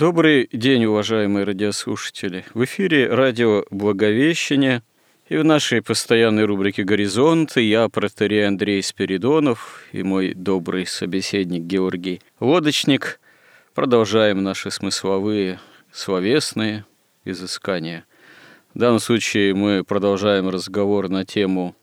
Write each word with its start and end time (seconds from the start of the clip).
Добрый 0.00 0.48
день, 0.50 0.86
уважаемые 0.86 1.44
радиослушатели. 1.44 2.46
В 2.54 2.64
эфире 2.64 3.12
радио 3.12 3.66
«Благовещение» 3.70 4.82
и 5.28 5.36
в 5.36 5.44
нашей 5.44 5.82
постоянной 5.82 6.46
рубрике 6.46 6.84
«Горизонты» 6.84 7.60
я, 7.60 7.86
протерей 7.90 8.48
Андрей 8.48 8.82
Спиридонов 8.82 9.84
и 9.92 10.02
мой 10.02 10.32
добрый 10.32 10.86
собеседник 10.86 11.64
Георгий 11.64 12.22
Лодочник 12.40 13.20
продолжаем 13.74 14.42
наши 14.42 14.70
смысловые, 14.70 15.60
словесные 15.92 16.86
изыскания. 17.26 18.06
В 18.72 18.78
данном 18.78 19.00
случае 19.00 19.52
мы 19.54 19.84
продолжаем 19.84 20.48
разговор 20.48 21.10
на 21.10 21.26
тему 21.26 21.76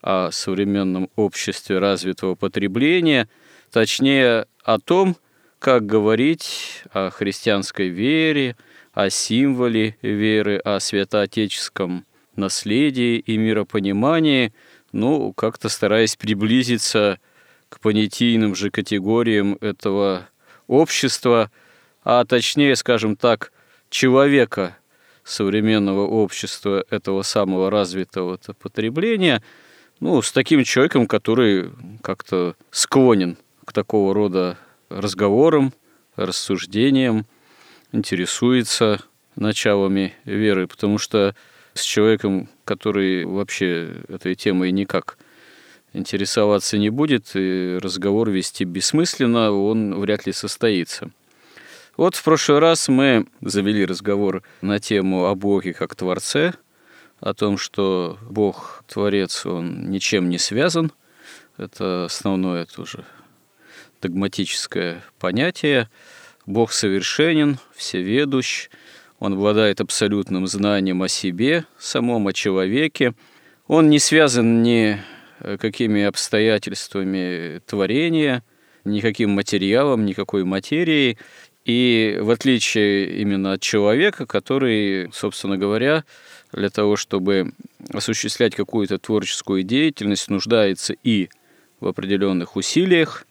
о 0.00 0.32
современном 0.32 1.10
обществе 1.14 1.78
развитого 1.78 2.34
потребления, 2.34 3.28
точнее 3.70 4.46
о 4.64 4.80
том, 4.80 5.16
как 5.62 5.86
говорить 5.86 6.82
о 6.92 7.10
христианской 7.10 7.86
вере, 7.86 8.56
о 8.92 9.10
символе 9.10 9.96
веры, 10.02 10.56
о 10.56 10.80
святоотеческом 10.80 12.04
наследии 12.34 13.18
и 13.18 13.36
миропонимании, 13.36 14.52
ну, 14.90 15.32
как-то 15.32 15.68
стараясь 15.68 16.16
приблизиться 16.16 17.20
к 17.68 17.78
понятийным 17.78 18.56
же 18.56 18.72
категориям 18.72 19.56
этого 19.60 20.28
общества, 20.66 21.48
а 22.02 22.24
точнее, 22.24 22.74
скажем 22.74 23.14
так, 23.14 23.52
человека 23.88 24.76
современного 25.22 26.08
общества, 26.08 26.84
этого 26.90 27.22
самого 27.22 27.70
развитого 27.70 28.36
потребления, 28.60 29.44
ну, 30.00 30.22
с 30.22 30.32
таким 30.32 30.64
человеком, 30.64 31.06
который 31.06 31.70
как-то 32.02 32.56
склонен 32.72 33.38
к 33.64 33.72
такого 33.72 34.12
рода 34.12 34.58
разговором, 35.00 35.72
рассуждением, 36.16 37.26
интересуется 37.92 39.00
началами 39.36 40.14
веры, 40.24 40.66
потому 40.66 40.98
что 40.98 41.34
с 41.74 41.82
человеком, 41.82 42.48
который 42.64 43.24
вообще 43.24 44.02
этой 44.08 44.34
темой 44.34 44.72
никак 44.72 45.18
интересоваться 45.92 46.78
не 46.78 46.90
будет, 46.90 47.30
и 47.34 47.78
разговор 47.80 48.30
вести 48.30 48.64
бессмысленно, 48.64 49.52
он 49.52 49.98
вряд 50.00 50.26
ли 50.26 50.32
состоится. 50.32 51.10
Вот 51.96 52.14
в 52.14 52.22
прошлый 52.24 52.58
раз 52.58 52.88
мы 52.88 53.26
завели 53.42 53.84
разговор 53.84 54.42
на 54.62 54.78
тему 54.80 55.26
о 55.26 55.34
Боге 55.34 55.74
как 55.74 55.94
Творце, 55.94 56.54
о 57.20 57.34
том, 57.34 57.58
что 57.58 58.18
Бог, 58.22 58.84
Творец, 58.88 59.44
он 59.44 59.90
ничем 59.90 60.30
не 60.30 60.38
связан. 60.38 60.92
Это 61.58 62.06
основное 62.06 62.64
тоже 62.64 63.04
догматическое 64.02 65.02
понятие. 65.18 65.88
Бог 66.44 66.72
совершенен, 66.72 67.58
всеведущ, 67.74 68.68
он 69.18 69.34
обладает 69.34 69.80
абсолютным 69.80 70.48
знанием 70.48 71.02
о 71.02 71.08
себе, 71.08 71.64
самом 71.78 72.26
о 72.26 72.32
человеке. 72.32 73.14
Он 73.68 73.88
не 73.88 74.00
связан 74.00 74.62
ни 74.64 74.98
э, 75.38 75.56
какими 75.58 76.02
обстоятельствами 76.02 77.60
творения, 77.64 78.42
никаким 78.84 79.30
материалом, 79.30 80.04
никакой 80.04 80.42
материей. 80.42 81.18
И 81.64 82.18
в 82.20 82.30
отличие 82.30 83.20
именно 83.20 83.52
от 83.52 83.60
человека, 83.60 84.26
который, 84.26 85.08
собственно 85.12 85.56
говоря, 85.56 86.02
для 86.52 86.70
того, 86.70 86.96
чтобы 86.96 87.52
осуществлять 87.92 88.56
какую-то 88.56 88.98
творческую 88.98 89.62
деятельность, 89.62 90.28
нуждается 90.28 90.94
и 91.04 91.28
в 91.78 91.86
определенных 91.86 92.56
усилиях, 92.56 93.24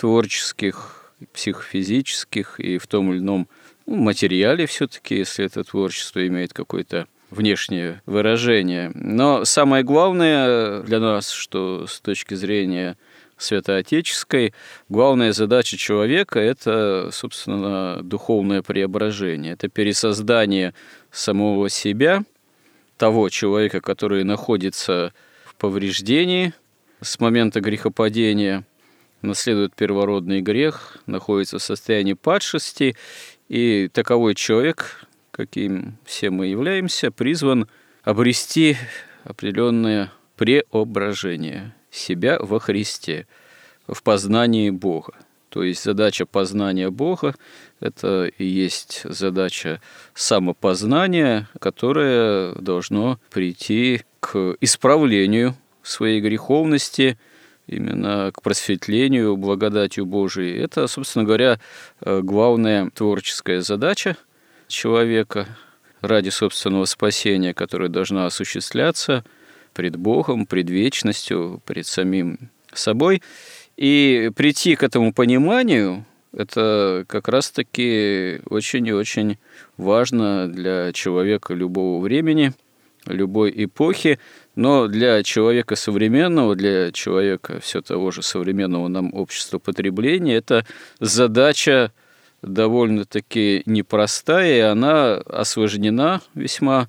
творческих, 0.00 1.12
психофизических 1.34 2.58
и 2.58 2.78
в 2.78 2.86
том 2.86 3.12
или 3.12 3.18
ином 3.18 3.48
ну, 3.84 3.96
материале 3.96 4.64
все-таки, 4.64 5.16
если 5.16 5.44
это 5.44 5.62
творчество 5.62 6.26
имеет 6.26 6.54
какое-то 6.54 7.06
внешнее 7.28 8.00
выражение. 8.06 8.92
Но 8.94 9.44
самое 9.44 9.84
главное 9.84 10.80
для 10.80 11.00
нас, 11.00 11.30
что 11.30 11.86
с 11.86 12.00
точки 12.00 12.32
зрения 12.32 12.96
святоотеческой, 13.36 14.54
главная 14.88 15.34
задача 15.34 15.76
человека– 15.76 16.38
это, 16.40 17.10
собственно, 17.12 18.00
духовное 18.02 18.62
преображение, 18.62 19.52
это 19.52 19.68
пересоздание 19.68 20.72
самого 21.10 21.68
себя, 21.68 22.22
того 22.96 23.28
человека, 23.28 23.82
который 23.82 24.24
находится 24.24 25.12
в 25.44 25.54
повреждении 25.56 26.54
с 27.02 27.20
момента 27.20 27.60
грехопадения, 27.60 28.64
наследует 29.22 29.74
первородный 29.74 30.40
грех, 30.40 30.98
находится 31.06 31.58
в 31.58 31.62
состоянии 31.62 32.14
падшести, 32.14 32.96
и 33.48 33.88
таковой 33.92 34.34
человек, 34.34 35.06
каким 35.30 35.96
все 36.04 36.30
мы 36.30 36.46
являемся, 36.46 37.10
призван 37.10 37.68
обрести 38.02 38.76
определенное 39.24 40.12
преображение 40.36 41.74
себя 41.90 42.38
во 42.40 42.60
Христе, 42.60 43.26
в 43.86 44.02
познании 44.02 44.70
Бога. 44.70 45.14
То 45.48 45.64
есть 45.64 45.82
задача 45.82 46.26
познания 46.26 46.90
Бога– 46.90 47.34
это 47.80 48.30
и 48.38 48.44
есть 48.44 49.02
задача 49.04 49.80
самопознания, 50.14 51.48
которая 51.58 52.54
должно 52.54 53.18
прийти 53.30 54.02
к 54.20 54.56
исправлению 54.60 55.56
своей 55.82 56.20
греховности– 56.20 57.18
именно 57.70 58.30
к 58.34 58.42
просветлению 58.42 59.36
благодатью 59.36 60.04
Божией. 60.04 60.58
Это, 60.58 60.86
собственно 60.86 61.24
говоря, 61.24 61.60
э, 62.00 62.20
главная 62.22 62.90
творческая 62.90 63.60
задача 63.62 64.16
человека 64.68 65.46
ради 66.00 66.30
собственного 66.30 66.84
спасения, 66.86 67.54
которая 67.54 67.88
должна 67.88 68.26
осуществляться 68.26 69.24
пред 69.74 69.96
Богом, 69.96 70.46
пред 70.46 70.68
вечностью, 70.68 71.60
пред 71.64 71.86
самим 71.86 72.50
собой. 72.72 73.22
И 73.76 74.30
прийти 74.34 74.76
к 74.76 74.82
этому 74.82 75.12
пониманию– 75.12 76.04
это 76.32 77.04
как 77.08 77.28
раз-таки 77.28 78.40
очень 78.48 78.86
и 78.86 78.92
очень 78.92 79.38
важно 79.76 80.48
для 80.48 80.92
человека 80.92 81.54
любого 81.54 82.02
времени, 82.02 82.52
любой 83.06 83.52
эпохи, 83.64 84.18
но 84.56 84.88
для 84.88 85.22
человека 85.22 85.76
современного, 85.76 86.56
для 86.56 86.92
человека 86.92 87.60
все 87.60 87.80
того 87.82 88.10
же 88.10 88.22
современного 88.22 88.88
нам 88.88 89.14
общества 89.14 89.58
потребления, 89.58 90.36
это 90.36 90.66
задача 90.98 91.92
довольно-таки 92.42 93.62
непростая, 93.66 94.56
и 94.56 94.60
она 94.60 95.14
осложнена, 95.14 96.20
весьма 96.34 96.88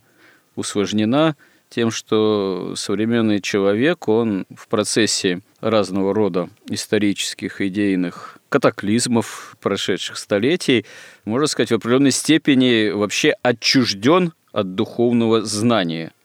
усложнена 0.56 1.36
тем, 1.70 1.92
что 1.92 2.74
современный 2.76 3.42
человек, 3.42 4.08
он 4.08 4.46
в 4.54 4.68
процессе 4.68 5.42
разного 5.62 6.14
рода 6.14 6.50
исторических, 6.70 7.62
идейных 7.62 8.38
катаклизмов 8.50 9.56
прошедших 9.62 10.18
столетий, 10.18 10.86
можно 11.24 11.48
сказать, 11.48 11.72
в 11.72 11.76
определенной 11.76 12.12
степени 12.12 12.90
вообще 12.90 13.36
отчужден 13.44 14.34
от 14.52 14.76
духовного 14.76 15.42
знания– 15.44 16.12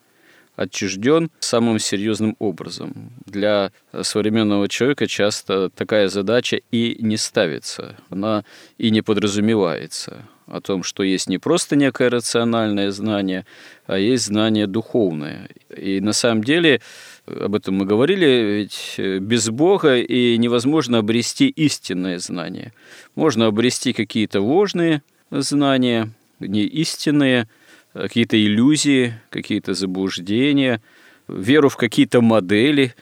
отчужден 0.56 1.30
самым 1.38 1.78
серьезным 1.78 2.34
образом. 2.38 3.10
Для 3.26 3.72
современного 4.02 4.68
человека 4.68 5.06
часто 5.06 5.70
такая 5.70 6.08
задача 6.08 6.60
и 6.70 6.96
не 6.98 7.16
ставится, 7.16 7.96
она 8.10 8.44
и 8.78 8.90
не 8.90 9.02
подразумевается 9.02 10.24
о 10.46 10.60
том, 10.60 10.82
что 10.82 11.02
есть 11.02 11.28
не 11.28 11.38
просто 11.38 11.74
некое 11.74 12.08
рациональное 12.08 12.92
знание, 12.92 13.44
а 13.86 13.98
есть 13.98 14.26
знание 14.26 14.66
духовное. 14.66 15.48
И 15.76 16.00
на 16.00 16.12
самом 16.12 16.44
деле, 16.44 16.80
об 17.26 17.54
этом 17.54 17.74
мы 17.74 17.84
говорили, 17.84 18.26
ведь 18.26 18.94
без 18.96 19.50
Бога 19.50 19.96
и 19.96 20.38
невозможно 20.38 20.98
обрести 20.98 21.48
истинное 21.48 22.18
знание. 22.18 22.72
Можно 23.16 23.46
обрести 23.46 23.92
какие-то 23.92 24.40
ложные 24.40 25.02
знания, 25.30 26.10
не 26.38 26.62
истинные, 26.62 27.48
какие-то 27.96 28.36
иллюзии, 28.40 29.14
какие-то 29.30 29.74
заблуждения, 29.74 30.80
веру 31.28 31.68
в 31.68 31.76
какие-то 31.76 32.20
модели, 32.20 32.94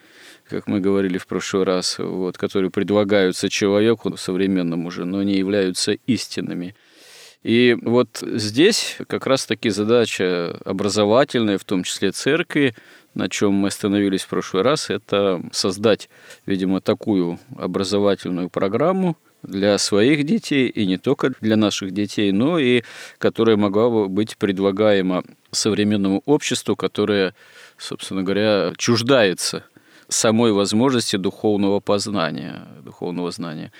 как 0.49 0.67
мы 0.67 0.81
говорили 0.81 1.19
в 1.19 1.27
прошлый 1.27 1.65
раз, 1.65 1.99
вот, 1.99 2.39
которые 2.39 2.71
предлагаются 2.71 3.49
человеку 3.49 4.17
современному 4.17 4.89
уже, 4.89 5.05
но 5.05 5.23
не 5.23 5.37
являются 5.37 5.93
истинными. 6.07 6.75
И 7.43 7.77
вот 7.83 8.23
здесь 8.23 8.97
как 9.07 9.27
раз-таки 9.27 9.69
задача 9.69 10.59
образовательная, 10.65 11.59
в 11.59 11.65
том 11.65 11.83
числе 11.83 12.11
церкви, 12.11 12.75
на 13.15 13.29
чем 13.29 13.53
мы 13.53 13.69
остановились 13.69 14.23
в 14.23 14.29
прошлый 14.29 14.63
раз, 14.63 14.89
это 14.91 15.43
создать, 15.53 16.09
видимо, 16.47 16.81
такую 16.81 17.39
образовательную 17.57 18.49
программу 18.49 19.17
для 19.45 19.79
своих 19.79 20.25
детей, 20.25 20.69
и 20.69 20.87
не 20.87 20.99
только 20.99 21.33
для 21.41 21.57
наших 21.57 21.93
детей, 21.93 22.33
но 22.33 22.59
и 22.59 22.83
которая 23.19 23.57
могла 23.57 23.91
бы 23.91 24.09
быть 24.09 24.37
предлагаема 24.37 25.23
современному 25.51 26.23
обществу, 26.27 26.77
которое, 26.77 27.35
собственно 27.79 28.23
говоря, 28.23 28.73
чуждается 28.77 29.65
самой 30.09 30.53
возможности 30.53 31.17
духовного 31.17 31.81
познания, 31.81 32.67
духовного 32.85 33.31
знания. 33.31 33.73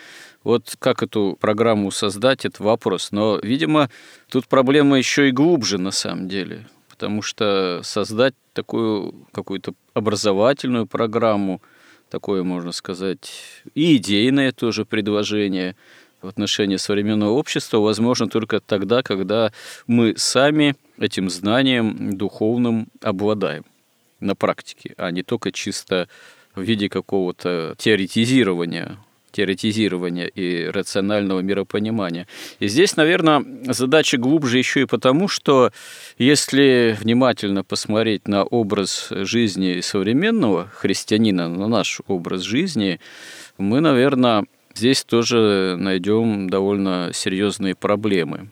Вот 0.43 0.77
как 0.79 1.03
эту 1.03 1.37
программу 1.41 1.91
создать, 1.91 2.45
это 2.45 2.63
вопрос. 2.63 3.13
Но, 3.13 3.39
видимо, 3.43 3.89
тут 4.31 4.47
проблема 4.47 4.99
еще 4.99 5.29
и 5.29 5.33
глубже 5.33 5.79
на 5.79 5.91
самом 5.91 6.29
деле, 6.29 6.67
потому 6.91 7.23
что 7.23 7.81
создать 7.83 8.35
такую 8.53 9.27
какую-то 9.33 9.73
образовательную 9.95 10.87
программу, 10.87 11.63
такое, 12.15 12.45
можно 12.45 12.71
сказать, 12.71 13.33
и 13.75 13.97
идейное 13.97 14.53
тоже 14.53 14.85
предложение 14.85 15.75
в 16.23 16.29
отношении 16.29 16.77
современного 16.77 17.31
общества 17.31 17.79
возможно 17.79 18.29
только 18.29 18.61
тогда, 18.61 19.03
когда 19.03 19.53
мы 19.89 20.15
сами 20.17 20.77
этим 20.97 21.29
знанием 21.29 22.17
духовным 22.17 22.87
обладаем 23.03 23.65
на 24.21 24.37
практике, 24.37 24.95
а 24.97 25.11
не 25.11 25.25
только 25.25 25.51
чисто 25.51 26.09
в 26.55 26.63
виде 26.63 26.89
какого-то 26.89 27.75
теоретизирования 27.79 28.97
теоретизирования 29.35 30.27
и 30.27 30.67
рационального 30.67 31.41
миропонимания. 31.41 32.27
И 32.61 32.69
здесь, 32.69 32.97
наверное, 32.97 33.45
задача 33.69 34.17
глубже 34.17 34.59
еще 34.59 34.83
и 34.83 34.87
потому, 34.87 35.29
что 35.29 35.73
если 36.19 36.97
внимательно 37.01 37.65
посмотреть 37.65 38.29
на 38.29 38.45
образ 38.45 39.09
жизни 39.11 39.81
современного 39.81 40.69
христианина, 40.69 41.49
на 41.49 41.67
наш 41.67 42.01
образ 42.07 42.43
жизни, 42.43 43.01
мы, 43.59 43.81
наверное, 43.81 44.45
здесь 44.75 45.05
тоже 45.05 45.77
найдем 45.79 46.49
довольно 46.49 47.11
серьезные 47.13 47.75
проблемы. 47.75 48.51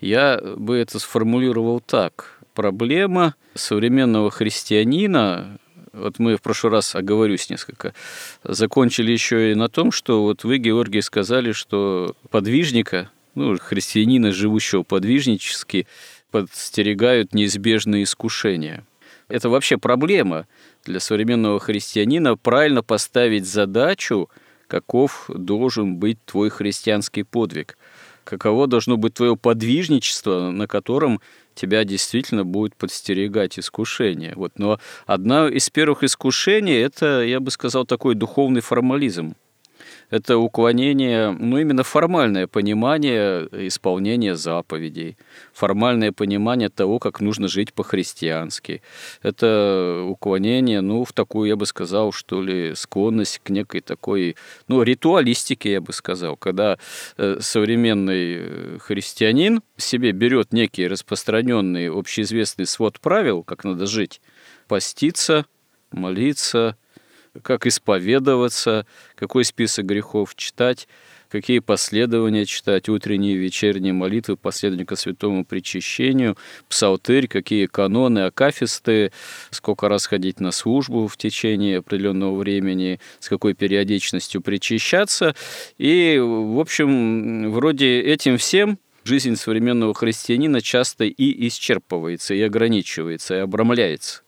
Я 0.00 0.40
бы 0.56 0.76
это 0.76 0.98
сформулировал 0.98 1.80
так. 1.80 2.40
Проблема 2.54 3.34
современного 3.54 4.30
христианина 4.30 5.58
вот 5.94 6.18
мы 6.18 6.36
в 6.36 6.42
прошлый 6.42 6.72
раз, 6.72 6.94
оговорюсь 6.94 7.48
несколько, 7.50 7.94
закончили 8.42 9.12
еще 9.12 9.52
и 9.52 9.54
на 9.54 9.68
том, 9.68 9.92
что 9.92 10.22
вот 10.22 10.44
вы, 10.44 10.58
Георгий, 10.58 11.00
сказали, 11.00 11.52
что 11.52 12.16
подвижника, 12.30 13.10
ну, 13.34 13.56
христианина, 13.58 14.32
живущего 14.32 14.82
подвижнически, 14.82 15.86
подстерегают 16.30 17.32
неизбежные 17.32 18.02
искушения. 18.02 18.84
Это 19.28 19.48
вообще 19.48 19.78
проблема 19.78 20.46
для 20.84 21.00
современного 21.00 21.60
христианина 21.60 22.36
правильно 22.36 22.82
поставить 22.82 23.46
задачу, 23.46 24.28
каков 24.66 25.26
должен 25.28 25.96
быть 25.96 26.18
твой 26.24 26.50
христианский 26.50 27.22
подвиг, 27.22 27.78
каково 28.24 28.66
должно 28.66 28.96
быть 28.96 29.14
твое 29.14 29.36
подвижничество, 29.36 30.50
на 30.50 30.66
котором 30.66 31.20
тебя 31.54 31.84
действительно 31.84 32.44
будет 32.44 32.76
подстерегать 32.76 33.58
искушение. 33.58 34.32
Вот. 34.36 34.58
Но 34.58 34.78
одно 35.06 35.48
из 35.48 35.70
первых 35.70 36.02
искушений– 36.02 36.74
это, 36.82 37.22
я 37.22 37.40
бы 37.40 37.50
сказал, 37.50 37.84
такой 37.86 38.14
духовный 38.14 38.60
формализм 38.60 39.34
это 40.10 40.38
уклонение, 40.38 41.30
ну, 41.30 41.58
именно 41.58 41.82
формальное 41.82 42.46
понимание 42.46 43.48
исполнения 43.66 44.36
заповедей, 44.36 45.16
формальное 45.52 46.12
понимание 46.12 46.68
того, 46.68 46.98
как 46.98 47.20
нужно 47.20 47.48
жить 47.48 47.72
по-христиански. 47.72 48.82
Это 49.22 50.02
уклонение, 50.06 50.80
ну, 50.80 51.04
в 51.04 51.12
такую, 51.12 51.48
я 51.48 51.56
бы 51.56 51.66
сказал, 51.66 52.12
что 52.12 52.42
ли, 52.42 52.74
склонность 52.74 53.40
к 53.42 53.50
некой 53.50 53.80
такой, 53.80 54.36
ну, 54.68 54.82
ритуалистике, 54.82 55.72
я 55.72 55.80
бы 55.80 55.92
сказал, 55.92 56.36
когда 56.36 56.78
э, 57.16 57.38
современный 57.40 58.36
э, 58.38 58.78
христианин 58.80 59.62
себе 59.76 60.12
берет 60.12 60.52
некий 60.52 60.86
распространенный 60.86 61.90
общеизвестный 61.90 62.66
свод 62.66 63.00
правил, 63.00 63.42
как 63.42 63.64
надо 63.64 63.86
жить, 63.86 64.20
поститься, 64.68 65.46
молиться, 65.90 66.76
как 67.42 67.66
исповедоваться, 67.66 68.86
какой 69.14 69.44
список 69.44 69.86
грехов 69.86 70.34
читать, 70.34 70.88
какие 71.28 71.58
последования 71.58 72.44
читать, 72.46 72.88
утренние 72.88 73.34
и 73.34 73.38
вечерние 73.38 73.92
молитвы, 73.92 74.36
последования 74.36 74.86
к 74.86 74.96
святому 74.96 75.44
причащению, 75.44 76.36
псалтырь, 76.68 77.26
какие 77.26 77.66
каноны, 77.66 78.20
акафисты, 78.20 79.10
сколько 79.50 79.88
раз 79.88 80.06
ходить 80.06 80.38
на 80.38 80.52
службу 80.52 81.08
в 81.08 81.16
течение 81.16 81.78
определенного 81.78 82.36
времени, 82.36 83.00
с 83.18 83.28
какой 83.28 83.54
периодичностью 83.54 84.42
причащаться. 84.42 85.34
И, 85.76 86.18
в 86.22 86.60
общем, 86.60 87.50
вроде 87.50 88.00
этим 88.00 88.38
всем 88.38 88.78
жизнь 89.02 89.34
современного 89.34 89.92
христианина 89.92 90.60
часто 90.60 91.04
и 91.04 91.48
исчерпывается, 91.48 92.34
и 92.34 92.42
ограничивается, 92.42 93.34
и 93.34 93.38
обрамляется. 93.38 94.22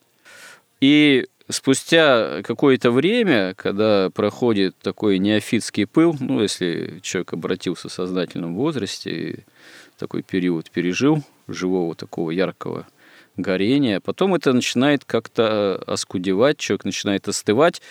И 0.80 1.26
спустя 1.48 2.42
какое-то 2.42 2.90
время, 2.90 3.54
когда 3.54 4.10
проходит 4.10 4.76
такой 4.78 5.18
неофитский 5.18 5.86
пыл, 5.86 6.16
ну, 6.18 6.42
если 6.42 7.00
человек 7.02 7.32
обратился 7.32 7.88
в 7.88 7.92
сознательном 7.92 8.54
возрасте 8.54 9.10
и 9.10 9.36
такой 9.98 10.22
период 10.22 10.70
пережил 10.70 11.22
живого 11.48 11.94
такого 11.94 12.30
яркого 12.30 12.86
горения, 13.36 14.00
потом 14.00 14.34
это 14.34 14.52
начинает 14.52 15.04
как-то 15.04 15.76
оскудевать, 15.86 16.58
человек 16.58 16.84
начинает 16.84 17.28
остывать 17.28 17.82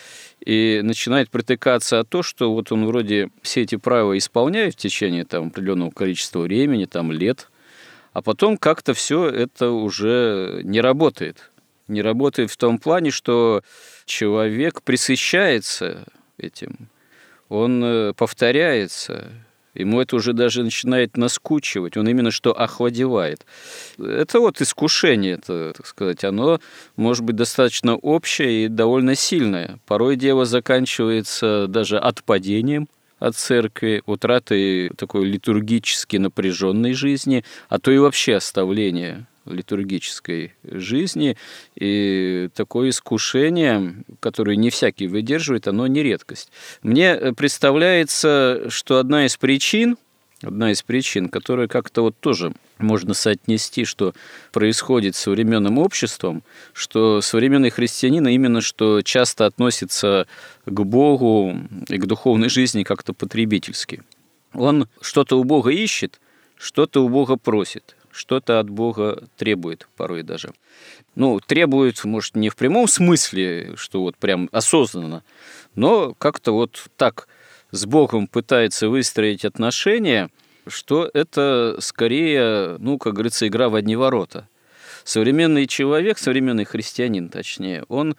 и 0.44 0.82
начинает 0.84 1.30
притыкаться 1.30 2.00
от 2.00 2.10
то, 2.10 2.24
что 2.24 2.54
вот 2.54 2.72
он 2.72 2.86
вроде 2.86 3.30
все 3.42 3.62
эти 3.62 3.76
правила 3.76 4.18
исполняет 4.18 4.74
в 4.74 4.78
течение 4.78 5.24
там 5.24 5.48
определенного 5.48 5.92
количества 5.92 6.40
времени, 6.40 6.86
там 6.86 7.12
лет, 7.12 7.50
а 8.14 8.22
потом 8.22 8.58
как-то 8.58 8.94
все 8.94 9.28
это 9.30 9.70
уже 9.70 10.62
не 10.64 10.82
работает 10.82 11.52
не 11.88 12.02
работает 12.02 12.52
в 12.52 12.58
том 12.58 12.78
плане, 12.78 13.12
что 13.12 13.62
человек 14.06 14.82
присыщается 14.82 16.06
этим, 16.38 16.90
он 17.50 17.84
э, 17.84 18.14
повторяется, 18.14 19.32
ему 19.74 20.02
это 20.02 20.16
уже 20.16 20.34
даже 20.34 20.64
начинает 20.64 21.18
наскучивать, 21.18 21.98
он 21.98 22.08
именно 22.08 22.32
что 22.32 22.58
охладевает. 22.58 23.46
Это 24.00 24.40
вот 24.40 24.62
искушение, 24.62 25.36
это, 25.36 25.74
так 25.76 25.86
сказать, 25.86 26.24
оно 26.24 26.60
может 26.96 27.24
быть 27.24 27.36
достаточно 27.36 27.96
общее 27.96 28.66
и 28.66 28.68
довольно 28.68 29.16
сильное. 29.16 29.80
Порой 29.86 30.16
дело 30.16 30.46
заканчивается 30.46 31.68
даже 31.68 32.00
отпадением 32.00 32.88
от 33.20 33.36
церкви, 33.36 34.02
утратой 34.06 34.90
такой 34.90 35.26
литургически 35.26 36.18
напряженной 36.18 36.94
жизни, 36.94 37.44
а 37.70 37.80
то 37.80 37.92
и 37.92 37.98
вообще 37.98 38.36
оставление 38.36 39.28
литургической 39.46 40.54
жизни. 40.64 41.38
И 41.76 42.50
такое 42.56 42.90
искушение, 42.90 44.04
которое 44.20 44.56
не 44.56 44.70
всякий 44.70 45.08
выдерживает, 45.08 45.68
оно 45.68 45.88
не 45.88 46.04
редкость. 46.04 46.52
Мне 46.84 47.34
представляется, 47.36 48.70
что 48.70 48.98
одна 48.98 49.26
из 49.26 49.38
причин, 49.38 49.98
одна 50.42 50.72
из 50.72 50.82
причин, 50.84 51.30
которая 51.30 51.68
как-то 51.68 52.02
вот 52.02 52.16
тоже 52.20 52.54
можно 52.78 53.14
соотнести, 53.14 53.86
что 53.86 54.14
происходит 54.52 55.16
с 55.16 55.20
современным 55.20 55.78
обществом, 55.78 56.44
что 56.74 57.22
современный 57.22 57.70
христианин 57.70 58.28
именно 58.28 58.62
что 58.62 59.02
часто 59.02 59.46
относится 59.46 60.28
к 60.66 60.84
Богу 60.84 61.58
и 61.88 61.98
к 61.98 62.06
духовной 62.06 62.50
жизни 62.50 62.84
как-то 62.84 63.14
потребительски. 63.14 64.04
Он 64.54 64.88
что-то 65.02 65.40
у 65.40 65.44
Бога 65.44 65.72
ищет, 65.72 66.20
что-то 66.58 67.04
у 67.04 67.10
Бога 67.10 67.38
просит 67.38 67.95
что-то 68.16 68.60
от 68.60 68.70
Бога 68.70 69.24
требует 69.38 69.88
порой 69.98 70.24
даже. 70.24 70.54
Ну, 71.16 71.40
требует, 71.40 72.04
может, 72.06 72.36
не 72.36 72.50
в 72.50 72.56
прямом 72.56 72.88
смысле, 72.88 73.74
что 73.76 74.02
вот 74.02 74.18
прям 74.18 74.50
осознанно, 74.52 75.24
но 75.76 76.14
как-то 76.14 76.54
вот 76.54 76.86
так 76.98 77.28
с 77.72 77.86
Богом 77.86 78.28
пытается 78.28 78.88
выстроить 78.90 79.44
отношения, 79.46 80.30
что 80.68 81.10
это 81.14 81.78
скорее, 81.80 82.78
ну, 82.80 82.98
как 82.98 83.14
говорится, 83.14 83.48
игра 83.48 83.70
в 83.70 83.76
одни 83.76 83.96
ворота. 83.96 84.48
Современный 85.04 85.68
человек, 85.68 86.18
современный 86.18 86.66
христианин, 86.66 87.30
точнее, 87.30 87.84
он 87.90 88.16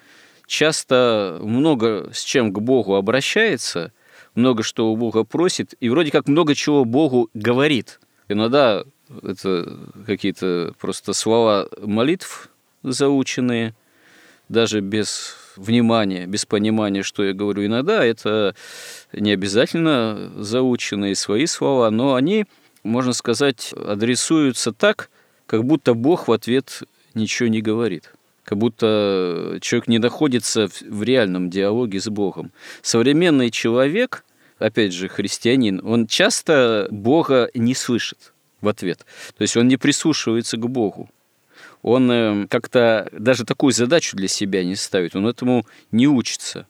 часто 0.47 1.39
много 1.43 2.11
с 2.13 2.23
чем 2.23 2.53
к 2.53 2.61
Богу 2.61 2.95
обращается, 2.95 3.93
много 4.35 4.63
что 4.63 4.93
у 4.93 4.97
Бога 4.97 5.25
просит, 5.25 5.75
и 5.81 5.89
вроде 5.89 6.11
как 6.11 6.29
много 6.29 6.55
чего 6.55 6.85
Богу 6.85 7.31
говорит. 7.35 7.99
Иногда 8.29 8.85
это 9.23 9.79
какие-то 10.07 10.75
просто 10.79 11.13
слова 11.13 11.69
молитв 11.81 12.51
заученные, 12.83 13.75
даже 14.49 14.81
без 14.81 15.37
внимания, 15.57 16.27
без 16.27 16.45
понимания, 16.45 17.03
что 17.03 17.25
я 17.25 17.33
говорю. 17.33 17.65
Иногда 17.67 18.05
это 18.05 18.55
не 19.13 19.33
обязательно 19.33 20.33
заученные 20.37 21.15
свои 21.15 21.47
слова, 21.47 21.91
но 21.91 22.15
они, 22.15 22.47
можно 22.85 23.13
сказать, 23.13 23.73
адресуются 23.73 24.73
так, 24.73 25.11
как 25.47 25.65
будто 25.65 25.95
Бог 25.95 26.29
в 26.29 26.33
ответ 26.33 26.83
ничего 27.15 27.49
не 27.49 27.61
говорит 27.61 28.13
как 28.45 28.59
будто 28.59 29.59
человек 29.61 29.89
не 29.89 29.99
находится 29.99 30.69
в 30.89 31.03
реальном 31.03 31.51
диалоге 31.51 31.99
с 32.01 32.09
Богом. 32.09 32.53
Современный 32.81 33.51
человек, 33.51 34.25
опять 34.61 34.93
же, 34.93 35.09
христианин, 35.09 35.81
он 35.85 36.07
часто 36.07 36.87
Бога 36.93 37.51
не 37.55 37.75
слышит 37.75 38.33
в 38.67 38.69
ответ. 38.69 39.07
То 39.39 39.43
есть 39.43 39.57
он 39.57 39.69
не 39.69 39.77
прислушивается 39.77 40.57
к 40.57 40.69
Богу. 40.69 41.09
Он 41.83 42.11
э, 42.11 42.47
как-то 42.49 43.09
даже 43.13 43.45
такую 43.45 43.73
задачу 43.73 44.17
для 44.17 44.29
себя 44.29 44.65
не 44.65 44.75
ставит, 44.75 45.15
он 45.17 45.27
этому 45.27 45.65
не 45.93 46.09
учится. 46.09 46.67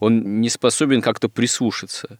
Он 0.00 0.40
не 0.40 0.50
способен 0.50 1.00
как-то 1.00 1.28
прислушаться. 1.28 2.18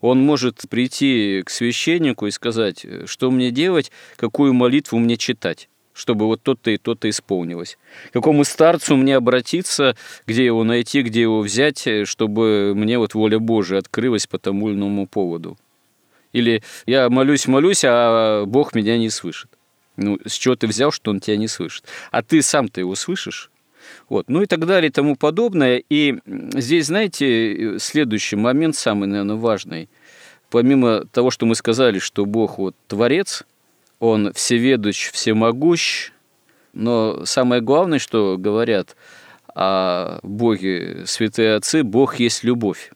Он 0.00 0.20
может 0.20 0.62
прийти 0.70 1.42
к 1.44 1.50
священнику 1.50 2.26
и 2.26 2.30
сказать, 2.30 2.86
что 3.06 3.30
мне 3.30 3.50
делать, 3.50 3.90
какую 4.16 4.54
молитву 4.54 4.98
мне 4.98 5.16
читать 5.16 5.68
чтобы 5.94 6.24
вот 6.26 6.42
то-то 6.42 6.70
и 6.70 6.78
то-то 6.78 7.10
исполнилось. 7.10 7.76
К 8.10 8.14
какому 8.14 8.44
старцу 8.44 8.96
мне 8.96 9.14
обратиться, 9.14 9.94
где 10.26 10.42
его 10.42 10.64
найти, 10.64 11.02
где 11.02 11.20
его 11.20 11.40
взять, 11.40 11.86
чтобы 12.04 12.72
мне 12.74 12.98
вот 12.98 13.12
воля 13.12 13.38
Божия 13.38 13.78
открылась 13.78 14.26
по 14.26 14.38
тому 14.38 14.70
или 14.70 14.76
иному 14.76 15.06
поводу. 15.06 15.58
Или 16.32 16.62
я 16.86 17.08
молюсь-молюсь, 17.08 17.84
а 17.84 18.44
Бог 18.46 18.74
меня 18.74 18.98
не 18.98 19.10
слышит. 19.10 19.50
Ну, 19.96 20.18
с 20.26 20.32
чего 20.32 20.56
ты 20.56 20.66
взял, 20.66 20.90
что 20.90 21.10
он 21.10 21.20
тебя 21.20 21.36
не 21.36 21.48
слышит? 21.48 21.84
А 22.10 22.22
ты 22.22 22.42
сам-то 22.42 22.80
его 22.80 22.94
слышишь? 22.94 23.50
Вот. 24.08 24.28
Ну 24.28 24.42
и 24.42 24.46
так 24.46 24.66
далее 24.66 24.88
и 24.88 24.92
тому 24.92 25.16
подобное. 25.16 25.82
И 25.90 26.18
здесь, 26.26 26.86
знаете, 26.86 27.78
следующий 27.78 28.36
момент, 28.36 28.76
самый, 28.76 29.06
наверное, 29.08 29.36
важный. 29.36 29.88
Помимо 30.50 31.04
того, 31.06 31.30
что 31.30 31.46
мы 31.46 31.54
сказали, 31.54 31.98
что 31.98 32.24
Бог 32.24 32.58
вот 32.58 32.74
творец– 32.88 33.44
он 34.02 34.32
всеведущ, 34.32 35.12
всемогущ, 35.12 36.10
но 36.72 37.24
самое 37.24 37.62
главное, 37.62 38.00
что 38.00 38.36
говорят 38.36 38.96
о 39.54 40.18
Боге 40.24 41.04
святые 41.06 41.54
отцы, 41.54 41.84
Бог 41.84 42.16
есть 42.16 42.42
любовь. 42.42 42.90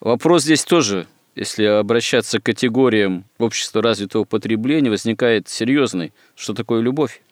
Вопрос 0.00 0.44
здесь 0.44 0.64
тоже, 0.64 1.06
если 1.34 1.64
обращаться 1.64 2.40
к 2.40 2.44
категориям 2.44 3.24
общества 3.38 3.82
развитого 3.82 4.24
потребления, 4.24 4.90
возникает 4.90 5.48
серьезный. 5.48 6.12
Что 6.34 6.54
такое 6.54 6.80
любовь? 6.80 7.22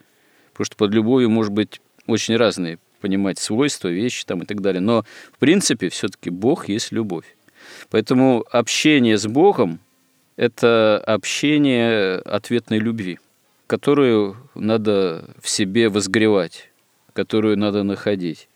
Потому 0.53 0.67
что 0.67 0.77
под 0.77 0.93
любовью 0.93 1.31
может 1.31 1.53
быть 1.53 1.81
очень 2.07 2.37
разные 2.37 2.79
понимать 3.01 3.39
свойства, 3.39 3.89
вещи 3.89 4.25
там 4.27 4.43
и 4.43 4.47
так 4.47 4.61
далее. 4.61 4.81
Но 4.81 5.05
в 5.33 5.39
принципе 5.39 5.89
все-таки 5.89 6.31
Бог 6.31 6.69
есть 6.69 6.93
любовь. 6.93 7.37
Поэтому 7.91 8.45
общение 8.51 9.19
с 9.19 9.27
Богом 9.27 9.81
это 10.37 11.03
общение 11.07 12.17
ответной 12.17 12.79
любви, 12.79 13.19
которую 13.67 14.37
надо 14.55 15.29
в 15.43 15.49
себе 15.49 15.89
возгревать, 15.89 16.71
которую 17.13 17.59
надо 17.59 17.83
находить, 17.83 18.49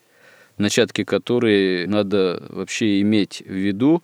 начатки 0.57 1.05
которой 1.05 1.87
надо 1.87 2.43
вообще 2.49 3.01
иметь 3.01 3.43
в 3.45 3.53
виду, 3.53 4.03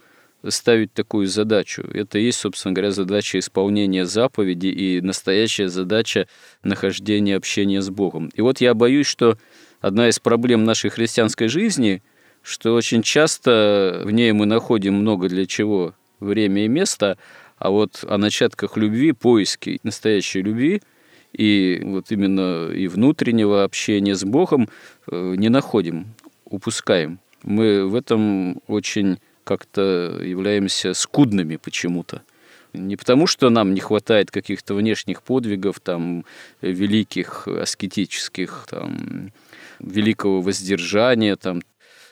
ставить 0.48 0.92
такую 0.92 1.26
задачу. 1.26 1.82
Это 1.92 2.18
и 2.18 2.24
есть, 2.24 2.38
собственно 2.38 2.72
говоря, 2.74 2.90
задача 2.90 3.38
исполнения 3.38 4.06
заповеди 4.06 4.68
и 4.68 5.00
настоящая 5.00 5.68
задача 5.68 6.26
нахождения 6.62 7.36
общения 7.36 7.82
с 7.82 7.90
Богом. 7.90 8.30
И 8.34 8.40
вот 8.40 8.60
я 8.60 8.74
боюсь, 8.74 9.06
что 9.06 9.36
одна 9.80 10.08
из 10.08 10.18
проблем 10.18 10.64
нашей 10.64 10.90
христианской 10.90 11.48
жизни, 11.48 12.02
что 12.42 12.74
очень 12.74 13.02
часто 13.02 14.02
в 14.04 14.10
ней 14.10 14.32
мы 14.32 14.46
находим 14.46 14.94
много 14.94 15.28
для 15.28 15.46
чего 15.46 15.94
время 16.20 16.64
и 16.64 16.68
место, 16.68 17.18
а 17.58 17.70
вот 17.70 18.04
о 18.08 18.16
начатках 18.16 18.76
любви, 18.76 19.12
поиске 19.12 19.78
настоящей 19.82 20.40
любви 20.40 20.82
и 21.32 21.80
вот 21.84 22.10
именно 22.10 22.70
и 22.70 22.88
внутреннего 22.88 23.64
общения 23.64 24.14
с 24.14 24.24
Богом 24.24 24.68
э, 25.10 25.34
не 25.36 25.48
находим, 25.48 26.14
упускаем. 26.44 27.20
Мы 27.42 27.86
в 27.86 27.94
этом 27.94 28.60
очень 28.66 29.18
как-то 29.50 30.20
являемся 30.22 30.94
скудными 30.94 31.56
почему-то. 31.56 32.22
Не 32.72 32.94
потому, 32.94 33.26
что 33.26 33.50
нам 33.50 33.74
не 33.74 33.80
хватает 33.80 34.30
каких-то 34.30 34.74
внешних 34.74 35.24
подвигов, 35.24 35.80
там, 35.80 36.24
великих 36.62 37.48
аскетических, 37.48 38.66
там, 38.70 39.32
великого 39.80 40.40
воздержания, 40.40 41.34
там, 41.34 41.62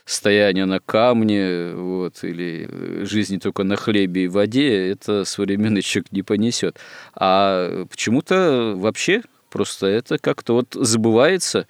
стояние 0.05 0.65
на 0.65 0.81
камне 0.81 1.75
вот, 1.75 2.25
или 2.25 3.05
жизни 3.05 3.39
только 3.39 3.63
на 3.63 3.77
хлебе 3.77 4.25
и 4.25 4.29
воде, 4.29 4.91
это 4.91 5.25
современный 5.25 5.83
человек 5.83 6.11
не 6.11 6.25
понесет. 6.25 6.81
А 7.15 7.85
почему-то 7.89 8.75
вообще 8.77 9.23
просто 9.49 9.87
это 9.87 10.19
как-то 10.19 10.55
вот 10.55 10.75
забывается 10.75 11.69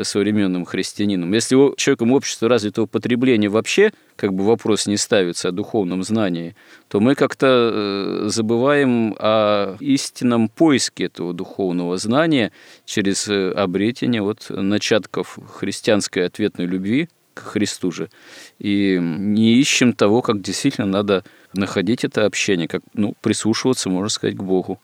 современным 0.00 0.64
христианином. 0.64 1.32
Если 1.32 1.54
у 1.54 1.74
человеком 1.76 2.12
общества 2.12 2.48
развитого 2.48 2.86
потребления 2.86 3.48
вообще 3.48 3.92
как 4.16 4.32
бы 4.32 4.44
вопрос 4.44 4.86
не 4.86 4.96
ставится 4.96 5.48
о 5.48 5.52
духовном 5.52 6.02
знании, 6.02 6.54
то 6.88 7.00
мы 7.00 7.14
как-то 7.14 7.46
э, 7.46 8.28
забываем 8.28 9.14
о 9.18 9.76
истинном 9.80 10.48
поиске 10.48 11.04
этого 11.04 11.32
духовного 11.32 11.96
знания 11.98 12.52
через 12.84 13.28
э, 13.28 13.52
обретение 13.52 14.22
вот 14.22 14.46
начатков 14.48 15.38
христианской 15.54 16.26
ответной 16.26 16.66
любви, 16.66 17.08
к 17.34 17.40
Христу 17.40 17.90
же. 17.90 18.10
И 18.58 18.98
не 19.00 19.54
ищем 19.54 19.92
того, 19.94 20.22
как 20.22 20.42
действительно 20.42 20.86
надо 20.86 21.24
находить 21.54 22.04
это 22.04 22.26
общение, 22.26 22.68
как 22.68 22.82
ну, 22.94 23.14
прислушиваться, 23.20 23.88
можно 23.88 24.08
сказать, 24.08 24.36
к 24.36 24.42
Богу. 24.42 24.78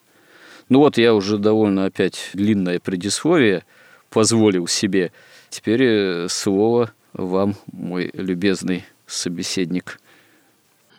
Ну 0.68 0.80
вот 0.80 0.98
я 0.98 1.14
уже 1.14 1.38
довольно 1.38 1.86
опять 1.86 2.30
длинное 2.34 2.78
предисловие 2.78 3.64
позволил 4.10 4.66
себе. 4.66 5.12
Теперь 5.50 5.82
э, 5.82 6.28
слово 6.28 6.92
вам, 7.12 7.56
мой 7.72 8.10
любезный 8.12 8.84
собеседник. 9.06 10.00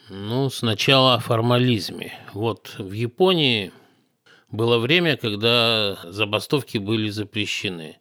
Ну, 0.09 0.49
сначала 0.49 1.15
о 1.15 1.19
формализме. 1.19 2.13
Вот 2.33 2.75
в 2.79 2.91
Японии 2.93 3.71
было 4.49 4.79
время, 4.79 5.17
когда 5.17 5.99
забастовки 6.05 6.79
были 6.79 7.09
запрещены. 7.09 7.97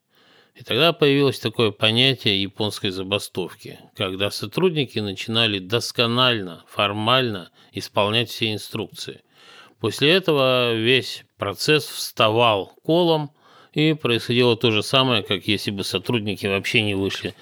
И 0.55 0.65
тогда 0.65 0.93
появилось 0.93 1.39
такое 1.39 1.71
понятие 1.71 2.43
японской 2.43 2.91
забастовки, 2.91 3.79
когда 3.95 4.31
сотрудники 4.31 4.99
начинали 4.99 5.61
досконально, 5.61 6.65
формально 6.67 7.51
исполнять 7.73 8.31
все 8.31 8.53
инструкции. 8.53 9.23
После 9.79 10.11
этого 10.11 10.75
весь 10.75 11.25
процесс 11.37 11.85
вставал 11.85 12.73
колом, 12.83 13.31
и 13.79 13.95
происходило 13.95 14.57
то 14.57 14.73
же 14.73 14.83
самое, 14.83 15.23
как 15.23 15.47
если 15.47 15.71
бы 15.71 15.85
сотрудники 15.85 16.47
вообще 16.47 16.83
не 16.83 16.97
вышли 16.97 17.35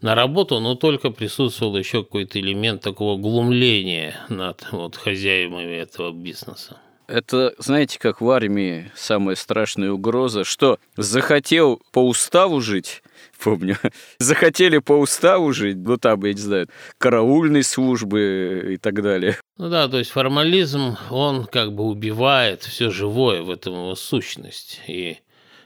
на 0.00 0.14
работу, 0.14 0.60
но 0.60 0.76
только 0.76 1.10
присутствовал 1.10 1.76
еще 1.76 2.04
какой-то 2.04 2.38
элемент 2.38 2.80
такого 2.80 3.18
глумления 3.18 4.14
над 4.28 4.68
вот, 4.70 4.94
хозяевами 4.94 5.74
этого 5.74 6.12
бизнеса. 6.12 6.78
Это, 7.08 7.54
знаете, 7.58 7.98
как 7.98 8.20
в 8.20 8.30
армии 8.30 8.92
самая 8.94 9.34
страшная 9.34 9.90
угроза, 9.90 10.44
что 10.44 10.78
захотел 10.96 11.82
по 11.90 12.06
уставу 12.06 12.60
жить, 12.60 13.02
помню, 13.42 13.76
захотели 14.20 14.78
по 14.78 14.92
уставу 14.92 15.52
жить, 15.52 15.76
ну 15.78 15.96
там, 15.96 16.24
я 16.24 16.32
не 16.32 16.38
знаю, 16.38 16.68
караульной 16.98 17.64
службы 17.64 18.74
и 18.74 18.76
так 18.76 19.02
далее. 19.02 19.38
Ну 19.58 19.68
да, 19.68 19.88
то 19.88 19.98
есть 19.98 20.12
формализм, 20.12 20.96
он 21.10 21.46
как 21.46 21.72
бы 21.72 21.82
убивает 21.82 22.62
все 22.62 22.90
живое, 22.90 23.42
в 23.42 23.50
этом 23.50 23.72
его 23.72 23.96
сущность. 23.96 24.80
И 24.86 25.18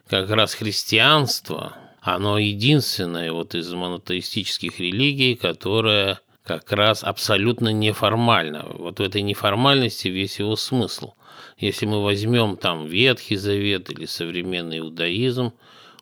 как 0.09 0.31
раз 0.31 0.55
христианство, 0.55 1.77
оно 2.01 2.39
единственное 2.39 3.33
вот 3.33 3.55
из 3.55 3.73
монотеистических 3.73 4.79
религий, 4.81 5.35
которое 5.35 6.21
как 6.45 6.71
раз 6.73 7.03
абсолютно 7.03 7.71
неформально. 7.73 8.67
Вот 8.69 8.99
в 8.99 9.03
этой 9.03 9.23
неформальности 9.23 10.09
весь 10.09 10.39
его 10.39 10.57
смысл– 10.57 11.15
если 11.59 11.87
мы 11.87 12.03
возьмем 12.03 12.57
там 12.57 12.87
Ветхий 12.87 13.37
Завет 13.37 13.91
или 13.91 14.07
современный 14.07 14.79
иудаизм, 14.79 15.53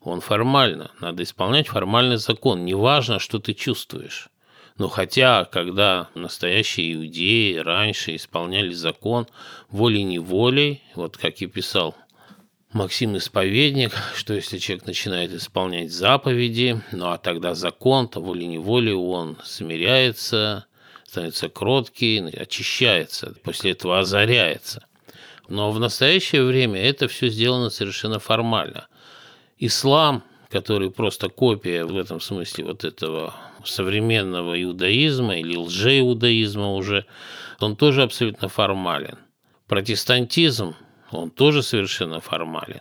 он 0.02 0.20
формально, 0.20 0.90
надо 1.00 1.22
исполнять 1.22 1.68
формальный 1.68 2.16
закон, 2.16 2.64
неважно, 2.64 3.18
что 3.18 3.38
ты 3.38 3.54
чувствуешь. 3.54 4.28
Но 4.78 4.88
хотя, 4.88 5.44
когда 5.44 6.08
настоящие 6.14 6.94
иудеи 6.94 7.56
раньше 7.56 8.16
исполняли 8.16 8.72
закон 8.72 9.28
волей-неволей, 9.68 10.82
вот 10.94 11.18
как 11.18 11.42
и 11.42 11.46
писал 11.46 11.94
Максим 12.72 13.18
Исповедник, 13.18 13.92
что 14.16 14.32
если 14.32 14.56
человек 14.56 14.86
начинает 14.86 15.32
исполнять 15.34 15.92
заповеди, 15.92 16.80
ну 16.90 17.10
а 17.10 17.18
тогда 17.18 17.54
закон, 17.54 18.08
то 18.08 18.20
волей-неволей 18.20 18.94
он 18.94 19.36
смиряется, 19.44 20.64
становится 21.04 21.50
кроткий, 21.50 22.18
очищается, 22.34 23.34
после 23.42 23.72
этого 23.72 23.98
озаряется. 23.98 24.86
Но 25.48 25.70
в 25.70 25.78
настоящее 25.78 26.44
время 26.44 26.80
это 26.80 27.08
все 27.08 27.28
сделано 27.28 27.68
совершенно 27.68 28.18
формально. 28.18 28.86
Ислам, 29.58 30.24
который 30.48 30.90
просто 30.90 31.28
копия 31.28 31.84
в 31.84 31.98
этом 31.98 32.22
смысле 32.22 32.64
вот 32.64 32.84
этого 32.84 33.34
современного 33.66 34.60
иудаизма 34.62 35.36
или 35.36 35.56
лжеиудаизма 35.56 36.72
уже, 36.72 37.04
он 37.60 37.76
тоже 37.76 38.02
абсолютно 38.02 38.48
формален. 38.48 39.18
Протестантизм, 39.68 40.74
он 41.18 41.30
тоже 41.30 41.62
совершенно 41.62 42.20
формален. 42.20 42.80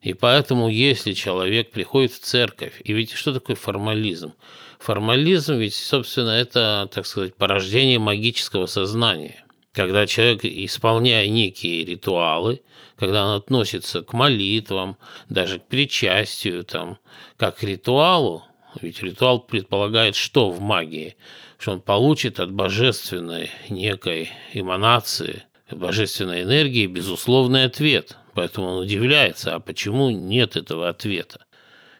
И 0.00 0.12
поэтому, 0.12 0.68
если 0.68 1.12
человек 1.12 1.70
приходит 1.70 2.12
в 2.12 2.20
церковь, 2.20 2.80
и 2.84 2.92
ведь 2.92 3.12
что 3.12 3.32
такое 3.32 3.56
формализм? 3.56 4.34
Формализм 4.78 5.56
ведь, 5.56 5.74
собственно, 5.74 6.30
это, 6.30 6.88
так 6.92 7.04
сказать, 7.04 7.34
порождение 7.34 7.98
магического 7.98 8.66
сознания. 8.66 9.44
Когда 9.72 10.06
человек, 10.06 10.44
исполняя 10.44 11.28
некие 11.28 11.84
ритуалы, 11.84 12.62
когда 12.96 13.26
он 13.26 13.36
относится 13.36 14.02
к 14.02 14.12
молитвам, 14.12 14.96
даже 15.28 15.58
к 15.58 15.66
причастию, 15.66 16.64
там, 16.64 16.98
как 17.36 17.58
к 17.58 17.62
ритуалу, 17.62 18.44
ведь 18.80 19.02
ритуал 19.02 19.40
предполагает 19.40 20.14
что 20.14 20.50
в 20.50 20.60
магии? 20.60 21.16
Что 21.58 21.72
он 21.72 21.80
получит 21.80 22.38
от 22.38 22.52
божественной 22.52 23.50
некой 23.68 24.30
эманации, 24.52 25.44
божественной 25.70 26.42
энергии 26.42 26.86
безусловный 26.86 27.64
ответ. 27.64 28.16
Поэтому 28.34 28.68
он 28.68 28.82
удивляется, 28.82 29.54
а 29.54 29.60
почему 29.60 30.10
нет 30.10 30.56
этого 30.56 30.88
ответа? 30.88 31.44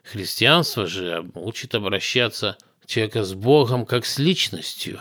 Христианство 0.04 0.86
же 0.86 1.28
учит 1.34 1.74
обращаться 1.74 2.56
человека 2.86 3.24
с 3.24 3.34
Богом 3.34 3.84
как 3.84 4.06
с 4.06 4.18
личностью. 4.18 5.00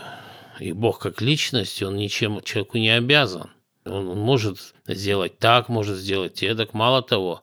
И 0.60 0.72
Бог 0.72 0.98
как 0.98 1.20
личность, 1.22 1.82
он 1.82 1.96
ничем 1.96 2.42
человеку 2.42 2.78
не 2.78 2.90
обязан. 2.90 3.50
Он 3.84 4.06
может 4.18 4.74
сделать 4.86 5.38
так, 5.38 5.68
может 5.68 5.96
сделать 5.96 6.42
эдак. 6.42 6.74
Мало 6.74 7.00
того, 7.02 7.42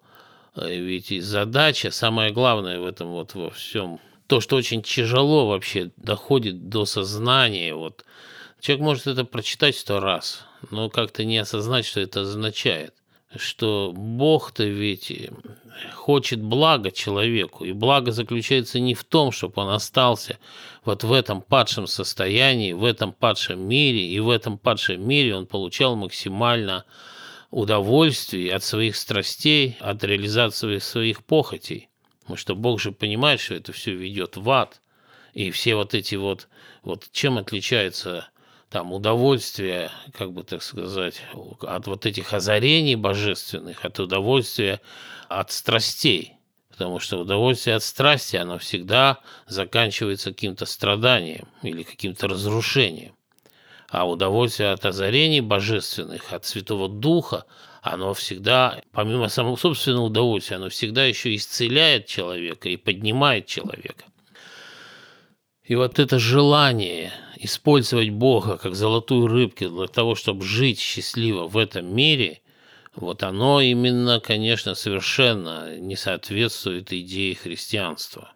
ведь 0.55 1.11
и 1.11 1.19
задача, 1.19 1.91
самое 1.91 2.31
главное 2.31 2.79
в 2.79 2.85
этом 2.85 3.09
вот 3.09 3.33
во 3.33 3.49
всем, 3.49 3.99
то, 4.27 4.41
что 4.41 4.55
очень 4.55 4.81
тяжело 4.81 5.47
вообще 5.47 5.91
доходит 5.97 6.69
до 6.69 6.85
сознания. 6.85 7.73
Вот. 7.73 8.05
Человек 8.65 8.83
может 8.83 9.05
это 9.05 9.25
прочитать 9.25 9.75
сто 9.75 9.99
раз, 9.99 10.43
но 10.71 10.89
как-то 10.89 11.23
не 11.23 11.37
осознать, 11.37 11.85
что 11.85 11.99
это 11.99 12.21
означает 12.21 12.95
что 13.37 13.91
Бог-то 13.93 14.63
ведь 14.63 15.29
хочет 15.93 16.41
блага 16.41 16.89
человеку, 16.89 17.63
и 17.65 17.73
благо 17.73 18.11
заключается 18.11 18.79
не 18.79 18.95
в 18.95 19.03
том, 19.03 19.31
чтобы 19.31 19.61
он 19.61 19.69
остался 19.69 20.39
вот 20.83 21.03
в 21.03 21.13
этом 21.13 21.41
падшем 21.41 21.85
состоянии, 21.85 22.73
в 22.73 22.85
этом 22.85 23.11
падшем 23.13 23.59
мире, 23.67 24.07
и 24.07 24.19
в 24.19 24.29
этом 24.29 24.57
падшем 24.57 25.07
мире 25.07 25.35
он 25.35 25.45
получал 25.45 25.95
максимально 25.95 26.85
удовольствие 27.51 28.55
от 28.55 28.63
своих 28.63 28.95
страстей, 28.95 29.77
от 29.79 30.03
реализации 30.03 30.79
своих 30.79 31.23
похотей. 31.23 31.89
Потому 32.21 32.37
что 32.37 32.55
Бог 32.55 32.79
же 32.79 32.91
понимает, 32.91 33.41
что 33.41 33.53
это 33.53 33.73
все 33.73 33.93
ведет 33.93 34.37
в 34.37 34.49
ад. 34.49 34.81
И 35.33 35.51
все 35.51 35.75
вот 35.75 35.93
эти 35.93 36.15
вот, 36.15 36.47
вот 36.83 37.09
чем 37.11 37.37
отличается 37.37 38.29
там 38.69 38.91
удовольствие, 38.91 39.91
как 40.17 40.33
бы 40.33 40.43
так 40.43 40.63
сказать, 40.63 41.21
от 41.61 41.87
вот 41.87 42.05
этих 42.05 42.33
озарений 42.33 42.95
божественных, 42.95 43.85
от 43.85 43.99
удовольствия 43.99 44.81
от 45.29 45.51
страстей. 45.51 46.33
Потому 46.69 46.99
что 46.99 47.19
удовольствие 47.19 47.77
от 47.77 47.83
страсти, 47.83 48.35
оно 48.35 48.57
всегда 48.57 49.19
заканчивается 49.47 50.31
каким-то 50.31 50.65
страданием 50.65 51.47
или 51.63 51.83
каким-то 51.83 52.27
разрушением. 52.27 53.15
А 53.87 54.09
удовольствие 54.09 54.71
от 54.71 54.85
озарений 54.85 55.39
божественных, 55.39 56.33
от 56.33 56.45
Святого 56.45 56.89
Духа, 56.89 57.45
оно 57.81 58.13
всегда, 58.13 58.81
помимо 58.91 59.29
самого 59.29 59.55
собственного 59.55 60.07
удовольствия, 60.07 60.57
оно 60.57 60.67
всегда 60.69 61.05
еще 61.05 61.33
исцеляет 61.35 62.07
человека 62.07 62.67
и 62.67 62.75
поднимает 62.75 63.45
человека. 63.45 64.03
И 65.63 65.75
вот 65.75 65.97
это 65.97 66.19
желание 66.19 67.13
использовать 67.37 68.09
Бога 68.09 68.57
как 68.57 68.75
золотую 68.75 69.27
рыбку 69.27 69.69
для 69.69 69.87
того, 69.87 70.15
чтобы 70.15 70.43
жить 70.43 70.79
счастливо 70.79 71.47
в 71.47 71.57
этом 71.57 71.93
мире, 71.93 72.41
вот 72.95 73.23
оно 73.23 73.61
именно, 73.61 74.19
конечно, 74.19 74.73
совершенно 74.75 75.77
не 75.77 75.95
соответствует 75.95 76.93
идее 76.93 77.35
христианства. 77.35 78.31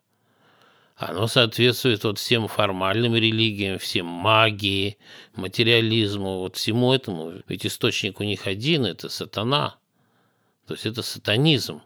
Оно 0.97 1.27
соответствует 1.27 2.03
вот 2.03 2.19
всем 2.19 2.49
формальным 2.49 3.15
религиям, 3.15 3.79
всем 3.79 4.05
магии, 4.05 4.97
материализму, 5.33 6.39
вот 6.39 6.57
всему 6.57 6.93
этому. 6.93 7.35
Ведь 7.47 7.65
источник 7.65 8.19
у 8.19 8.23
них 8.25 8.47
один– 8.47 8.85
это 8.87 9.07
сатана. 9.07 9.77
То 10.67 10.73
есть 10.73 10.85
это 10.85 11.01
сатанизм. 11.01 11.81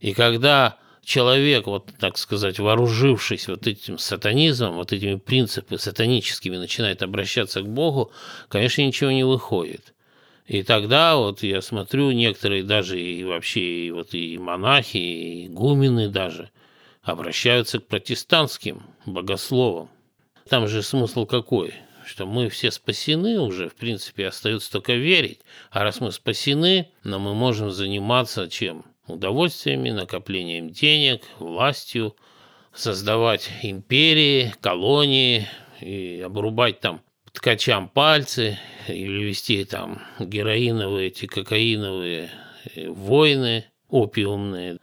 И 0.00 0.14
когда 0.14 0.78
человек, 1.02 1.66
вот 1.66 1.90
так 1.98 2.18
сказать, 2.18 2.58
вооружившись 2.58 3.48
вот 3.48 3.66
этим 3.66 3.98
сатанизмом, 3.98 4.74
вот 4.74 4.92
этими 4.92 5.16
принципами 5.16 5.78
сатаническими, 5.78 6.56
начинает 6.56 7.02
обращаться 7.02 7.62
к 7.62 7.68
Богу, 7.68 8.12
конечно, 8.48 8.82
ничего 8.82 9.10
не 9.10 9.24
выходит. 9.24 9.94
И 10.46 10.62
тогда 10.62 11.16
вот 11.16 11.42
я 11.42 11.60
смотрю, 11.60 12.10
некоторые 12.10 12.62
даже 12.62 13.00
и 13.00 13.22
вообще 13.22 13.86
и 13.86 13.90
вот 13.90 14.14
и 14.14 14.38
монахи, 14.38 14.96
и 14.96 15.48
гумены 15.48 16.08
даже 16.08 16.50
обращаются 17.02 17.80
к 17.80 17.86
протестантским 17.86 18.82
богословам. 19.04 19.90
Там 20.48 20.66
же 20.66 20.82
смысл 20.82 21.26
какой? 21.26 21.74
Что 22.06 22.24
мы 22.24 22.48
все 22.48 22.70
спасены 22.70 23.38
уже, 23.38 23.68
в 23.68 23.74
принципе, 23.74 24.26
остается 24.26 24.72
только 24.72 24.94
верить. 24.94 25.40
А 25.70 25.84
раз 25.84 26.00
мы 26.00 26.10
спасены, 26.12 26.88
но 27.04 27.18
мы 27.18 27.34
можем 27.34 27.70
заниматься 27.70 28.48
чем? 28.48 28.86
Удовольствиями, 29.08 29.90
накоплением 29.90 30.70
денег, 30.70 31.22
властью, 31.38 32.16
создавать 32.72 33.50
империи, 33.62 34.52
колонии 34.60 35.48
и 35.80 36.22
обрубать 36.24 36.80
там 36.80 37.00
ткачам 37.32 37.88
пальцы 37.88 38.58
или 38.86 39.24
вести 39.24 39.64
там 39.64 40.02
героиновые, 40.18 41.08
эти 41.08 41.26
кокаиновые 41.26 42.30
э, 42.74 42.88
войны 42.88 43.64
опиумные, 43.88 44.78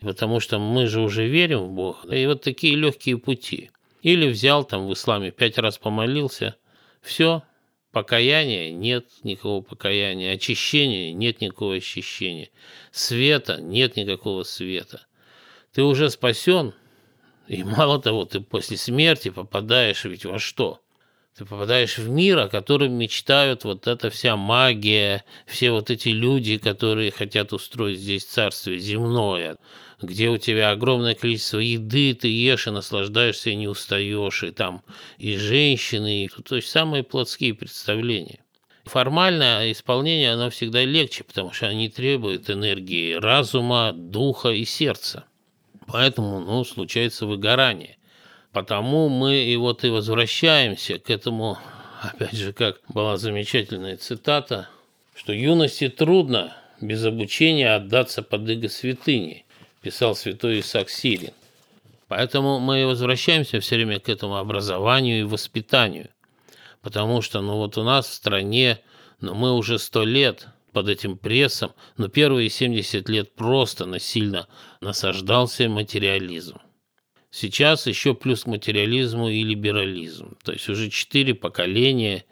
потому 0.00 0.40
что 0.40 0.58
мы 0.58 0.86
же 0.86 1.00
уже 1.00 1.26
верим 1.26 1.60
в 1.60 1.72
Бога. 1.72 2.14
И 2.14 2.26
вот 2.26 2.42
такие 2.42 2.76
легкие 2.76 3.18
пути. 3.18 3.70
Или 4.02 4.28
взял 4.28 4.64
там 4.64 4.86
в 4.86 4.92
исламе 4.92 5.30
пять 5.30 5.58
раз 5.58 5.78
помолился, 5.78 6.56
все, 7.02 7.42
Покаяния 7.92 8.70
нет 8.70 9.06
никакого 9.24 9.62
покаяния, 9.62 10.34
очищения 10.34 11.12
нет 11.12 11.40
никакого 11.40 11.74
очищения, 11.74 12.50
света 12.92 13.60
нет 13.60 13.96
никакого 13.96 14.44
света. 14.44 15.06
Ты 15.72 15.82
уже 15.82 16.08
спасен, 16.10 16.72
и 17.48 17.64
мало 17.64 18.00
того, 18.00 18.26
ты 18.26 18.40
после 18.40 18.76
смерти 18.76 19.30
попадаешь 19.30 20.04
ведь 20.04 20.24
во 20.24 20.38
что? 20.38 20.80
Ты 21.36 21.44
попадаешь 21.44 21.98
в 21.98 22.08
мир, 22.08 22.38
о 22.38 22.48
котором 22.48 22.92
мечтают 22.92 23.64
вот 23.64 23.88
эта 23.88 24.08
вся 24.10 24.36
магия, 24.36 25.24
все 25.46 25.72
вот 25.72 25.90
эти 25.90 26.10
люди, 26.10 26.58
которые 26.58 27.10
хотят 27.10 27.52
устроить 27.52 27.98
здесь 27.98 28.24
царствие 28.24 28.78
земное 28.78 29.56
где 30.02 30.28
у 30.28 30.38
тебя 30.38 30.70
огромное 30.70 31.14
количество 31.14 31.58
еды, 31.58 32.14
ты 32.14 32.28
ешь 32.28 32.66
и 32.66 32.70
наслаждаешься, 32.70 33.50
и 33.50 33.56
не 33.56 33.68
устаешь, 33.68 34.42
и 34.42 34.50
там 34.50 34.82
и 35.18 35.36
женщины, 35.36 36.24
и, 36.24 36.28
то 36.28 36.56
есть 36.56 36.68
самые 36.68 37.02
плотские 37.02 37.54
представления. 37.54 38.40
Формальное 38.84 39.72
исполнение, 39.72 40.32
оно 40.32 40.50
всегда 40.50 40.84
легче, 40.84 41.22
потому 41.22 41.52
что 41.52 41.66
оно 41.66 41.76
не 41.76 41.88
требует 41.88 42.50
энергии 42.50 43.12
разума, 43.12 43.92
духа 43.92 44.48
и 44.48 44.64
сердца. 44.64 45.26
Поэтому, 45.86 46.40
ну, 46.40 46.64
случается 46.64 47.26
выгорание. 47.26 47.98
Потому 48.52 49.08
мы 49.08 49.44
и 49.44 49.56
вот 49.56 49.84
и 49.84 49.90
возвращаемся 49.90 50.98
к 50.98 51.10
этому, 51.10 51.58
опять 52.02 52.32
же, 52.32 52.52
как 52.52 52.80
была 52.88 53.16
замечательная 53.16 53.96
цитата, 53.96 54.68
что 55.14 55.32
юности 55.32 55.88
трудно 55.88 56.56
без 56.80 57.04
обучения 57.04 57.74
отдаться 57.74 58.22
под 58.22 58.48
иго 58.48 58.68
святыни 58.68 59.44
писал 59.80 60.14
святой 60.14 60.60
Исаак 60.60 60.90
Сирин. 60.90 61.32
Поэтому 62.08 62.58
мы 62.58 62.86
возвращаемся 62.86 63.60
все 63.60 63.76
время 63.76 64.00
к 64.00 64.08
этому 64.08 64.36
образованию 64.36 65.20
и 65.20 65.24
воспитанию. 65.24 66.08
Потому 66.82 67.22
что, 67.22 67.40
ну 67.40 67.56
вот 67.56 67.78
у 67.78 67.84
нас 67.84 68.08
в 68.08 68.14
стране, 68.14 68.80
ну 69.20 69.34
мы 69.34 69.54
уже 69.54 69.78
сто 69.78 70.04
лет 70.04 70.48
под 70.72 70.88
этим 70.88 71.18
прессом, 71.18 71.72
но 71.96 72.08
первые 72.08 72.48
70 72.48 73.08
лет 73.08 73.34
просто 73.34 73.86
насильно 73.86 74.48
насаждался 74.80 75.68
материализм. 75.68 76.58
Сейчас 77.30 77.86
еще 77.86 78.14
плюс 78.14 78.42
к 78.42 78.48
материализму 78.48 79.28
и 79.28 79.44
либерализм. 79.44 80.36
То 80.42 80.52
есть 80.52 80.68
уже 80.68 80.90
четыре 80.90 81.34
поколения, 81.34 82.24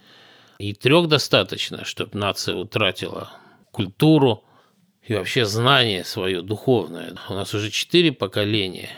и 0.58 0.74
трех 0.74 1.06
достаточно, 1.06 1.84
чтобы 1.84 2.18
нация 2.18 2.56
утратила 2.56 3.30
культуру, 3.70 4.42
и 5.08 5.14
вообще 5.14 5.46
знание 5.46 6.04
свое 6.04 6.42
духовное. 6.42 7.14
У 7.30 7.34
нас 7.34 7.54
уже 7.54 7.70
четыре 7.70 8.12
поколения, 8.12 8.90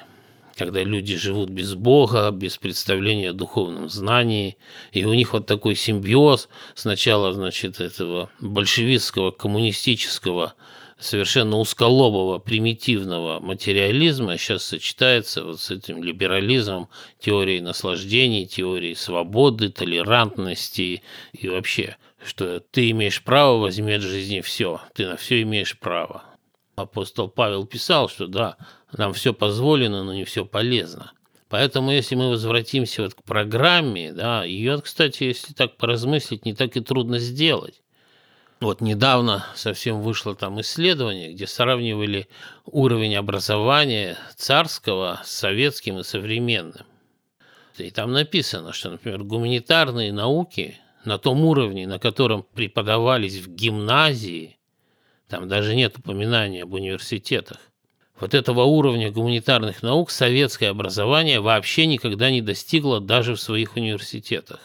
когда 0.56 0.82
люди 0.82 1.16
живут 1.16 1.50
без 1.50 1.74
Бога, 1.74 2.30
без 2.32 2.58
представления 2.58 3.30
о 3.30 3.32
духовном 3.32 3.88
знании, 3.88 4.56
и 4.90 5.04
у 5.04 5.14
них 5.14 5.32
вот 5.32 5.46
такой 5.46 5.76
симбиоз 5.76 6.48
сначала, 6.74 7.32
значит, 7.32 7.80
этого 7.80 8.28
большевистского, 8.40 9.30
коммунистического 9.30 10.54
совершенно 10.98 11.58
узколобого, 11.58 12.38
примитивного 12.38 13.38
материализма 13.38 14.36
сейчас 14.36 14.64
сочетается 14.64 15.44
вот 15.44 15.60
с 15.60 15.70
этим 15.70 16.02
либерализмом, 16.02 16.88
теорией 17.20 17.60
наслаждений, 17.60 18.46
теорией 18.46 18.96
свободы, 18.96 19.70
толерантности 19.70 21.02
и 21.32 21.48
вообще, 21.48 21.96
что 22.24 22.61
ты 22.61 22.90
имеешь 22.90 23.22
право 23.22 23.59
возьми 23.59 23.94
от 23.94 24.02
жизни 24.02 24.40
все, 24.40 24.80
ты 24.94 25.06
на 25.06 25.16
все 25.16 25.42
имеешь 25.42 25.78
право. 25.78 26.24
Апостол 26.76 27.28
Павел 27.28 27.66
писал, 27.66 28.09
что 28.09 28.26
да, 28.26 28.56
нам 28.92 29.12
все 29.12 29.35
позволено, 29.35 30.04
но 30.04 30.14
не 30.14 30.24
все 30.24 30.44
полезно. 30.44 31.12
Поэтому, 31.48 31.90
если 31.90 32.14
мы 32.14 32.30
возвратимся 32.30 33.02
вот 33.02 33.14
к 33.14 33.22
программе, 33.24 34.12
да, 34.12 34.44
ее, 34.44 34.80
кстати, 34.80 35.24
если 35.24 35.52
так 35.52 35.76
поразмыслить, 35.76 36.44
не 36.44 36.54
так 36.54 36.76
и 36.76 36.80
трудно 36.80 37.18
сделать. 37.18 37.83
Вот 38.61 38.80
недавно 38.80 39.46
совсем 39.54 40.00
вышло 40.00 40.37
там 40.37 40.61
исследование, 40.61 41.33
где 41.33 41.46
сравнивали 41.46 42.28
уровень 42.66 43.16
образования 43.16 44.18
царского 44.37 45.20
с 45.24 45.30
советским 45.30 45.98
и 45.98 46.04
современным. 46.04 46.87
И 47.78 47.90
там 47.90 48.12
написано, 48.12 48.72
что, 48.72 48.90
например, 48.90 49.24
гуманитарные 49.24 50.12
науки 50.12 50.78
на 51.04 51.18
том 51.18 51.44
уровне, 51.44 51.86
на 51.86 51.98
котором 51.98 52.44
преподавались 52.54 53.36
в 53.38 53.48
гимназии, 53.54 54.58
там 55.28 55.48
даже 55.48 55.74
нет 55.74 55.98
упоминания 55.98 56.64
об 56.64 56.74
университетах, 56.74 57.58
вот 58.20 58.34
этого 58.34 58.64
уровня 58.64 59.10
гуманитарных 59.10 59.82
наук 59.82 60.10
советское 60.10 60.68
образование 60.68 61.40
вообще 61.40 61.86
никогда 61.86 62.30
не 62.30 62.42
достигло 62.42 63.00
даже 63.00 63.34
в 63.34 63.40
своих 63.40 63.76
университетах. 63.76 64.60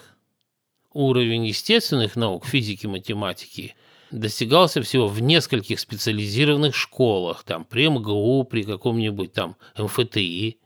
Уровень 0.92 1.46
естественных 1.46 2.18
наук, 2.18 2.46
физики, 2.46 2.86
математики, 2.86 3.76
достигался 4.12 4.82
всего 4.82 5.08
в 5.08 5.22
нескольких 5.22 5.80
специализированных 5.80 6.76
школах, 6.76 7.44
там 7.44 7.64
при 7.64 7.88
МГУ, 7.88 8.44
при 8.44 8.64
каком-нибудь 8.64 9.32
там 9.32 9.56
МФТИ, 9.78 10.60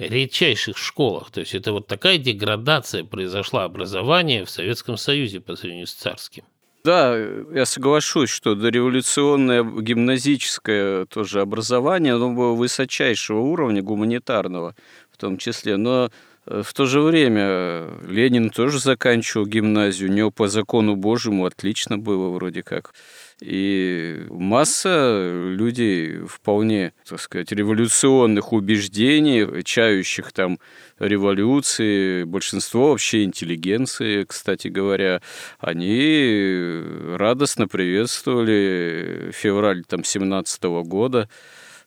редчайших 0.00 0.76
школах. 0.76 1.30
То 1.30 1.40
есть 1.40 1.54
это 1.54 1.72
вот 1.72 1.86
такая 1.86 2.18
деградация 2.18 3.04
произошла 3.04 3.64
образования 3.64 4.44
в 4.44 4.50
Советском 4.50 4.96
Союзе 4.96 5.40
по 5.40 5.56
сравнению 5.56 5.86
с 5.86 5.94
царским. 5.94 6.44
Да, 6.82 7.14
я 7.52 7.66
соглашусь, 7.66 8.30
что 8.30 8.54
дореволюционное 8.54 9.62
гимназическое 9.62 11.04
тоже 11.04 11.42
образование, 11.42 12.14
оно 12.14 12.32
было 12.32 12.54
высочайшего 12.54 13.40
уровня, 13.40 13.82
гуманитарного 13.82 14.74
в 15.12 15.18
том 15.18 15.36
числе, 15.36 15.76
но 15.76 16.10
э, 16.46 16.62
в 16.64 16.72
то 16.72 16.86
же 16.86 17.02
время 17.02 17.86
Ленин 18.08 18.48
тоже 18.48 18.78
заканчивал 18.78 19.44
гимназию, 19.44 20.10
у 20.10 20.14
него 20.14 20.30
по 20.30 20.48
закону 20.48 20.96
Божьему 20.96 21.44
отлично 21.44 21.98
было 21.98 22.30
вроде 22.30 22.62
как. 22.62 22.94
И 23.40 24.26
масса 24.28 25.32
людей 25.32 26.18
вполне, 26.26 26.92
так 27.08 27.20
сказать, 27.20 27.52
революционных 27.52 28.52
убеждений, 28.52 29.62
чающих 29.64 30.32
там 30.32 30.58
революции, 30.98 32.24
большинство 32.24 32.90
вообще 32.90 33.24
интеллигенции, 33.24 34.24
кстати 34.24 34.68
говоря, 34.68 35.22
они 35.58 36.82
радостно 37.16 37.66
приветствовали 37.66 39.30
февраль 39.32 39.84
там 39.84 40.04
17 40.04 40.62
года, 40.84 41.30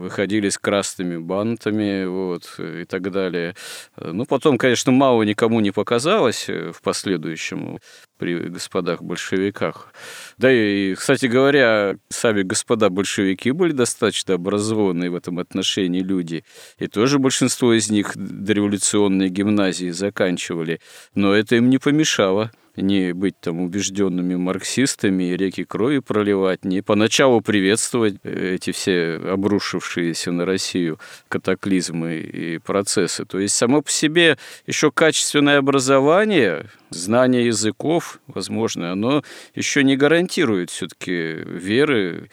выходили 0.04 0.50
с 0.50 0.58
красными 0.58 1.18
бантами 1.18 2.06
вот, 2.06 2.60
и 2.60 2.86
так 2.86 3.12
далее. 3.12 3.56
Ну, 3.98 4.26
потом, 4.26 4.58
конечно, 4.58 4.92
мало 4.92 5.24
никому 5.24 5.60
не 5.62 5.72
показалось 5.72 6.48
в 6.48 6.82
последующем 6.84 7.80
при 8.18 8.36
господах 8.50 9.02
большевиках. 9.02 9.94
Да 10.38 10.52
и, 10.52 10.94
кстати 10.96 11.26
говоря, 11.26 11.96
сами 12.10 12.44
господа 12.44 12.90
большевики 12.90 13.52
были 13.52 13.72
достаточно 13.72 14.36
образованные 14.36 15.10
в 15.10 15.16
этом 15.16 15.40
отношении 15.40 16.02
люди, 16.02 16.44
и 16.78 16.88
тоже 16.88 17.20
большинство 17.20 17.74
из 17.74 17.90
них 17.90 18.12
дореволюционные 18.16 19.30
гимназии 19.30 19.90
заканчивали, 19.90 20.80
но 21.16 21.34
это 21.34 21.56
им 21.56 21.70
не 21.70 21.80
помешало 21.80 22.52
не 22.76 23.14
быть 23.14 23.40
там 23.40 23.60
убежденными 23.60 24.36
марксистами 24.36 25.32
и 25.32 25.38
реки 25.38 25.64
крови 25.64 26.00
проливать, 26.00 26.66
не 26.66 26.82
поначалу 26.82 27.42
приветствовать 27.42 28.16
эти 28.24 28.72
все 28.72 29.16
обрушившиеся 29.16 30.32
на 30.32 30.46
Россию 30.46 31.00
катаклизмы 31.28 32.16
и 32.16 32.58
процессы. 32.58 33.26
То 33.26 33.40
есть 33.40 33.56
само 33.56 33.82
по 33.82 33.92
себе 33.92 34.38
еще 34.66 34.92
качественное 34.92 35.60
образование, 35.60 36.70
знание 36.90 37.46
языков, 37.48 38.20
возможно, 38.28 38.92
оно 38.92 39.24
еще 39.56 39.84
не 39.84 39.96
гарантирует 39.96 40.70
все-таки 40.70 41.14
веры, 41.14 42.30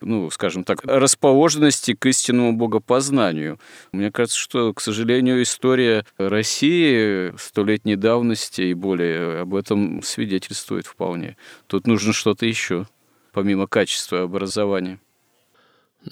ну, 0.00 0.30
скажем 0.30 0.64
так, 0.64 0.84
расположенности 0.84 1.94
к 1.94 2.06
истинному 2.06 2.52
богопознанию. 2.52 3.58
Мне 3.92 4.10
кажется, 4.10 4.38
что, 4.38 4.72
к 4.72 4.80
сожалению, 4.80 5.42
история 5.42 6.04
России 6.18 7.32
столетней 7.38 7.96
давности 7.96 8.62
и 8.62 8.74
более 8.74 9.40
об 9.40 9.54
этом 9.54 9.83
свидетельствует 10.02 10.86
вполне. 10.86 11.36
Тут 11.66 11.86
нужно 11.86 12.12
что-то 12.12 12.46
еще, 12.46 12.86
помимо 13.32 13.66
качества 13.66 14.22
образования. 14.22 15.00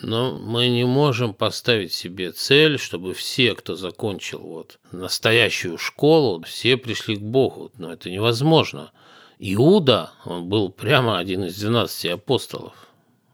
Но 0.00 0.38
мы 0.38 0.68
не 0.68 0.84
можем 0.84 1.34
поставить 1.34 1.92
себе 1.92 2.32
цель, 2.32 2.78
чтобы 2.78 3.12
все, 3.12 3.54
кто 3.54 3.74
закончил 3.74 4.38
вот 4.38 4.78
настоящую 4.90 5.76
школу, 5.76 6.42
все 6.44 6.78
пришли 6.78 7.16
к 7.16 7.20
Богу. 7.20 7.70
Но 7.76 7.92
это 7.92 8.08
невозможно. 8.08 8.92
Иуда, 9.38 10.12
он 10.24 10.48
был 10.48 10.70
прямо 10.70 11.18
один 11.18 11.44
из 11.44 11.58
12 11.58 12.06
апостолов. 12.06 12.74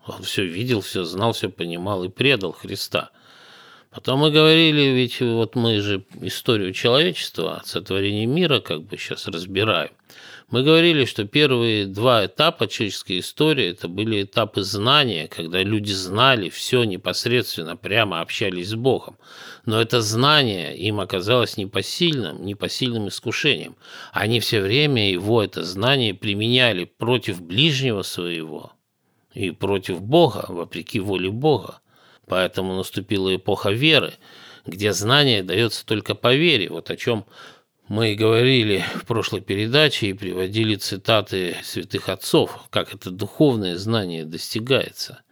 Он 0.06 0.22
все 0.22 0.44
видел, 0.44 0.80
все 0.80 1.04
знал, 1.04 1.32
все 1.32 1.48
понимал 1.48 2.02
и 2.02 2.08
предал 2.08 2.52
Христа. 2.52 3.10
Потом 3.90 4.20
мы 4.20 4.30
говорили, 4.30 4.82
ведь 4.90 5.20
вот 5.20 5.54
мы 5.54 5.80
же 5.80 6.04
историю 6.20 6.72
человечества, 6.72 7.62
сотворение 7.64 8.26
мира 8.26 8.60
как 8.60 8.82
бы 8.82 8.96
сейчас 8.96 9.26
разбираем. 9.26 9.90
Мы 10.50 10.62
говорили, 10.62 11.04
что 11.04 11.26
первые 11.26 11.84
два 11.84 12.24
этапа 12.24 12.68
человеческой 12.68 13.18
истории 13.18 13.66
это 13.66 13.86
были 13.86 14.22
этапы 14.22 14.62
знания, 14.62 15.28
когда 15.28 15.62
люди 15.62 15.92
знали 15.92 16.48
все 16.48 16.84
непосредственно, 16.84 17.76
прямо 17.76 18.22
общались 18.22 18.70
с 18.70 18.74
Богом. 18.74 19.18
Но 19.66 19.78
это 19.78 20.00
знание 20.00 20.74
им 20.74 21.00
оказалось 21.00 21.58
непосильным, 21.58 22.46
непосильным 22.46 23.08
искушением. 23.08 23.76
Они 24.12 24.40
все 24.40 24.62
время 24.62 25.10
его, 25.10 25.42
это 25.42 25.64
знание, 25.64 26.14
применяли 26.14 26.84
против 26.84 27.42
ближнего 27.42 28.00
своего 28.00 28.72
и 29.34 29.50
против 29.50 30.00
Бога, 30.00 30.46
вопреки 30.48 30.98
воле 30.98 31.28
Бога. 31.28 31.80
Поэтому 32.26 32.74
наступила 32.74 33.36
эпоха 33.36 33.70
веры, 33.70 34.14
где 34.64 34.94
знание 34.94 35.42
дается 35.42 35.84
только 35.84 36.14
по 36.14 36.34
вере, 36.34 36.70
вот 36.70 36.90
о 36.90 36.96
чем 36.96 37.26
мы 37.88 38.14
говорили 38.14 38.84
в 38.94 39.06
прошлой 39.06 39.40
передаче 39.40 40.08
и 40.08 40.12
приводили 40.12 40.76
цитаты 40.76 41.56
святых 41.62 42.08
отцов, 42.08 42.66
как 42.70 42.94
это 42.94 43.10
духовное 43.10 43.76
знание 43.76 44.24
достигается. 44.24 45.22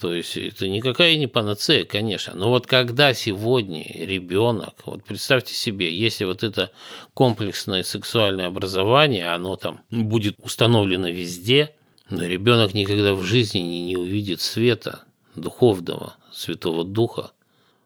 То 0.00 0.12
есть 0.12 0.36
это 0.36 0.68
никакая 0.68 1.16
не 1.16 1.28
панацея, 1.28 1.84
конечно. 1.84 2.34
Но 2.34 2.48
вот 2.48 2.66
когда 2.66 3.14
сегодня 3.14 3.84
ребенок, 3.84 4.74
вот 4.84 5.04
представьте 5.04 5.54
себе, 5.54 5.94
если 5.94 6.24
вот 6.24 6.42
это 6.42 6.72
комплексное 7.14 7.84
сексуальное 7.84 8.46
образование, 8.46 9.28
оно 9.28 9.56
там 9.56 9.82
будет 9.90 10.36
установлено 10.42 11.08
везде, 11.08 11.74
но 12.10 12.24
ребенок 12.24 12.74
никогда 12.74 13.14
в 13.14 13.22
жизни 13.22 13.60
не 13.60 13.96
увидит 13.96 14.40
света 14.40 15.04
духовного, 15.36 16.16
Святого 16.32 16.82
Духа, 16.82 17.30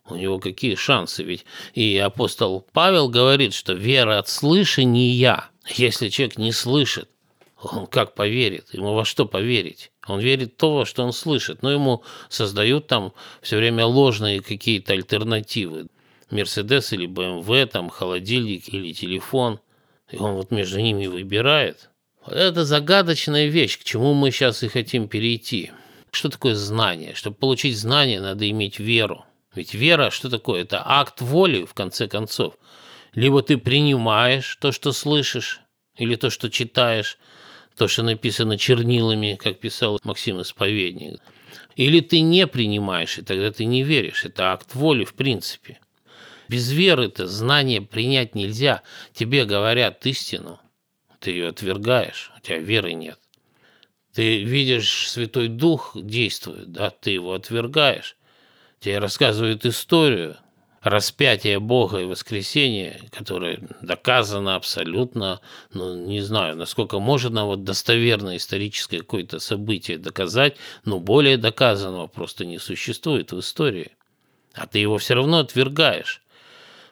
у 0.09 0.17
него 0.17 0.39
какие 0.39 0.75
шансы? 0.75 1.23
Ведь 1.23 1.45
и 1.75 1.97
апостол 1.99 2.67
Павел 2.73 3.09
говорит, 3.09 3.55
что 3.55 3.73
вера 3.73 4.19
от 4.19 4.29
слышания, 4.29 5.45
если 5.75 6.09
человек 6.09 6.39
не 6.39 6.53
слышит, 6.53 7.09
он 7.61 7.87
как 7.87 8.15
поверит? 8.15 8.69
Ему 8.73 8.95
во 8.95 9.05
что 9.05 9.27
поверить? 9.27 9.91
Он 10.07 10.21
верит 10.21 10.57
то, 10.57 10.85
что 10.85 11.03
он 11.03 11.13
слышит, 11.13 11.63
но 11.63 11.73
ему 11.73 12.05
создают 12.29 12.87
там 12.87 13.13
все 13.43 13.57
время 13.57 13.87
ложные 13.87 14.41
какие-то 14.41 14.93
альтернативы. 14.93 15.87
Мерседес 16.31 16.93
или 16.93 17.07
БМВ, 17.07 17.71
там 17.71 17.89
холодильник 17.89 18.73
или 18.73 18.93
телефон. 18.93 19.61
И 20.11 20.17
он 20.17 20.35
вот 20.35 20.51
между 20.51 20.81
ними 20.81 21.07
выбирает. 21.07 21.91
Это 22.27 22.65
загадочная 22.65 23.47
вещь, 23.47 23.79
к 23.79 23.85
чему 23.85 24.15
мы 24.15 24.31
сейчас 24.31 24.63
и 24.63 24.69
хотим 24.69 25.09
перейти. 25.09 25.71
Что 26.11 26.29
такое 26.29 26.55
знание? 26.55 27.15
Чтобы 27.15 27.37
получить 27.37 27.79
знание, 27.79 28.21
надо 28.21 28.49
иметь 28.51 28.79
веру. 28.79 29.25
Ведь 29.57 29.75
вера, 29.75 30.11
что 30.11 30.29
такое? 30.29 30.63
Это 30.63 30.83
акт 30.85 31.21
воли, 31.21 31.65
в 31.65 31.75
конце 31.75 32.07
концов. 32.07 32.55
Либо 33.15 33.43
ты 33.43 33.57
принимаешь 33.57 34.57
то, 34.61 34.71
что 34.71 34.93
слышишь, 34.93 35.61
или 35.97 36.15
то, 36.17 36.29
что 36.29 36.51
читаешь, 36.51 37.19
то, 37.77 37.89
что 37.89 38.03
написано 38.03 38.59
чернилами, 38.59 39.39
как 39.41 39.59
писал 39.59 39.99
Максим 40.05 40.41
Исповедник. 40.43 41.21
Или 41.75 42.01
ты 42.01 42.21
не 42.21 42.47
принимаешь, 42.47 43.19
и 43.19 43.23
тогда 43.23 43.51
ты 43.51 43.65
не 43.65 43.83
веришь. 43.83 44.25
Это 44.25 44.53
акт 44.53 44.75
воли 44.75 45.05
в 45.05 45.15
принципе. 45.15 45.81
Без 46.49 46.71
веры-то 46.71 47.27
знание 47.27 47.81
принять 47.81 48.35
нельзя. 48.35 48.83
Тебе 49.15 49.45
говорят 49.45 50.05
истину, 50.07 50.61
ты 51.19 51.31
ее 51.33 51.49
отвергаешь, 51.49 52.31
у 52.37 52.41
тебя 52.41 52.59
веры 52.59 52.93
нет. 52.93 53.19
Ты 54.13 54.43
видишь, 54.45 55.11
Святой 55.11 55.49
Дух 55.49 55.93
действует, 55.95 56.73
да, 56.73 56.91
ты 56.91 57.11
его 57.11 57.35
отвергаешь. 57.35 58.17
Тебе 58.81 58.99
рассказывают 58.99 59.65
историю, 59.65 60.37
распятие 60.83 61.59
Бога 61.59 61.99
и 61.99 62.05
воскресение, 62.05 63.01
которое 63.11 63.61
доказано 63.81 64.55
абсолютно, 64.55 65.41
ну, 65.73 66.07
не 66.07 66.21
знаю, 66.21 66.57
насколько 66.57 66.99
можно 67.01 67.47
вот 67.47 67.65
достоверное 67.65 68.37
историческое 68.37 68.99
какое-то 68.99 69.41
событие 69.41 69.99
доказать, 69.99 70.57
но 70.85 71.01
более 71.01 71.39
доказанного 71.39 72.07
просто 72.07 72.45
не 72.45 72.59
существует 72.59 73.33
в 73.33 73.41
истории. 73.41 73.93
А 74.55 74.67
ты 74.67 74.79
его 74.79 74.99
все 74.99 75.15
равно 75.15 75.41
отвергаешь. 75.41 76.23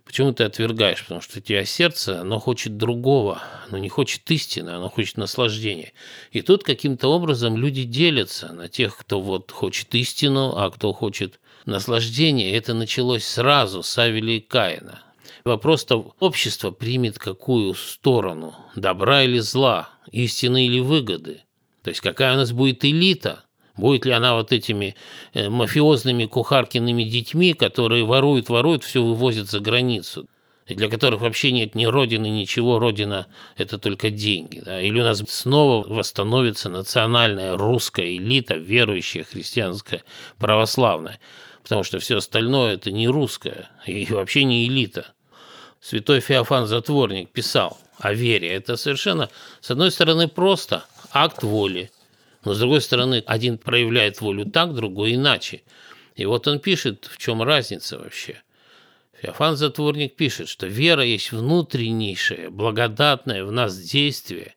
Почему 0.04 0.32
ты 0.32 0.44
отвергаешь? 0.44 1.02
Потому 1.02 1.22
что 1.22 1.38
у 1.38 1.40
тебя 1.40 1.64
сердце, 1.64 2.20
оно 2.20 2.38
хочет 2.38 2.76
другого, 2.76 3.42
оно 3.68 3.78
не 3.78 3.88
хочет 3.88 4.30
истины, 4.30 4.70
оно 4.70 4.90
хочет 4.90 5.16
наслаждения. 5.16 5.92
И 6.30 6.42
тут 6.42 6.62
каким-то 6.62 7.08
образом 7.08 7.56
люди 7.56 7.84
делятся 7.84 8.52
на 8.52 8.68
тех, 8.68 8.96
кто 8.98 9.20
вот 9.20 9.50
хочет 9.50 9.94
истину, 9.94 10.56
а 10.56 10.70
кто 10.70 10.92
хочет 10.92 11.40
наслаждения. 11.66 12.56
Это 12.56 12.74
началось 12.74 13.24
сразу 13.24 13.82
с 13.82 13.98
Авеля 13.98 14.34
и 14.34 14.40
Каина. 14.40 15.02
Вопрос-то 15.44 16.14
общество 16.20 16.70
примет 16.70 17.18
какую 17.18 17.74
сторону, 17.74 18.54
добра 18.76 19.24
или 19.24 19.38
зла, 19.38 19.90
истины 20.10 20.66
или 20.66 20.80
выгоды. 20.80 21.42
То 21.82 21.90
есть 21.90 22.00
какая 22.00 22.34
у 22.34 22.36
нас 22.36 22.52
будет 22.52 22.84
элита, 22.84 23.44
Будет 23.76 24.06
ли 24.06 24.12
она 24.12 24.34
вот 24.34 24.52
этими 24.52 24.94
э, 25.32 25.48
мафиозными 25.48 26.26
кухаркиными 26.26 27.02
детьми, 27.02 27.54
которые 27.54 28.04
воруют, 28.04 28.48
воруют, 28.48 28.84
все 28.84 29.02
вывозят 29.02 29.50
за 29.50 29.58
границу, 29.58 30.28
и 30.66 30.74
для 30.74 30.88
которых 30.88 31.20
вообще 31.20 31.50
нет 31.50 31.74
ни 31.74 31.84
родины, 31.84 32.28
ничего, 32.28 32.78
родина– 32.78 33.26
это 33.56 33.78
только 33.78 34.10
деньги. 34.10 34.62
Да? 34.64 34.80
Или 34.80 35.00
у 35.00 35.04
нас 35.04 35.22
снова 35.28 35.86
восстановится 35.86 36.70
национальная 36.70 37.56
русская 37.56 38.16
элита, 38.16 38.54
верующая, 38.54 39.24
христианская, 39.24 40.04
православная, 40.38 41.18
потому 41.64 41.82
что 41.82 41.98
все 41.98 42.18
остальное– 42.18 42.74
это 42.74 42.92
не 42.92 43.08
русское 43.08 43.70
и 43.86 44.06
вообще 44.10 44.44
не 44.44 44.68
элита. 44.68 45.06
Святой 45.80 46.20
Феофан 46.20 46.66
Затворник 46.66 47.30
писал 47.30 47.78
о 47.98 48.12
вере. 48.12 48.52
Это 48.52 48.76
совершенно, 48.76 49.30
с 49.60 49.70
одной 49.70 49.90
стороны, 49.90 50.28
просто 50.28 50.84
акт 51.10 51.42
воли, 51.42 51.90
но 52.44 52.52
с 52.52 52.58
другой 52.58 52.82
стороны, 52.82 53.24
один 53.26 53.56
проявляет 53.56 54.20
волю 54.20 54.44
так, 54.44 54.74
другой 54.74 55.14
иначе. 55.14 55.62
И 56.14 56.26
вот 56.26 56.46
он 56.46 56.60
пишет, 56.60 57.08
в 57.10 57.16
чем 57.16 57.42
разница 57.42 57.98
вообще. 57.98 58.42
Феофан 59.22 59.56
Затворник 59.56 60.16
пишет, 60.16 60.50
что 60.50 60.66
вера 60.66 61.02
есть 61.02 61.32
внутреннейшее, 61.32 62.50
благодатное 62.50 63.42
в 63.42 63.50
нас 63.50 63.78
действие, 63.78 64.54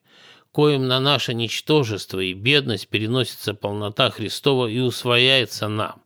коим 0.52 0.88
на 0.90 1.00
наше 1.00 1.34
ничтожество 1.34 2.20
и 2.20 2.34
бедность 2.34 2.90
переносится 2.90 3.54
полнота 3.54 4.10
Христова 4.10 4.68
и 4.68 4.80
усвояется 4.80 5.70
нам. 5.70 6.02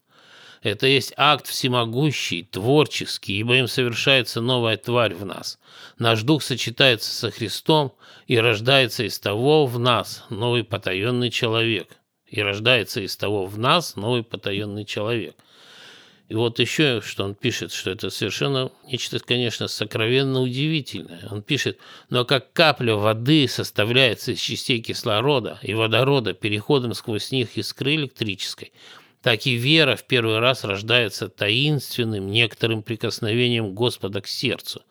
Это 0.61 0.85
есть 0.85 1.13
акт 1.17 1.47
всемогущий, 1.47 2.43
творческий, 2.43 3.39
ибо 3.39 3.55
им 3.55 3.67
совершается 3.67 4.41
новая 4.41 4.77
тварь 4.77 5.15
в 5.15 5.25
нас. 5.25 5.57
Наш 5.97 6.21
дух 6.21 6.43
сочетается 6.43 7.11
со 7.11 7.31
Христом 7.31 7.93
и 8.27 8.37
рождается 8.37 9.03
из 9.03 9.17
того 9.19 9.65
в 9.65 9.79
нас 9.79 10.23
новый 10.29 10.63
потаенный 10.63 11.31
человек. 11.31 11.87
И 12.27 12.41
рождается 12.41 13.01
из 13.01 13.17
того 13.17 13.45
в 13.47 13.57
нас 13.57 13.95
новый 13.95 14.23
потаенный 14.23 14.85
человек. 14.85 15.35
И 16.29 16.33
вот 16.33 16.59
еще, 16.59 17.01
что 17.03 17.25
он 17.25 17.35
пишет, 17.35 17.73
что 17.73 17.89
это 17.89 18.09
совершенно 18.09 18.71
нечто, 18.89 19.19
конечно, 19.19 19.67
сокровенно 19.67 20.41
удивительное. 20.41 21.27
Он 21.29 21.41
пишет, 21.41 21.77
но 22.09 22.23
как 22.23 22.53
капля 22.53 22.95
воды 22.95 23.49
составляется 23.49 24.31
из 24.31 24.39
частей 24.39 24.79
кислорода 24.79 25.59
и 25.61 25.73
водорода 25.73 26.33
переходом 26.33 26.93
сквозь 26.93 27.31
них 27.31 27.57
искры 27.57 27.95
электрической, 27.95 28.71
так 29.21 29.45
и 29.45 29.53
вера 29.53 29.95
в 29.95 30.03
первый 30.03 30.39
раз 30.39 30.63
рождается 30.63 31.29
таинственным 31.29 32.27
некоторым 32.27 32.81
прикосновением 32.81 33.73
Господа 33.73 34.21
к 34.21 34.27
сердцу. 34.27 34.81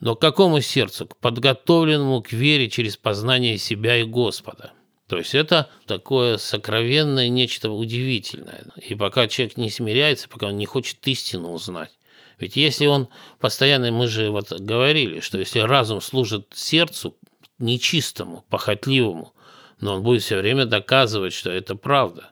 Но 0.00 0.16
к 0.16 0.20
какому 0.20 0.60
сердцу? 0.60 1.06
К 1.06 1.16
подготовленному 1.18 2.22
к 2.22 2.32
вере 2.32 2.68
через 2.68 2.96
познание 2.96 3.58
себя 3.58 3.96
и 3.98 4.02
Господа. 4.02 4.72
То 5.06 5.18
есть 5.18 5.34
это 5.34 5.70
такое 5.86 6.38
сокровенное 6.38 7.28
нечто 7.28 7.70
удивительное. 7.70 8.64
И 8.76 8.94
пока 8.96 9.28
человек 9.28 9.56
не 9.56 9.70
смиряется, 9.70 10.28
пока 10.28 10.48
он 10.48 10.56
не 10.56 10.66
хочет 10.66 11.06
истину 11.06 11.52
узнать. 11.52 11.90
Ведь 12.38 12.56
если 12.56 12.86
он 12.86 13.08
постоянно, 13.38 13.92
мы 13.92 14.08
же 14.08 14.30
вот 14.30 14.50
говорили, 14.50 15.20
что 15.20 15.38
если 15.38 15.60
разум 15.60 16.00
служит 16.00 16.48
сердцу 16.52 17.16
нечистому, 17.60 18.44
похотливому, 18.48 19.32
но 19.80 19.94
он 19.94 20.02
будет 20.02 20.22
все 20.22 20.38
время 20.38 20.64
доказывать, 20.64 21.34
что 21.34 21.50
это 21.50 21.76
правда 21.76 22.30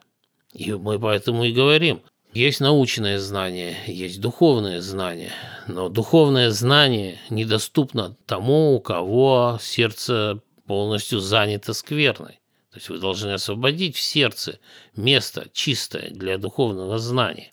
и 0.53 0.73
мы 0.73 0.99
поэтому 0.99 1.45
и 1.45 1.51
говорим, 1.51 2.01
есть 2.33 2.61
научное 2.61 3.19
знание, 3.19 3.75
есть 3.87 4.21
духовное 4.21 4.81
знание, 4.81 5.31
но 5.67 5.89
духовное 5.89 6.49
знание 6.51 7.19
недоступно 7.29 8.15
тому, 8.25 8.75
у 8.75 8.79
кого 8.79 9.59
сердце 9.61 10.39
полностью 10.65 11.19
занято 11.19 11.73
скверной. 11.73 12.39
То 12.71 12.77
есть 12.77 12.89
вы 12.89 12.99
должны 12.99 13.31
освободить 13.31 13.97
в 13.97 14.01
сердце 14.01 14.59
место 14.95 15.47
чистое 15.51 16.09
для 16.09 16.37
духовного 16.37 16.99
знания. 16.99 17.51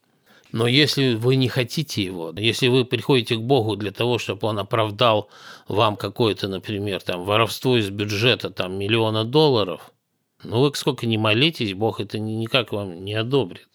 Но 0.53 0.67
если 0.67 1.15
вы 1.15 1.35
не 1.35 1.49
хотите 1.49 2.05
его, 2.05 2.33
если 2.37 2.69
вы 2.69 2.85
приходите 2.85 3.35
к 3.35 3.41
Богу 3.41 3.77
для 3.77 3.91
того, 3.91 4.19
чтобы 4.19 4.47
Он 4.47 4.61
оправдал 4.61 5.29
вам 5.67 5.97
какое-то, 5.97 6.47
например, 6.47 7.03
там, 7.03 7.25
воровство 7.25 7.77
из 7.77 7.91
бюджета 7.91 8.51
там, 8.51 8.79
миллиона 8.79 9.25
долларов– 9.25 9.93
ну, 10.45 10.61
вы 10.61 10.75
сколько 10.75 11.07
не 11.07 11.19
молитесь, 11.19 11.75
Бог 11.75 12.01
это 12.01 12.19
никак 12.19 12.73
вам 12.73 13.05
не 13.05 13.15
одобрит. 13.15 13.69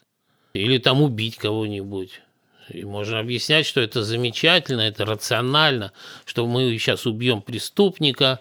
Или 0.54 0.78
там 0.78 1.02
убить 1.02 1.38
кого-нибудь. 1.38 2.21
И 2.69 2.84
можно 2.86 3.19
объяснять, 3.19 3.65
что 3.65 3.82
это 3.82 4.04
замечательно, 4.04 4.82
это 4.82 5.06
рационально, 5.06 5.91
что 6.26 6.47
мы 6.47 6.78
сейчас 6.78 7.06
убьем 7.06 7.41
преступника 7.41 8.39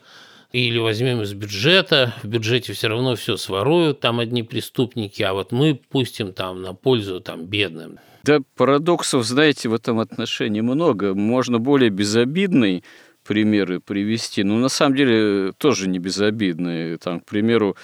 или 0.53 0.79
возьмем 0.79 1.23
из 1.23 1.33
бюджета, 1.33 2.15
в 2.23 2.29
бюджете 2.29 2.75
все 2.75 2.89
равно 2.89 3.17
все 3.17 3.37
своруют, 3.37 4.01
там 4.01 4.21
одни 4.21 4.43
преступники, 4.43 5.23
а 5.23 5.33
вот 5.33 5.51
мы 5.51 5.75
пустим 5.75 6.33
там 6.33 6.63
на 6.63 6.75
пользу 6.75 7.21
там 7.21 7.47
бедным. 7.47 7.99
Да, 8.23 8.39
парадоксов, 8.57 9.25
знаете, 9.25 9.69
в 9.69 9.75
этом 9.75 9.99
отношении 9.99 10.61
много. 10.61 11.15
Можно 11.15 11.59
более 11.59 11.91
безобидный 11.91 12.85
примеры 13.27 13.81
привести, 13.81 14.45
но 14.45 14.59
на 14.59 14.69
самом 14.69 14.97
деле 14.97 15.53
тоже 15.53 15.89
не 15.89 15.99
безобидные. 15.99 16.99
Там, 16.99 17.21
к 17.21 17.25
примеру, 17.25 17.77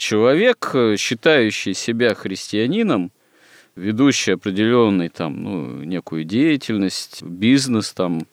человек, 0.00 0.70
э, 0.74 0.96
считающий 0.96 1.74
себя 1.74 2.14
христианином, 2.14 3.12
ведущий 3.76 4.32
определенный 4.32 5.10
там, 5.10 5.42
ну, 5.42 5.84
некую 5.84 6.24
деятельность, 6.24 7.22
бизнес 7.22 7.92
там 7.92 8.26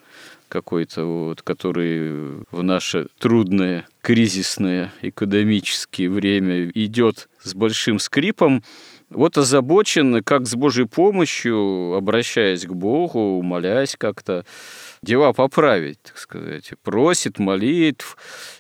какой-то, 0.48 1.04
вот, 1.04 1.42
который 1.42 2.44
в 2.52 2.64
наше 2.64 3.08
трудное, 3.20 3.86
кризисное 4.02 4.94
экономическое 5.02 6.10
время 6.10 6.70
идет 6.70 7.28
с 7.44 7.54
большим 7.54 8.00
скрипом, 8.00 8.64
вот 9.10 9.38
озабочен, 9.38 10.24
как 10.24 10.48
с 10.48 10.56
Божьей 10.56 10.86
помощью, 10.86 11.94
обращаясь 11.94 12.66
к 12.66 12.72
Богу, 12.72 13.42
молясь 13.42 13.96
как-то, 13.98 14.46
дела 15.02 15.32
поправить, 15.34 16.02
так 16.02 16.18
сказать. 16.18 16.72
Просит 16.84 17.40
молитв 17.40 18.18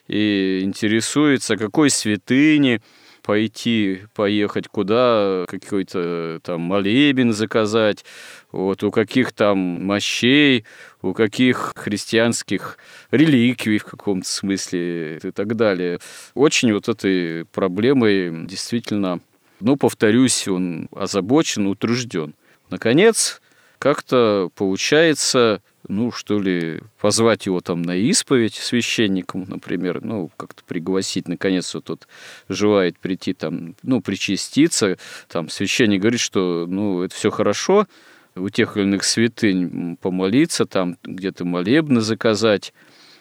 и 0.08 0.62
интересуется, 0.63 1.58
какой 1.58 1.89
святыни 1.89 2.82
пойти, 3.28 4.04
поехать 4.16 4.70
куда, 4.70 5.44
какой-то 5.50 6.40
там 6.44 6.62
молебен 6.62 7.34
заказать, 7.34 8.06
вот 8.54 8.84
у 8.84 8.90
каких 8.90 9.34
там 9.34 9.58
мощей, 9.58 10.63
у 11.02 11.12
каких 11.12 11.74
христианских 11.76 12.78
реликвий 13.12 13.80
в 13.80 13.84
каком-то 13.84 14.26
смысле 14.26 15.18
и 15.18 15.32
так 15.32 15.58
далее. 15.58 16.00
Очень 16.36 16.72
вот 16.72 16.88
этой 16.88 17.44
проблемой 17.48 18.46
действительно, 18.46 19.20
ну, 19.60 19.76
повторюсь, 19.76 20.48
он 20.48 20.88
озабочен, 20.96 21.68
утружден. 21.68 22.34
Наконец, 22.70 23.42
как-то 23.78 24.50
получается 24.56 25.62
ну, 25.88 26.12
что 26.12 26.39
ли, 26.39 26.82
позвать 27.00 27.45
его 27.45 27.62
там 27.62 27.82
на 27.82 27.95
исповедь 27.95 28.56
священником, 28.56 29.45
например, 29.47 30.04
ну, 30.04 30.30
как-то 30.38 30.63
пригласить, 30.63 31.28
наконец, 31.28 31.73
вот 31.73 31.86
тот 31.86 32.08
желает 32.50 33.00
прийти 33.00 33.34
там, 33.34 33.76
ну, 33.84 34.02
причаститься, 34.02 34.97
там 35.28 35.50
священник 35.50 36.02
говорит, 36.02 36.19
что, 36.19 36.65
ну, 36.67 37.04
это 37.04 37.15
все 37.15 37.32
хорошо, 37.32 37.88
у 38.36 38.50
тех 38.50 38.78
или 38.78 38.84
иных 38.84 39.04
святынь 39.04 39.97
помолиться, 39.97 40.65
там 40.65 40.97
где-то 41.04 41.45
молебно 41.45 42.02
заказать, 42.02 42.73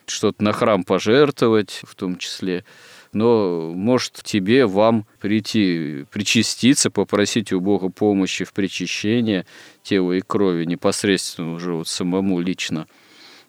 что-то 0.06 0.42
на 0.44 0.52
храм 0.52 0.84
пожертвовать 0.84 1.80
в 1.84 1.94
том 1.94 2.16
числе 2.16 2.64
но 3.12 3.72
может 3.74 4.14
тебе, 4.22 4.66
вам 4.66 5.06
прийти, 5.20 6.04
причаститься, 6.10 6.90
попросить 6.90 7.52
у 7.52 7.60
Бога 7.60 7.88
помощи 7.88 8.44
в 8.44 8.52
причащении 8.52 9.44
тела 9.82 10.12
и 10.12 10.20
крови, 10.20 10.64
непосредственно 10.64 11.54
уже 11.54 11.72
вот 11.72 11.88
самому 11.88 12.40
лично. 12.40 12.86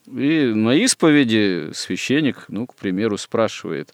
И 0.08 0.52
на 0.54 0.74
исповеди 0.74 1.72
священник, 1.74 2.46
ну, 2.48 2.66
к 2.66 2.76
примеру, 2.76 3.18
спрашивает, 3.18 3.94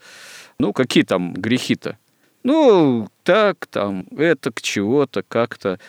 ну, 0.60 0.72
какие 0.72 1.04
там 1.04 1.34
грехи-то? 1.34 1.98
Ну, 2.44 3.08
так, 3.24 3.66
там, 3.68 4.06
это 4.16 4.52
к 4.52 4.62
чего-то, 4.62 5.24
как-то. 5.24 5.80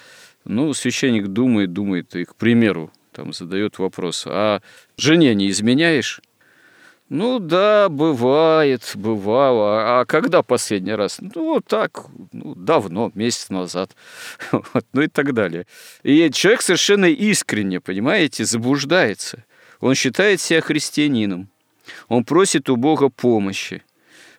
Ну, 0.44 0.72
священник 0.72 1.28
думает, 1.28 1.72
думает, 1.72 2.14
и, 2.16 2.24
к 2.24 2.36
примеру, 2.36 2.90
там 3.12 3.32
задает 3.32 3.78
вопрос, 3.78 4.24
а 4.26 4.60
жене 4.96 5.34
не 5.34 5.50
изменяешь? 5.50 6.20
Ну 7.10 7.38
да, 7.38 7.90
бывает, 7.90 8.92
бывало. 8.94 10.00
А 10.00 10.04
когда 10.06 10.42
последний 10.42 10.94
раз? 10.94 11.18
Ну, 11.20 11.60
так, 11.60 12.06
ну, 12.32 12.54
давно, 12.54 13.12
месяц 13.14 13.50
назад. 13.50 13.94
Вот, 14.52 14.86
ну 14.94 15.02
и 15.02 15.08
так 15.08 15.34
далее. 15.34 15.66
И 16.02 16.30
человек 16.30 16.62
совершенно 16.62 17.04
искренне, 17.04 17.80
понимаете, 17.80 18.46
заблуждается. 18.46 19.44
Он 19.80 19.94
считает 19.94 20.40
себя 20.40 20.62
христианином. 20.62 21.48
Он 22.08 22.24
просит 22.24 22.70
у 22.70 22.76
Бога 22.76 23.10
помощи 23.10 23.82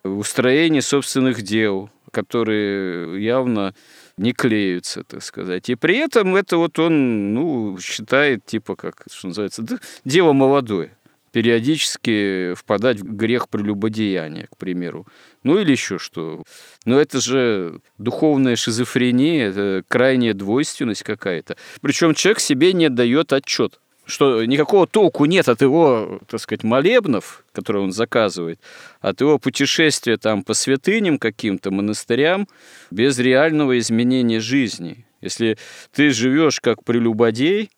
в 0.02 0.18
устроении 0.18 0.80
собственных 0.80 1.42
дел, 1.42 1.88
которые 2.10 3.22
явно 3.22 3.74
не 4.16 4.32
клеются, 4.32 5.04
так 5.04 5.22
сказать. 5.22 5.68
И 5.68 5.76
при 5.76 5.98
этом 5.98 6.34
это 6.34 6.56
вот 6.56 6.80
он, 6.80 7.32
ну, 7.32 7.78
считает, 7.78 8.44
типа, 8.44 8.74
как, 8.74 9.04
что 9.08 9.28
называется, 9.28 9.64
дело 10.04 10.32
молодое 10.32 10.96
периодически 11.36 12.54
впадать 12.54 13.00
в 13.00 13.14
грех 13.14 13.50
прелюбодеяния, 13.50 14.46
к 14.50 14.56
примеру. 14.56 15.06
Ну 15.42 15.58
или 15.58 15.72
еще 15.72 15.98
что. 15.98 16.42
Но 16.86 16.98
это 16.98 17.20
же 17.20 17.82
духовная 17.98 18.56
шизофрения, 18.56 19.50
это 19.50 19.82
крайняя 19.86 20.32
двойственность 20.32 21.02
какая-то. 21.02 21.58
Причем 21.82 22.14
человек 22.14 22.40
себе 22.40 22.72
не 22.72 22.88
дает 22.88 23.34
отчет 23.34 23.80
что 24.08 24.44
никакого 24.44 24.86
толку 24.86 25.24
нет 25.24 25.48
от 25.48 25.62
его, 25.62 26.20
так 26.28 26.40
сказать, 26.40 26.62
молебнов, 26.62 27.44
которые 27.50 27.82
он 27.82 27.90
заказывает, 27.90 28.60
от 29.00 29.20
его 29.20 29.40
путешествия 29.40 30.16
там 30.16 30.44
по 30.44 30.54
святыням 30.54 31.18
каким-то, 31.18 31.72
монастырям, 31.72 32.46
без 32.92 33.18
реального 33.18 33.76
изменения 33.80 34.38
жизни. 34.38 35.04
Если 35.20 35.58
ты 35.92 36.10
живешь 36.10 36.60
как 36.60 36.84
прелюбодей, 36.84 37.68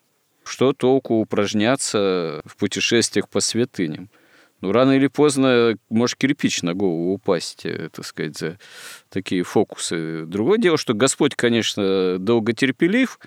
что 0.49 0.73
толку 0.73 1.15
упражняться 1.15 2.41
в 2.45 2.57
путешествиях 2.57 3.29
по 3.29 3.39
святыням? 3.39 4.09
Ну, 4.61 4.71
рано 4.73 4.91
или 4.91 5.07
поздно 5.07 5.77
может 5.89 6.17
кирпич 6.17 6.63
на 6.63 6.73
голову 6.73 7.13
упасть, 7.13 7.65
э, 7.65 7.89
так 7.93 8.05
сказать, 8.05 8.37
за 8.37 8.59
такие 9.09 9.43
фокусы. 9.43 10.25
Другое 10.25 10.57
дело, 10.57 10.77
что 10.77 10.93
Господь, 10.93 11.35
конечно, 11.35 12.17
долготерпелив, 12.19 13.19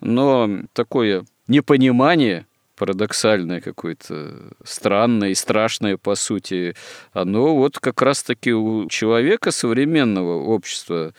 но 0.00 0.50
такое 0.74 1.24
непонимание 1.48 2.46
парадоксальное 2.76 3.62
какое-то, 3.62 4.52
странное 4.62 5.30
и 5.30 5.34
страшное, 5.34 5.96
по 5.96 6.14
сути, 6.14 6.74
оно 7.12 7.56
вот 7.56 7.78
как 7.78 8.02
раз-таки 8.02 8.52
у 8.52 8.86
человека 8.88 9.50
современного 9.50 10.44
общества, 10.44 11.14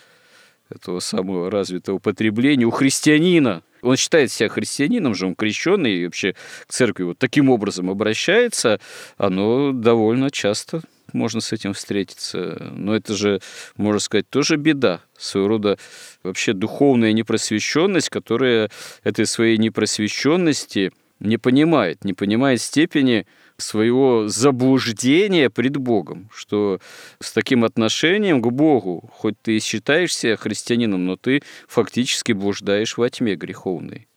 этого 0.70 1.00
самого 1.00 1.50
развитого 1.50 1.98
потребления, 1.98 2.66
у 2.66 2.70
христианина, 2.70 3.62
он 3.82 3.96
считает 3.96 4.30
себя 4.30 4.48
христианином 4.48 5.14
же, 5.14 5.26
он 5.26 5.34
крещенный 5.34 5.94
и 5.94 6.04
вообще 6.06 6.34
к 6.66 6.72
церкви 6.72 7.04
вот 7.04 7.18
таким 7.18 7.50
образом 7.50 7.90
обращается, 7.90 8.80
оно 9.16 9.72
довольно 9.72 10.30
часто 10.30 10.82
можно 11.12 11.40
с 11.40 11.52
этим 11.52 11.72
встретиться. 11.72 12.70
Но 12.74 12.94
это 12.94 13.14
же, 13.14 13.40
можно 13.76 14.00
сказать, 14.00 14.28
тоже 14.28 14.56
беда. 14.56 15.00
Своего 15.16 15.48
рода 15.48 15.78
вообще 16.22 16.52
духовная 16.52 17.12
непросвещенность, 17.12 18.10
которая 18.10 18.70
этой 19.04 19.26
своей 19.26 19.56
непросвещенности 19.56 20.92
не 21.20 21.38
понимает, 21.38 22.04
не 22.04 22.12
понимает 22.12 22.60
степени 22.60 23.26
своего 23.58 24.28
заблуждения 24.28 25.50
пред 25.50 25.76
Богом, 25.76 26.30
что 26.32 26.80
с 27.20 27.32
таким 27.32 27.64
отношением 27.64 28.40
к 28.40 28.46
Богу, 28.50 29.10
хоть 29.12 29.34
ты 29.42 29.56
и 29.56 29.60
считаешься 29.60 30.36
христианином, 30.36 31.04
но 31.06 31.16
ты 31.16 31.42
фактически 31.66 32.32
блуждаешь 32.32 32.96
во 32.96 33.10
тьме 33.10 33.34
греховной. 33.34 34.08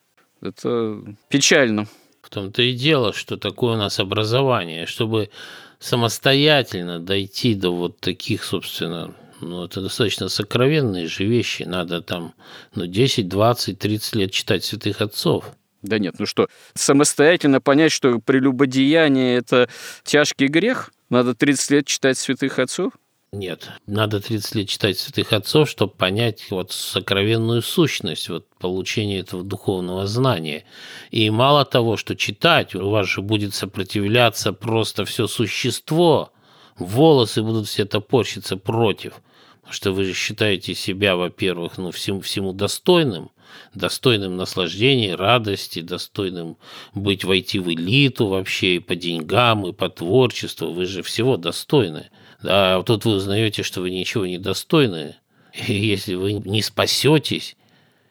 Это 0.41 1.03
печально. 1.29 1.87
В 2.21 2.29
том-то 2.29 2.61
и 2.61 2.73
дело, 2.73 3.13
что 3.13 3.35
такое 3.35 3.73
у 3.73 3.77
нас 3.77 3.99
образование, 3.99 4.85
чтобы 4.85 5.31
самостоятельно 5.79 6.99
дойти 6.99 7.55
до 7.55 7.75
вот 7.75 7.99
таких, 7.99 8.43
собственно, 8.43 9.15
ну, 9.41 9.65
это 9.65 9.81
достаточно 9.81 10.29
сокровенные 10.29 11.07
же 11.07 11.25
вещи. 11.25 11.63
Надо 11.63 12.01
там, 12.01 12.33
ну, 12.75 12.85
10, 12.85 13.27
20, 13.27 13.79
30 13.79 14.15
лет 14.15 14.31
читать 14.31 14.63
святых 14.63 15.01
отцов. 15.01 15.55
Да 15.81 15.99
нет, 15.99 16.15
ну 16.19 16.25
что, 16.25 16.47
самостоятельно 16.73 17.61
понять, 17.61 17.91
что 17.91 18.19
прелюбодеяние– 18.19 19.37
это 19.37 19.69
тяжкий 20.03 20.47
грех? 20.47 20.91
Надо 21.09 21.35
30 21.35 21.71
лет 21.71 21.87
читать 21.87 22.17
святых 22.17 22.59
отцов? 22.59 22.93
Нет, 23.33 23.69
надо 23.87 24.19
30 24.19 24.55
лет 24.55 24.67
читать 24.67 24.99
святых 24.99 25.31
отцов, 25.31 25.69
чтобы 25.69 25.93
понять 25.93 26.47
вот 26.51 26.73
сокровенную 26.73 27.61
сущность 27.61 28.27
вот 28.27 28.45
получения 28.59 29.19
этого 29.19 29.41
духовного 29.41 30.05
знания. 30.05 30.65
И 31.11 31.29
мало 31.29 31.63
того, 31.63 31.95
что 31.95 32.17
читать, 32.17 32.75
у 32.75 32.89
вас 32.89 33.07
же 33.07 33.21
будет 33.21 33.55
сопротивляться 33.55 34.51
просто 34.51 35.05
все 35.05 35.27
существо, 35.27 36.33
волосы 36.77 37.41
будут 37.41 37.69
все 37.69 37.85
топорщиться 37.85 38.57
против, 38.57 39.13
потому 39.61 39.73
что 39.73 39.91
вы 39.93 40.03
же 40.03 40.13
считаете 40.13 40.75
себя, 40.75 41.15
во-первых, 41.15 41.77
ну, 41.77 41.91
всему, 41.91 42.19
всему 42.19 42.51
достойным, 42.51 43.31
достойным 43.73 44.37
наслаждения, 44.37 45.15
радости, 45.15 45.81
достойным 45.81 46.57
быть, 46.93 47.23
войти 47.23 47.59
в 47.59 47.69
элиту 47.71 48.27
вообще 48.27 48.75
и 48.75 48.79
по 48.79 48.95
деньгам, 48.95 49.67
и 49.67 49.73
по 49.73 49.89
творчеству, 49.89 50.71
вы 50.71 50.85
же 50.85 51.03
всего 51.03 51.37
достойны– 51.37 52.09
а 52.43 52.81
тут 52.83 53.05
вы 53.05 53.15
узнаете, 53.15 53.63
что 53.63 53.81
вы 53.81 53.91
ничего 53.91 54.25
не 54.25 54.37
достойны. 54.37 55.15
И 55.67 55.73
если 55.73 56.15
вы 56.15 56.33
не 56.33 56.61
спасетесь, 56.61 57.55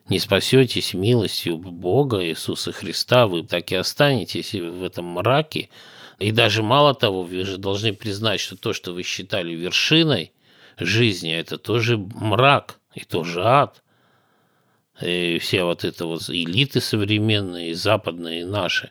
не 0.09 0.19
спасетесь 0.19 0.95
милостью 0.95 1.57
Бога 1.57 2.25
Иисуса 2.25 2.73
Христа, 2.73 3.27
вы 3.27 3.43
так 3.43 3.71
и 3.73 3.77
останетесь 3.77 4.55
в 4.55 4.83
этом 4.83 5.07
мраке. 5.07 5.69
И 6.19 6.33
даже 6.33 6.63
мало 6.63 6.95
того, 6.95 7.23
вы 7.23 7.45
же 7.45 7.59
должны 7.59 7.93
признать, 7.93 8.41
что 8.41 8.57
то, 8.57 8.73
что 8.73 8.93
вы 8.93 9.03
считали 9.03 9.55
вершиной 9.55 10.33
жизни, 10.79 11.33
это 11.33 11.59
тоже 11.59 11.97
мрак 11.97 12.79
и 12.95 13.05
тоже 13.05 13.43
ад. 13.43 13.83
И 15.03 15.39
все 15.39 15.65
вот 15.65 15.85
это 15.85 16.07
вот 16.07 16.29
элиты 16.29 16.81
современные, 16.81 17.75
западные, 17.75 18.45
наши, 18.45 18.91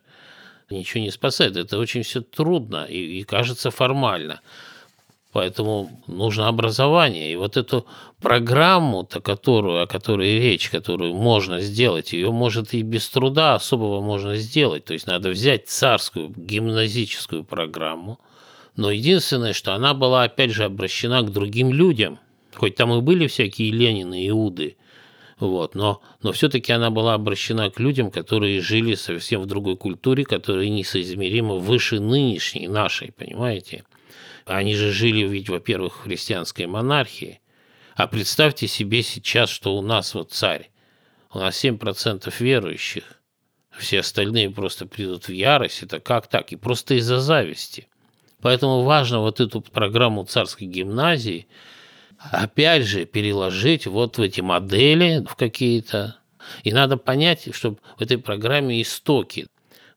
ничего 0.69 1.03
не 1.03 1.11
спасает. 1.11 1.55
Это 1.55 1.77
очень 1.77 2.03
все 2.03 2.21
трудно 2.21 2.85
и, 2.85 3.19
и 3.19 3.23
кажется 3.23 3.71
формально. 3.71 4.41
Поэтому 5.31 6.03
нужно 6.07 6.47
образование. 6.47 7.31
И 7.31 7.35
вот 7.35 7.55
эту 7.55 7.85
программу-то, 8.19 9.21
которую, 9.21 9.83
о 9.83 9.87
которой 9.87 10.39
речь, 10.39 10.69
которую 10.69 11.13
можно 11.13 11.61
сделать, 11.61 12.13
ее 12.13 12.31
может 12.31 12.73
и 12.73 12.81
без 12.81 13.07
труда 13.09 13.53
особого 13.53 14.01
можно 14.01 14.35
сделать. 14.37 14.85
То 14.85 14.93
есть 14.93 15.05
надо 15.05 15.29
взять 15.29 15.67
царскую 15.67 16.33
гимназическую 16.35 17.43
программу, 17.43 18.19
но 18.75 18.89
единственное, 18.89 19.53
что 19.53 19.75
она 19.75 19.93
была, 19.93 20.23
опять 20.23 20.51
же, 20.51 20.63
обращена 20.63 21.21
к 21.21 21.31
другим 21.31 21.71
людям. 21.73 22.19
Хоть 22.55 22.75
там 22.75 22.91
и 22.93 23.01
были 23.01 23.27
всякие 23.27 23.71
Ленины, 23.71 24.27
Иуды, 24.29 24.77
вот, 25.39 25.73
но, 25.73 26.01
но 26.21 26.31
все-таки 26.33 26.71
она 26.73 26.89
была 26.89 27.13
обращена 27.13 27.69
к 27.69 27.79
людям, 27.79 28.11
которые 28.11 28.61
жили 28.61 28.95
совсем 28.95 29.41
в 29.41 29.45
другой 29.45 29.77
культуре, 29.77 30.25
которые 30.25 30.69
несоизмеримо 30.69 31.55
выше 31.55 31.99
нынешней 31.99 32.67
нашей, 32.67 33.13
понимаете? 33.13 33.85
Они 34.45 34.75
же 34.75 34.91
жили 34.91 35.25
ведь, 35.27 35.47
во-первых, 35.47 35.95
в 35.95 36.01
христианской 36.01 36.65
монархии. 36.65 37.39
А 37.95 38.07
представьте 38.07 38.67
себе 38.67 39.03
сейчас, 39.03 39.49
что 39.49 39.77
у 39.77 39.81
нас 39.81 40.13
вот 40.13 40.31
царь. 40.31 40.71
У 41.31 41.39
нас 41.39 41.63
7% 41.63 42.33
верующих. 42.39 43.03
Все 43.77 43.99
остальные 43.99 44.49
просто 44.49 44.87
придут 44.87 45.27
в 45.27 45.31
ярость. 45.31 45.83
Это 45.83 45.99
как 45.99 46.27
так? 46.27 46.51
И 46.51 46.55
просто 46.55 46.95
из-за 46.95 47.19
зависти. 47.19 47.87
Поэтому 48.41 48.81
важно 48.81 49.19
вот 49.19 49.39
эту 49.39 49.61
программу 49.61 50.25
царской 50.25 50.67
гимназии 50.67 51.47
опять 52.19 52.83
же 52.83 53.05
переложить 53.05 53.87
вот 53.87 54.17
в 54.17 54.21
эти 54.21 54.41
модели 54.41 55.25
в 55.27 55.35
какие-то. 55.35 56.17
И 56.63 56.71
надо 56.71 56.97
понять, 56.97 57.53
что 57.55 57.77
в 57.97 58.01
этой 58.01 58.17
программе 58.17 58.81
истоки. 58.81 59.47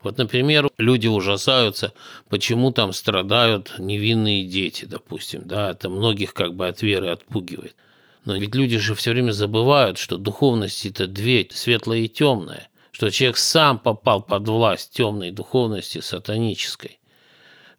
Вот, 0.03 0.19
например, 0.19 0.69
люди 0.79 1.07
ужасаются, 1.07 1.93
почему 2.29 2.73
там 2.73 2.93
страдают 2.93 3.75
невинные 3.79 4.45
дети, 4.45 4.85
допустим, 4.85 5.43
да, 5.45 5.71
это 5.71 5.89
многих 5.89 6.35
как 6.35 6.55
бы 6.55 6.67
от 6.67 6.83
веры 6.83 7.11
отпугивает. 7.11 7.77
Но 8.25 8.37
ведь 8.37 8.55
люди 8.55 8.79
же 8.79 8.95
все 8.95 9.13
время 9.13 9.31
забывают, 9.31 9.99
что 9.99 10.17
духовность 10.17 10.87
это 10.87 11.07
две, 11.07 11.47
светлая 11.51 12.01
и 12.01 12.09
темная, 12.09 12.69
что 12.91 13.11
человек 13.11 13.37
сам 13.37 13.79
попал 13.79 14.23
под 14.23 14.49
власть 14.49 14.93
темной 14.93 15.31
духовности 15.31 16.01
сатанической, 16.01 16.99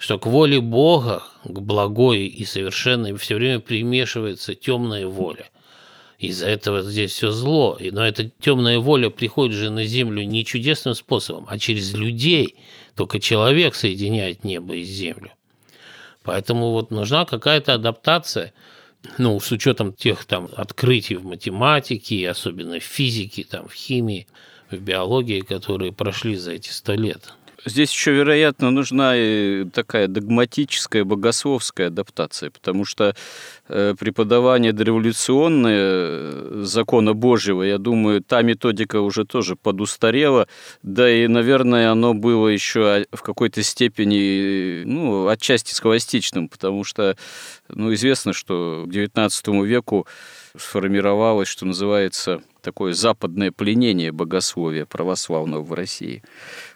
что 0.03 0.19
к 0.19 0.25
воле 0.25 0.59
Бога, 0.59 1.23
к 1.45 1.61
благой 1.61 2.25
и 2.25 2.43
совершенной 2.43 3.15
все 3.15 3.35
время 3.35 3.61
примешивается 3.61 4.53
темная 4.53 5.07
воля. 5.07 5.45
Из-за 6.19 6.47
этого 6.47 6.81
здесь 6.81 7.13
все 7.13 7.31
зло. 7.31 7.77
Но 7.79 8.05
эта 8.05 8.29
темная 8.41 8.79
воля 8.79 9.09
приходит 9.09 9.55
же 9.55 9.69
на 9.69 9.85
землю 9.85 10.21
не 10.25 10.43
чудесным 10.43 10.93
способом, 10.93 11.45
а 11.47 11.57
через 11.57 11.93
людей. 11.93 12.57
Только 12.95 13.21
человек 13.21 13.75
соединяет 13.75 14.43
небо 14.43 14.75
и 14.75 14.83
землю. 14.83 15.31
Поэтому 16.23 16.71
вот 16.71 16.91
нужна 16.91 17.23
какая-то 17.23 17.73
адаптация 17.73 18.53
ну, 19.17 19.39
с 19.39 19.53
учетом 19.53 19.93
тех 19.93 20.25
там 20.25 20.49
открытий 20.57 21.15
в 21.15 21.23
математике, 21.23 22.29
особенно 22.29 22.77
в 22.81 22.83
физике, 22.83 23.45
там, 23.49 23.69
в 23.69 23.73
химии, 23.73 24.27
в 24.69 24.75
биологии, 24.75 25.39
которые 25.39 25.93
прошли 25.93 26.35
за 26.35 26.51
эти 26.51 26.71
сто 26.71 26.93
лет. 26.93 27.33
Здесь 27.65 27.93
еще, 27.93 28.11
вероятно, 28.11 28.71
нужна 28.71 29.13
и 29.15 29.63
такая 29.65 30.07
догматическая, 30.09 31.05
богословская 31.05 31.87
адаптация, 31.87 32.49
потому 32.51 32.83
что 32.83 33.15
э, 33.69 33.95
преподавание 33.97 34.73
дореволюционное 34.73 35.77
э, 35.79 36.61
закона 36.63 37.13
Божьего, 37.13 37.63
я 37.63 37.77
думаю, 37.77 38.21
та 38.21 38.41
методика 38.41 38.99
уже 38.99 39.23
тоже 39.23 39.55
подустарела, 39.55 40.49
да 40.81 41.09
и, 41.09 41.27
наверное, 41.27 41.89
оно 41.89 42.13
было 42.13 42.49
еще 42.49 43.05
в 43.13 43.21
какой-то 43.21 43.63
степени, 43.63 44.83
ну, 44.83 45.27
отчасти 45.29 45.73
схоластичным, 45.73 46.49
потому 46.49 46.83
что, 46.83 47.15
ну, 47.69 47.93
известно, 47.93 48.33
что 48.33 48.83
к 48.85 48.89
XIX 48.89 49.65
веку 49.65 50.05
сформировалось, 50.57 51.47
что 51.47 51.65
называется, 51.65 52.41
такое 52.63 52.93
западное 52.93 53.51
пленение 53.51 54.11
богословия 54.11 54.85
православного 54.85 55.61
в 55.61 55.73
России. 55.73 56.23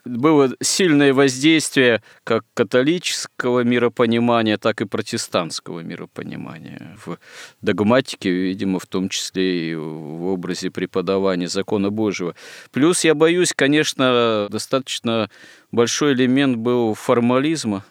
Было 0.05 0.51
сильное 0.61 1.13
воздействие 1.13 2.03
как 2.23 2.43
католического 2.53 3.61
миропонимания, 3.61 4.57
так 4.57 4.81
и 4.81 4.85
протестантского 4.85 5.79
миропонимания. 5.79 6.97
В 7.05 7.17
догматике, 7.61 8.29
видимо, 8.29 8.79
в 8.79 8.85
том 8.85 9.09
числе 9.09 9.71
и 9.71 9.75
в 9.75 10.25
образе 10.25 10.69
преподавания 10.69 11.47
закона 11.47 11.89
Божьего. 11.89 12.35
Плюс, 12.71 13.03
я 13.03 13.15
боюсь, 13.15 13.53
конечно, 13.53 14.47
достаточно 14.51 15.29
большой 15.71 16.13
элемент 16.13 16.57
был 16.57 16.93
формализма, 16.93 17.85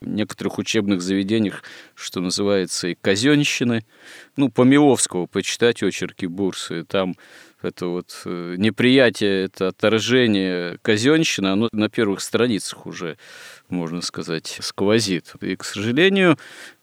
в 0.00 0.08
некоторых 0.08 0.58
учебных 0.58 1.02
заведениях, 1.02 1.62
что 1.94 2.20
называется, 2.20 2.88
и 2.88 2.94
казенщины. 2.94 3.84
Ну, 4.36 4.48
по 4.48 4.62
Миловскому 4.62 5.26
почитать 5.26 5.82
очерки 5.82 6.26
Бурсы, 6.26 6.84
там 6.84 7.16
это 7.60 7.86
вот 7.88 8.22
э, 8.24 8.54
неприятие, 8.56 9.44
это 9.44 9.68
отторжение 9.68 10.78
казенщины, 10.80 11.48
оно 11.48 11.68
на 11.72 11.90
первых 11.90 12.22
страницах 12.22 12.86
уже, 12.86 13.18
можно 13.68 14.00
сказать, 14.00 14.56
сквозит. 14.62 15.34
И, 15.42 15.54
к 15.56 15.64
сожалению, 15.64 16.38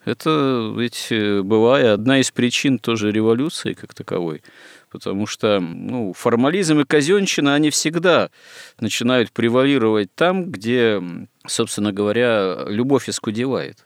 это 0.06 0.72
ведь 0.78 1.08
э, 1.10 1.42
была 1.42 1.94
одна 1.94 2.20
из 2.20 2.30
причин 2.30 2.78
тоже 2.78 3.12
революции 3.12 3.74
как 3.74 3.96
таковой 3.96 4.44
потому 4.98 5.28
что 5.28 5.60
ну, 5.60 6.12
формализм 6.14 6.80
и 6.80 6.84
казенщина, 6.84 7.54
они 7.54 7.70
всегда 7.70 8.32
начинают 8.80 9.32
превалировать 9.32 10.10
там, 10.16 10.46
где, 10.46 11.02
собственно 11.46 11.94
говоря, 11.94 12.66
любовь 12.68 13.08
искудевает. 13.08 13.86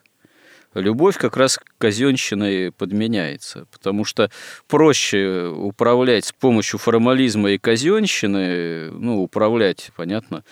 Любовь 0.74 1.18
как 1.18 1.36
раз 1.36 1.60
казенщиной 1.80 2.72
подменяется, 2.72 3.66
потому 3.74 4.06
что 4.06 4.32
проще 4.70 5.48
управлять 5.48 6.26
с 6.26 6.32
помощью 6.32 6.80
формализма 6.80 7.52
и 7.52 7.58
казенщины, 7.58 8.90
ну, 8.92 9.22
управлять, 9.22 9.92
понятно, 9.98 10.46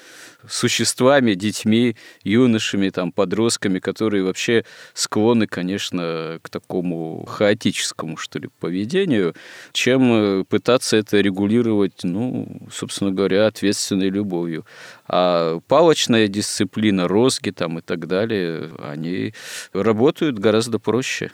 существами, 0.48 1.34
детьми, 1.34 1.96
юношами, 2.24 2.90
там, 2.90 3.12
подростками, 3.12 3.80
которые 3.80 4.24
вообще 4.24 4.66
склонны, 4.94 5.48
конечно, 5.48 6.40
к 6.42 6.50
такому 6.50 7.26
хаотическому, 7.26 8.18
что 8.18 8.40
ли, 8.40 8.50
поведению, 8.60 9.36
чем 9.74 10.14
э, 10.14 10.44
пытаться 10.46 10.98
это 10.98 11.20
регулировать, 11.20 12.04
ну, 12.04 12.62
собственно 12.72 13.12
говоря, 13.12 13.48
ответственной 13.48 14.10
любовью. 14.10 14.66
А 15.08 15.60
палочная 15.68 16.28
дисциплина, 16.28 17.08
розги 17.08 17.52
там 17.52 17.80
и 17.80 17.82
так 17.82 18.08
далее, 18.08 18.70
они 18.80 19.34
работают 19.74 20.40
гораздо 20.40 20.80
проще. 20.80 21.32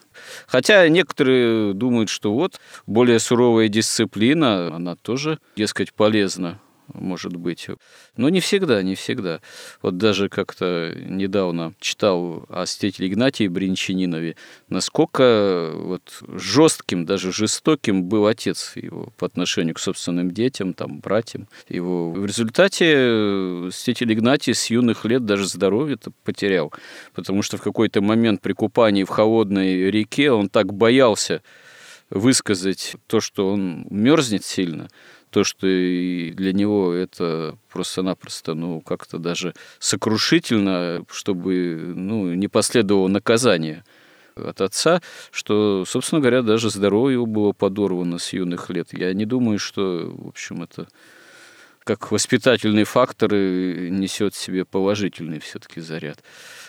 Хотя 0.47 0.87
некоторые 0.87 1.73
думают, 1.73 2.09
что 2.09 2.33
вот 2.33 2.59
более 2.87 3.19
суровая 3.19 3.67
дисциплина, 3.67 4.75
она 4.75 4.95
тоже, 4.95 5.39
дескать, 5.55 5.93
полезна 5.93 6.59
может 6.93 7.35
быть. 7.35 7.67
Но 8.17 8.29
не 8.29 8.39
всегда, 8.39 8.81
не 8.81 8.95
всегда. 8.95 9.41
Вот 9.81 9.97
даже 9.97 10.29
как-то 10.29 10.93
недавно 10.95 11.73
читал 11.79 12.45
о 12.49 12.65
святителе 12.65 13.09
Игнатии 13.09 13.47
Бринчанинове, 13.47 14.35
насколько 14.69 15.71
вот 15.75 16.21
жестким, 16.27 17.05
даже 17.05 17.31
жестоким 17.31 18.03
был 18.03 18.27
отец 18.27 18.73
его 18.75 19.09
по 19.17 19.25
отношению 19.25 19.75
к 19.75 19.79
собственным 19.79 20.31
детям, 20.31 20.73
там, 20.73 20.99
братьям 20.99 21.47
его. 21.69 22.11
В 22.11 22.25
результате 22.25 23.69
святитель 23.71 24.13
Игнатий 24.13 24.53
с 24.53 24.67
юных 24.67 25.05
лет 25.05 25.25
даже 25.25 25.47
здоровье 25.47 25.97
потерял, 26.23 26.73
потому 27.13 27.41
что 27.41 27.57
в 27.57 27.61
какой-то 27.61 28.01
момент 28.01 28.41
при 28.41 28.53
купании 28.53 29.03
в 29.03 29.09
холодной 29.09 29.89
реке 29.91 30.31
он 30.31 30.49
так 30.49 30.73
боялся 30.73 31.41
высказать 32.09 32.95
то, 33.07 33.19
что 33.19 33.49
он 33.49 33.87
мерзнет 33.89 34.45
сильно, 34.45 34.89
то, 35.29 35.43
что 35.43 35.67
для 35.67 36.53
него 36.53 36.93
это 36.93 37.57
просто-напросто, 37.69 38.53
ну, 38.53 38.81
как-то 38.81 39.17
даже 39.17 39.53
сокрушительно, 39.79 41.05
чтобы, 41.11 41.93
ну, 41.95 42.33
не 42.33 42.47
последовало 42.47 43.07
наказание 43.07 43.83
от 44.35 44.61
отца, 44.61 45.01
что, 45.31 45.85
собственно 45.85 46.21
говоря, 46.21 46.41
даже 46.41 46.69
здоровье 46.69 47.13
его 47.13 47.25
было 47.25 47.51
подорвано 47.51 48.17
с 48.17 48.33
юных 48.33 48.69
лет. 48.69 48.89
Я 48.91 49.13
не 49.13 49.25
думаю, 49.25 49.59
что, 49.59 50.13
в 50.17 50.27
общем, 50.27 50.63
это 50.63 50.87
как 51.85 52.11
воспитательный 52.11 52.83
фактор 52.83 53.31
несет 53.31 54.33
в 54.33 54.37
себе 54.37 54.65
положительный 54.65 55.39
все-таки 55.39 55.81
заряд. 55.81 56.23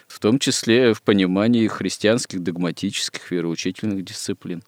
В 0.06 0.20
том 0.20 0.38
числе 0.38 0.92
в 0.92 1.02
понимании 1.02 1.66
христианских 1.68 2.42
догматических 2.42 3.30
вероучительных 3.30 4.04
дисциплин. 4.04 4.62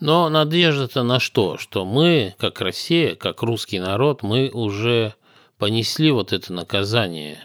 Но 0.00 0.30
надежда-то 0.30 1.02
на 1.02 1.20
что? 1.20 1.58
Что 1.58 1.84
мы, 1.84 2.34
как 2.38 2.60
Россия, 2.62 3.14
как 3.14 3.42
русский 3.42 3.78
народ, 3.78 4.22
мы 4.22 4.48
уже 4.48 5.14
понесли 5.58 6.10
вот 6.10 6.32
это 6.32 6.54
наказание 6.54 7.38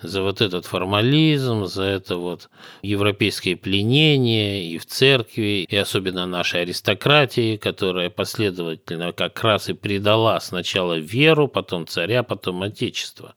за 0.00 0.22
вот 0.22 0.40
этот 0.40 0.66
формализм, 0.66 1.66
за 1.66 1.82
это 1.82 2.16
вот 2.16 2.48
европейское 2.82 3.56
пленение 3.56 4.64
и 4.64 4.78
в 4.78 4.86
церкви, 4.86 5.66
и 5.68 5.76
особенно 5.76 6.26
нашей 6.26 6.62
аристократии, 6.62 7.56
которая 7.56 8.10
последовательно 8.10 9.12
как 9.12 9.42
раз 9.42 9.68
и 9.68 9.72
предала 9.72 10.38
сначала 10.38 10.98
веру, 10.98 11.48
потом 11.48 11.86
царя, 11.86 12.22
потом 12.22 12.62
отечество. 12.62 13.34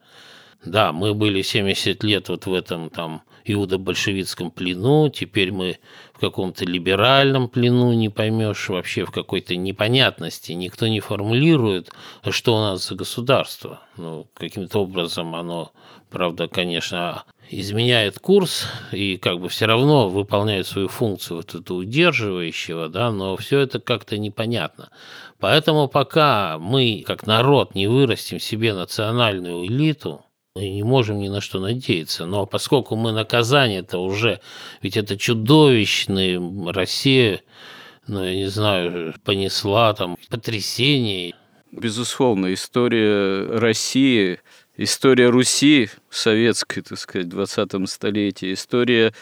Да, 0.63 0.91
мы 0.91 1.13
были 1.13 1.41
70 1.41 2.03
лет 2.03 2.29
вот 2.29 2.45
в 2.45 2.53
этом 2.53 2.89
там 2.89 3.23
иудо-большевистском 3.51 4.51
плену, 4.51 5.09
теперь 5.09 5.51
мы 5.51 5.79
в 6.13 6.19
каком-то 6.19 6.65
либеральном 6.65 7.49
плену, 7.49 7.93
не 7.93 8.09
поймешь, 8.09 8.69
вообще 8.69 9.05
в 9.05 9.11
какой-то 9.11 9.55
непонятности. 9.55 10.51
Никто 10.51 10.87
не 10.87 10.99
формулирует, 10.99 11.91
что 12.29 12.55
у 12.55 12.59
нас 12.59 12.87
за 12.87 12.95
государство. 12.95 13.81
Ну, 13.97 14.27
каким-то 14.33 14.79
образом 14.79 15.35
оно, 15.35 15.71
правда, 16.09 16.47
конечно, 16.47 17.23
изменяет 17.49 18.19
курс 18.19 18.67
и 18.91 19.17
как 19.17 19.39
бы 19.39 19.49
все 19.49 19.65
равно 19.65 20.09
выполняет 20.09 20.67
свою 20.67 20.87
функцию 20.87 21.37
вот 21.37 21.55
этого 21.55 21.77
удерживающего, 21.77 22.89
да, 22.89 23.11
но 23.11 23.35
все 23.37 23.59
это 23.59 23.79
как-то 23.79 24.17
непонятно. 24.17 24.89
Поэтому 25.39 25.87
пока 25.87 26.57
мы, 26.59 27.03
как 27.05 27.25
народ, 27.25 27.75
не 27.75 27.87
вырастим 27.87 28.39
себе 28.39 28.73
национальную 28.73 29.65
элиту, 29.65 30.25
не 30.67 30.83
можем 30.83 31.19
ни 31.19 31.27
на 31.27 31.41
что 31.41 31.59
надеяться. 31.59 32.25
Но 32.25 32.45
поскольку 32.45 32.95
мы 32.95 33.11
наказание-то 33.11 33.99
уже, 33.99 34.39
ведь 34.81 34.97
это 34.97 35.17
чудовищная 35.17 36.41
Россия, 36.71 37.41
ну, 38.07 38.23
я 38.23 38.35
не 38.35 38.47
знаю, 38.47 39.13
понесла 39.23 39.93
там 39.93 40.17
потрясение. 40.29 41.35
Безусловно, 41.71 42.51
история 42.53 43.45
России, 43.59 44.39
история 44.77 45.29
Руси 45.29 45.89
советской, 46.09 46.81
так 46.81 46.97
сказать, 46.97 47.27
в 47.27 47.29
20 47.29 47.87
столетии, 47.87 48.53
история 48.53 49.13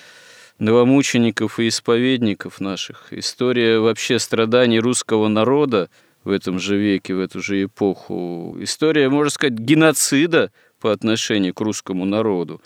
новомучеников 0.58 1.60
и 1.60 1.68
исповедников 1.68 2.62
наших, 2.62 3.12
история 3.12 3.80
вообще 3.80 4.18
страданий 4.18 4.80
русского 4.80 5.28
народа 5.28 5.90
в 6.24 6.32
этом 6.32 6.58
же 6.58 6.78
веке, 6.78 7.14
в 7.14 7.20
эту 7.20 7.42
же 7.42 7.66
эпоху, 7.66 8.56
история, 8.62 9.10
можно 9.10 9.30
сказать, 9.30 9.60
геноцида– 9.60 10.52
по 10.80 10.92
отношению 10.92 11.54
к 11.54 11.62
русскому 11.62 12.06
народу. 12.06 12.62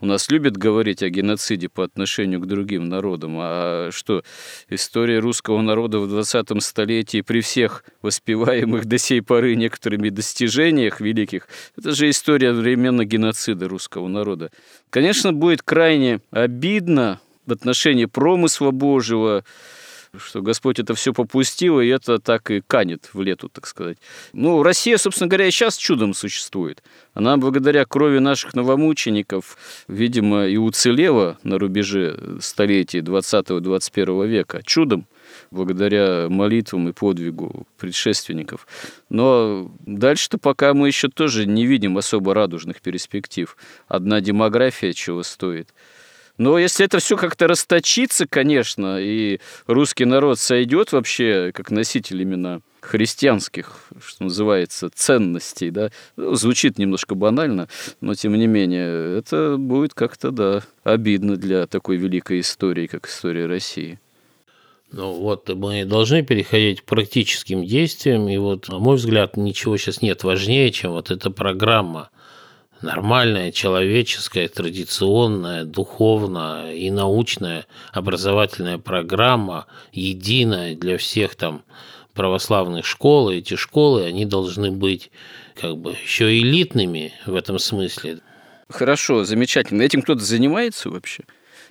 У 0.00 0.06
нас 0.06 0.30
любят 0.30 0.56
говорить 0.56 1.02
о 1.02 1.10
геноциде 1.10 1.68
по 1.68 1.82
отношению 1.82 2.40
к 2.40 2.46
другим 2.46 2.88
народам. 2.88 3.36
А 3.40 3.90
что, 3.90 4.22
история 4.68 5.18
русского 5.18 5.60
народа 5.60 5.98
в 5.98 6.08
20 6.08 6.62
столетии 6.62 7.20
при 7.20 7.40
всех 7.40 7.82
воспеваемых 8.00 8.84
до 8.84 8.96
сей 8.96 9.22
поры 9.22 9.56
некоторыми 9.56 10.10
достижениях 10.10 11.00
великих, 11.00 11.48
это 11.76 11.92
же 11.96 12.10
история 12.10 12.50
одновременно 12.50 13.04
геноцида 13.04 13.68
русского 13.68 14.06
народа. 14.06 14.52
Конечно, 14.90 15.32
будет 15.32 15.62
крайне 15.62 16.20
обидно 16.30 17.20
в 17.44 17.52
отношении 17.52 18.04
промысла 18.04 18.70
Божьего, 18.70 19.44
что 20.16 20.42
Господь 20.42 20.78
это 20.78 20.94
все 20.94 21.12
попустил, 21.12 21.80
и 21.80 21.86
это 21.86 22.18
так 22.18 22.50
и 22.50 22.60
канет 22.60 23.10
в 23.12 23.20
лету, 23.20 23.48
так 23.48 23.66
сказать. 23.66 23.98
Ну, 24.32 24.62
Россия, 24.62 24.96
собственно 24.96 25.28
говоря, 25.28 25.46
и 25.46 25.50
сейчас 25.50 25.76
чудом 25.76 26.14
существует. 26.14 26.82
Она 27.14 27.36
благодаря 27.36 27.84
крови 27.84 28.18
наших 28.18 28.54
новомучеников, 28.54 29.56
видимо, 29.88 30.46
и 30.46 30.56
уцелела 30.56 31.38
на 31.42 31.58
рубеже 31.58 32.38
столетий 32.40 33.00
20-21 33.00 34.26
века. 34.26 34.62
Чудом 34.64 35.06
благодаря 35.50 36.28
молитвам 36.28 36.88
и 36.88 36.92
подвигу 36.92 37.66
предшественников. 37.78 38.66
Но 39.08 39.70
дальше-то 39.80 40.38
пока 40.38 40.74
мы 40.74 40.88
еще 40.88 41.08
тоже 41.08 41.46
не 41.46 41.66
видим 41.66 41.98
особо 41.98 42.34
радужных 42.34 42.80
перспектив. 42.80 43.56
Одна 43.88 44.20
демография 44.20 44.92
чего 44.92 45.22
стоит. 45.22 45.68
Но 46.38 46.56
если 46.56 46.86
это 46.86 47.00
все 47.00 47.16
как-то 47.16 47.48
расточится, 47.48 48.26
конечно, 48.26 48.98
и 49.00 49.40
русский 49.66 50.04
народ 50.04 50.38
сойдет 50.38 50.92
вообще 50.92 51.50
как 51.52 51.72
носитель 51.72 52.22
именно 52.22 52.60
христианских, 52.80 53.88
что 54.00 54.24
называется, 54.24 54.88
ценностей, 54.94 55.70
да, 55.70 55.90
ну, 56.16 56.34
звучит 56.36 56.78
немножко 56.78 57.16
банально, 57.16 57.68
но 58.00 58.14
тем 58.14 58.38
не 58.38 58.46
менее, 58.46 59.18
это 59.18 59.56
будет 59.58 59.94
как-то, 59.94 60.30
да, 60.30 60.62
обидно 60.84 61.36
для 61.36 61.66
такой 61.66 61.96
великой 61.96 62.40
истории, 62.40 62.86
как 62.86 63.08
история 63.08 63.46
России. 63.46 63.98
Ну 64.92 65.12
вот 65.12 65.48
мы 65.50 65.84
должны 65.84 66.22
переходить 66.22 66.80
к 66.80 66.84
практическим 66.84 67.64
действиям, 67.64 68.28
и 68.28 68.38
вот, 68.38 68.68
на 68.68 68.78
мой 68.78 68.96
взгляд, 68.96 69.36
ничего 69.36 69.76
сейчас 69.76 70.00
нет 70.00 70.22
важнее, 70.22 70.70
чем 70.70 70.92
вот 70.92 71.10
эта 71.10 71.30
программа. 71.30 72.10
Нормальная, 72.80 73.50
человеческая, 73.50 74.48
традиционная, 74.48 75.64
духовная 75.64 76.72
и 76.72 76.90
научная 76.90 77.66
образовательная 77.92 78.78
программа, 78.78 79.66
единая 79.92 80.76
для 80.76 80.96
всех 80.96 81.34
там 81.34 81.64
православных 82.14 82.86
школ. 82.86 83.30
И 83.30 83.38
эти 83.38 83.56
школы, 83.56 84.04
они 84.04 84.26
должны 84.26 84.70
быть 84.70 85.10
как 85.60 85.76
бы 85.76 85.96
еще 86.02 86.38
элитными 86.38 87.12
в 87.26 87.34
этом 87.34 87.58
смысле. 87.58 88.20
Хорошо, 88.68 89.24
замечательно. 89.24 89.82
Этим 89.82 90.02
кто-то 90.02 90.22
занимается 90.22 90.88
вообще? 90.90 91.24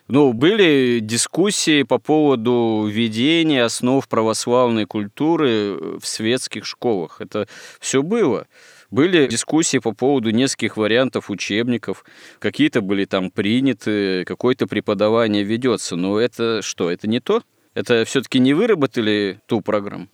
Ну, 0.10 0.34
были 0.34 1.00
дискуссии 1.02 1.84
по 1.84 2.00
поводу 2.00 2.88
введения 2.90 3.64
основ 3.64 4.06
православной 4.08 4.86
культуры 4.86 6.00
в 6.00 6.08
светских 6.08 6.66
школах. 6.66 7.20
Это 7.20 7.48
все 7.80 8.02
было. 8.02 8.48
Были 8.90 9.28
дискуссии 9.28 9.80
по 9.80 9.94
поводу 9.94 10.30
нескольких 10.30 10.78
вариантов 10.78 11.30
учебников. 11.30 12.06
Какие-то 12.40 12.82
были 12.82 13.06
там 13.06 13.32
приняты, 13.32 14.24
какое-то 14.24 14.66
преподавание 14.66 15.44
ведется. 15.44 15.96
Но 15.96 16.20
это 16.20 16.62
что, 16.62 16.90
это 16.90 17.08
не 17.08 17.20
то? 17.20 17.44
Это 17.74 18.06
все-таки 18.06 18.40
не 18.40 18.54
выработали 18.54 19.40
ту 19.46 19.62
программу? 19.62 20.08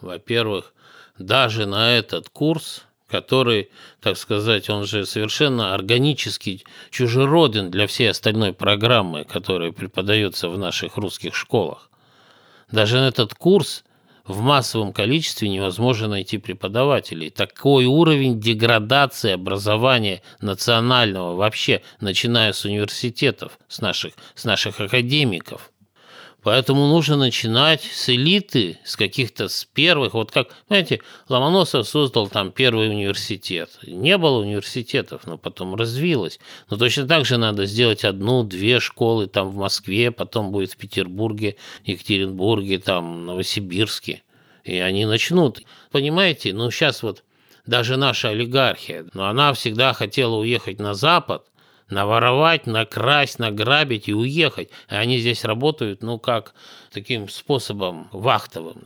Во-первых, 0.00 0.74
даже 1.18 1.66
на 1.66 1.96
этот 1.96 2.28
курс 2.30 2.86
который, 3.06 3.70
так 4.00 4.16
сказать, 4.16 4.68
он 4.68 4.86
же 4.86 5.06
совершенно 5.06 5.72
органически 5.72 6.64
чужероден 6.90 7.70
для 7.70 7.86
всей 7.86 8.10
остальной 8.10 8.52
программы, 8.52 9.24
которая 9.24 9.70
преподается 9.70 10.48
в 10.48 10.58
наших 10.58 10.96
русских 10.96 11.36
школах. 11.36 11.90
Даже 12.72 12.96
на 12.96 13.06
этот 13.06 13.34
курс 13.34 13.84
в 14.26 14.40
массовом 14.40 14.92
количестве 14.92 15.48
невозможно 15.48 16.08
найти 16.08 16.38
преподавателей. 16.38 17.30
Такой 17.30 17.84
уровень 17.84 18.40
деградации 18.40 19.32
образования 19.32 20.22
национального 20.40 21.34
вообще, 21.34 21.82
начиная 22.00 22.52
с 22.52 22.64
университетов, 22.64 23.58
с 23.68 23.80
наших, 23.80 24.14
с 24.34 24.44
наших 24.44 24.80
академиков– 24.80 25.70
Поэтому 26.44 26.86
нужно 26.86 27.16
начинать 27.16 27.82
с 27.82 28.10
элиты, 28.10 28.78
с 28.84 28.96
каких-то 28.96 29.48
с 29.48 29.64
первых. 29.64 30.12
Вот 30.12 30.30
как, 30.30 30.48
знаете, 30.68 31.00
Ломоносов 31.30 31.88
создал 31.88 32.28
там 32.28 32.52
первый 32.52 32.90
университет. 32.90 33.70
Не 33.82 34.18
было 34.18 34.40
университетов, 34.40 35.22
но 35.26 35.38
потом 35.38 35.74
развилось. 35.74 36.38
Но 36.68 36.76
точно 36.76 37.08
так 37.08 37.24
же 37.24 37.38
надо 37.38 37.64
сделать 37.64 38.04
одну-две 38.04 38.78
школы 38.78 39.26
там 39.26 39.48
в 39.48 39.56
Москве, 39.56 40.10
потом 40.10 40.52
будет 40.52 40.72
в 40.72 40.76
Петербурге, 40.76 41.56
Екатеринбурге, 41.86 42.78
там, 42.78 43.24
Новосибирске. 43.24 44.22
И 44.64 44.76
они 44.76 45.06
начнут. 45.06 45.62
Понимаете, 45.90 46.52
ну 46.52 46.70
сейчас 46.70 47.02
вот 47.02 47.24
даже 47.64 47.96
наша 47.96 48.28
олигархия, 48.28 49.06
но 49.14 49.28
она 49.28 49.54
всегда 49.54 49.94
хотела 49.94 50.36
уехать 50.36 50.78
на 50.78 50.92
Запад, 50.92 51.46
наворовать, 51.94 52.66
накрасть, 52.66 53.38
награбить 53.38 54.08
и 54.08 54.14
уехать. 54.14 54.68
И 54.90 54.94
они 54.94 55.18
здесь 55.18 55.44
работают, 55.44 56.02
ну, 56.02 56.18
как 56.18 56.54
таким 56.92 57.28
способом 57.28 58.08
вахтовым. 58.12 58.82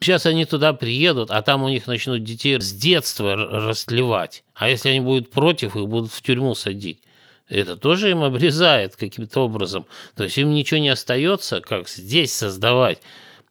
Сейчас 0.00 0.26
они 0.26 0.44
туда 0.44 0.72
приедут, 0.72 1.30
а 1.30 1.42
там 1.42 1.62
у 1.62 1.68
них 1.68 1.86
начнут 1.86 2.22
детей 2.22 2.60
с 2.60 2.72
детства 2.72 3.36
растлевать. 3.36 4.44
А 4.54 4.68
если 4.68 4.90
они 4.90 5.00
будут 5.00 5.30
против, 5.30 5.76
их 5.76 5.86
будут 5.86 6.12
в 6.12 6.22
тюрьму 6.22 6.54
садить. 6.54 7.00
Это 7.48 7.76
тоже 7.76 8.10
им 8.10 8.22
обрезает 8.22 8.96
каким-то 8.96 9.40
образом. 9.40 9.86
То 10.16 10.24
есть 10.24 10.38
им 10.38 10.50
ничего 10.50 10.80
не 10.80 10.88
остается, 10.88 11.60
как 11.60 11.88
здесь 11.88 12.32
создавать. 12.32 13.00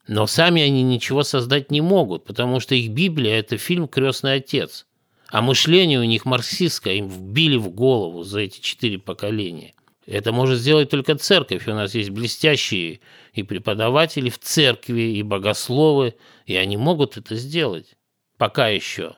Но 0.07 0.27
сами 0.27 0.61
они 0.61 0.83
ничего 0.83 1.23
создать 1.23 1.71
не 1.71 1.81
могут, 1.81 2.25
потому 2.25 2.59
что 2.59 2.75
их 2.75 2.89
Библия– 2.89 3.39
это 3.39 3.57
фильм 3.57 3.87
«Крестный 3.87 4.35
отец». 4.35 4.85
А 5.31 5.41
мышление 5.41 5.97
у 5.97 6.03
них 6.03 6.25
марксистское, 6.25 6.95
им 6.95 7.07
вбили 7.07 7.55
в 7.55 7.69
голову 7.69 8.23
за 8.23 8.41
эти 8.41 8.59
четыре 8.59 8.99
поколения. 8.99 9.73
Это 10.05 10.33
может 10.33 10.59
сделать 10.59 10.89
только 10.89 11.15
церковь. 11.15 11.69
У 11.69 11.71
нас 11.71 11.95
есть 11.95 12.09
блестящие 12.09 12.99
и 13.33 13.41
преподаватели 13.43 14.29
в 14.29 14.37
церкви, 14.39 15.01
и 15.01 15.23
богословы, 15.23 16.15
и 16.45 16.57
они 16.57 16.75
могут 16.75 17.15
это 17.15 17.35
сделать. 17.35 17.95
Пока 18.37 18.67
еще. 18.67 19.15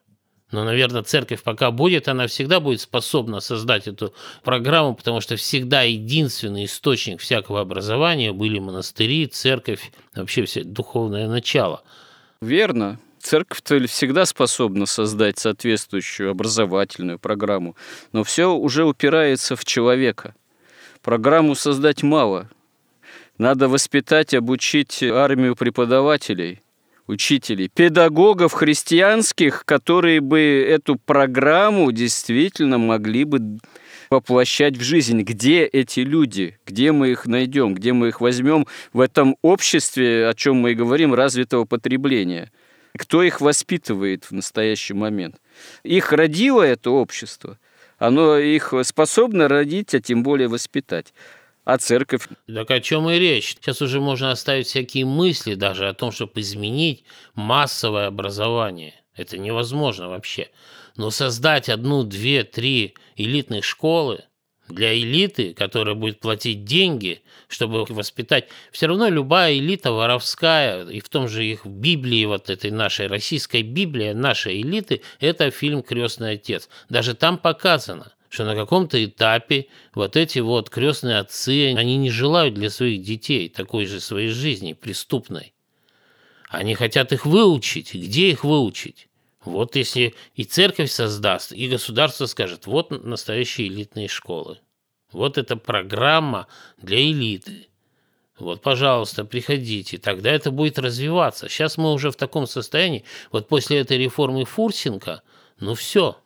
Но, 0.51 0.63
наверное, 0.63 1.01
церковь 1.01 1.41
пока 1.41 1.71
будет, 1.71 2.07
она 2.07 2.27
всегда 2.27 2.59
будет 2.59 2.81
способна 2.81 3.39
создать 3.39 3.87
эту 3.87 4.13
программу, 4.43 4.93
потому 4.93 5.19
что 5.19 5.35
всегда 5.35 5.81
единственный 5.81 6.65
источник 6.65 7.21
всякого 7.21 7.61
образования 7.61 8.33
были 8.33 8.59
монастыри, 8.59 9.25
церковь, 9.25 9.91
вообще 10.13 10.45
все 10.45 10.63
духовное 10.63 11.27
начало. 11.27 11.81
Верно 12.39 12.99
церковь-то 13.23 13.87
всегда 13.87 14.25
способна 14.25 14.85
создать 14.85 15.39
соответствующую 15.39 16.29
образовательную 16.29 17.17
программу, 17.17 17.75
но 18.11 18.23
все 18.23 18.53
уже 18.53 18.85
упирается 18.85 19.55
в 19.55 19.65
человека. 19.65 20.35
Программу 21.01 21.55
создать 21.55 22.03
мало. 22.03 22.49
Надо 23.37 23.67
воспитать, 23.67 24.33
обучить 24.33 25.01
армию 25.01 25.55
преподавателей, 25.55 26.61
учителей, 27.07 27.69
педагогов 27.69 28.53
христианских, 28.53 29.65
которые 29.65 30.21
бы 30.21 30.39
эту 30.39 30.97
программу 30.97 31.91
действительно 31.91 32.77
могли 32.77 33.23
бы 33.23 33.59
воплощать 34.09 34.77
в 34.77 34.81
жизнь. 34.81 35.21
Где 35.23 35.65
эти 35.65 36.01
люди? 36.01 36.59
Где 36.67 36.91
мы 36.91 37.09
их 37.09 37.25
найдем? 37.25 37.73
Где 37.73 37.93
мы 37.93 38.09
их 38.09 38.21
возьмем 38.21 38.67
в 38.93 38.99
этом 38.99 39.35
обществе, 39.41 40.27
о 40.27 40.33
чем 40.35 40.57
мы 40.57 40.71
и 40.71 40.75
говорим, 40.75 41.13
развитого 41.13 41.65
потребления– 41.65 42.51
кто 42.97 43.23
их 43.23 43.41
воспитывает 43.41 44.25
в 44.25 44.31
настоящий 44.31 44.93
момент? 44.93 45.37
Их 45.83 46.11
родило 46.11 46.61
это 46.61 46.91
общество, 46.91 47.59
оно 47.97 48.37
их 48.37 48.73
способно 48.83 49.47
родить, 49.47 49.93
а 49.95 50.01
тем 50.01 50.23
более 50.23 50.47
воспитать. 50.47 51.13
А 51.65 51.77
церковь? 51.77 52.27
Так 52.53 52.71
о 52.71 52.81
чем 52.81 53.09
и 53.09 53.17
речь. 53.17 53.55
Сейчас 53.55 53.81
уже 53.81 54.01
можно 54.01 54.31
оставить 54.31 54.67
всякие 54.67 55.05
мысли 55.05 55.55
даже 55.55 55.87
о 55.87 55.93
том, 55.93 56.11
чтобы 56.11 56.41
изменить 56.41 57.05
массовое 57.35 58.07
образование. 58.07 58.95
Это 59.15 59.37
невозможно 59.37 60.09
вообще. 60.09 60.49
Но 60.97 61.09
создать 61.09 61.69
одну, 61.69 62.03
две, 62.03 62.43
три 62.43 62.95
элитных 63.15 63.63
школы 63.63 64.25
для 64.73 64.97
элиты, 64.97 65.53
которая 65.53 65.95
будет 65.95 66.19
платить 66.19 66.63
деньги, 66.63 67.21
чтобы 67.47 67.85
воспитать. 67.85 68.47
Все 68.71 68.87
равно 68.87 69.09
любая 69.09 69.57
элита 69.57 69.91
воровская, 69.91 70.85
и 70.85 70.99
в 70.99 71.09
том 71.09 71.27
же 71.27 71.45
их 71.45 71.65
Библии, 71.65 72.25
вот 72.25 72.49
этой 72.49 72.71
нашей 72.71 73.07
российской 73.07 73.61
Библии, 73.61 74.11
нашей 74.11 74.61
элиты, 74.61 75.01
это 75.19 75.51
фильм 75.51 75.83
«Крестный 75.83 76.31
отец». 76.31 76.69
Даже 76.89 77.13
там 77.13 77.37
показано, 77.37 78.11
что 78.29 78.45
на 78.45 78.55
каком-то 78.55 79.03
этапе 79.03 79.67
вот 79.93 80.17
эти 80.17 80.39
вот 80.39 80.69
крестные 80.69 81.19
отцы, 81.19 81.75
они 81.75 81.97
не 81.97 82.09
желают 82.09 82.55
для 82.55 82.69
своих 82.69 83.03
детей 83.03 83.47
такой 83.47 83.85
же 83.85 83.99
своей 83.99 84.29
жизни 84.29 84.73
преступной. 84.73 85.53
Они 86.49 86.75
хотят 86.75 87.13
их 87.13 87.25
выучить. 87.25 87.93
Где 87.93 88.29
их 88.31 88.43
выучить? 88.43 89.07
Вот 89.45 89.75
если 89.75 90.15
и 90.35 90.43
церковь 90.43 90.91
создаст, 90.91 91.51
и 91.51 91.67
государство 91.67 92.25
скажет, 92.25 92.65
вот 92.65 92.91
настоящие 93.03 93.67
элитные 93.67 94.07
школы. 94.07 94.59
Вот 95.11 95.37
эта 95.37 95.57
программа 95.57 96.47
для 96.77 96.99
элиты. 97.01 97.67
Вот, 98.39 98.61
пожалуйста, 98.61 99.25
приходите, 99.25 99.99
тогда 99.99 100.31
это 100.31 100.49
будет 100.49 100.79
развиваться. 100.79 101.49
Сейчас 101.49 101.77
мы 101.77 101.93
уже 101.93 102.09
в 102.09 102.15
таком 102.15 102.47
состоянии, 102.47 103.03
вот 103.31 103.47
после 103.47 103.79
этой 103.79 103.97
реформы 103.97 104.45
Фурсенко, 104.45 105.21
ну 105.59 105.75
все. 105.75 106.17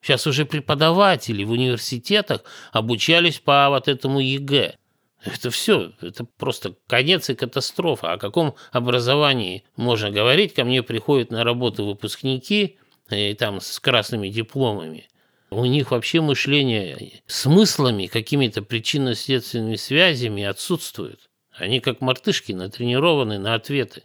Сейчас 0.00 0.26
уже 0.26 0.46
преподаватели 0.46 1.44
в 1.44 1.50
университетах 1.50 2.42
обучались 2.72 3.38
по 3.38 3.68
вот 3.68 3.88
этому 3.88 4.20
ЕГЭ. 4.20 4.76
Это 5.22 5.50
все, 5.50 5.92
это 6.00 6.24
просто 6.24 6.74
конец 6.86 7.28
и 7.28 7.34
катастрофа. 7.34 8.12
О 8.12 8.18
каком 8.18 8.54
образовании 8.72 9.64
можно 9.76 10.10
говорить? 10.10 10.54
Ко 10.54 10.64
мне 10.64 10.82
приходят 10.82 11.30
на 11.30 11.44
работу 11.44 11.84
выпускники, 11.84 12.78
и 13.10 13.34
там 13.34 13.60
с 13.60 13.78
красными 13.80 14.28
дипломами. 14.28 15.08
У 15.50 15.64
них 15.64 15.90
вообще 15.90 16.20
мышление 16.20 17.22
смыслами, 17.26 18.06
какими-то 18.06 18.62
причинно-следственными 18.62 19.76
связями 19.76 20.44
отсутствует. 20.44 21.28
Они 21.52 21.80
как 21.80 22.00
мартышки 22.00 22.52
натренированы 22.52 23.38
на 23.38 23.54
ответы. 23.54 24.04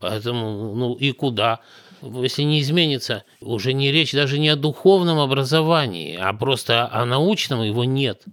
Поэтому, 0.00 0.74
ну 0.74 0.94
и 0.94 1.12
куда? 1.12 1.60
Если 2.02 2.42
не 2.42 2.60
изменится, 2.60 3.24
уже 3.40 3.72
не 3.72 3.90
речь 3.90 4.12
даже 4.12 4.38
не 4.38 4.48
о 4.50 4.56
духовном 4.56 5.18
образовании, 5.18 6.18
а 6.20 6.32
просто 6.34 6.92
о 6.92 7.06
научном 7.06 7.62
его 7.62 7.84
нет. 7.84 8.24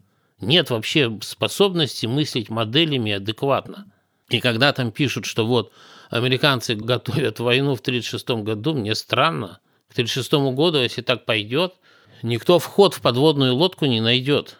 Нет 0.43 0.69
вообще 0.69 1.17
способности 1.21 2.05
мыслить 2.05 2.49
моделями 2.49 3.13
адекватно. 3.13 3.85
И 4.29 4.39
когда 4.39 4.73
там 4.73 4.91
пишут, 4.91 5.25
что 5.25 5.45
вот 5.45 5.71
американцы 6.09 6.75
готовят 6.75 7.39
войну 7.39 7.75
в 7.75 7.81
1936 7.81 8.43
году, 8.43 8.73
мне 8.73 8.95
странно. 8.95 9.59
К 9.89 9.93
1936 9.93 10.55
году, 10.55 10.79
если 10.79 11.01
так 11.01 11.25
пойдет, 11.25 11.75
никто 12.21 12.59
вход 12.59 12.93
в 12.93 13.01
подводную 13.01 13.55
лодку 13.55 13.85
не 13.85 14.01
найдет. 14.01 14.57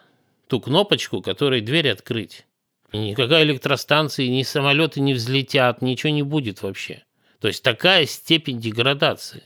Ту 0.48 0.60
кнопочку, 0.60 1.22
которой 1.22 1.60
дверь 1.60 1.90
открыть. 1.90 2.46
И 2.92 2.98
никакая 2.98 3.42
электростанция, 3.42 4.28
ни 4.28 4.42
самолеты 4.42 5.00
не 5.00 5.14
взлетят, 5.14 5.82
ничего 5.82 6.12
не 6.12 6.22
будет 6.22 6.62
вообще. 6.62 7.02
То 7.40 7.48
есть 7.48 7.62
такая 7.62 8.06
степень 8.06 8.60
деградации. 8.60 9.44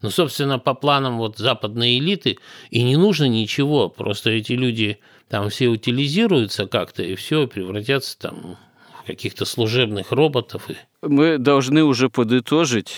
Ну, 0.00 0.10
собственно, 0.10 0.58
по 0.58 0.74
планам 0.74 1.18
вот 1.18 1.38
западной 1.38 1.98
элиты 1.98 2.38
и 2.70 2.82
не 2.82 2.96
нужно 2.96 3.24
ничего, 3.24 3.88
просто 3.88 4.30
эти 4.30 4.52
люди 4.52 4.98
там 5.28 5.48
все 5.50 5.68
утилизируются 5.68 6.66
как-то 6.66 7.02
и 7.02 7.14
все 7.14 7.46
превратятся 7.46 8.18
там 8.18 8.56
в 9.02 9.06
каких-то 9.06 9.44
служебных 9.44 10.12
роботов. 10.12 10.68
Мы 11.02 11.38
должны 11.38 11.84
уже 11.84 12.08
подытожить, 12.08 12.94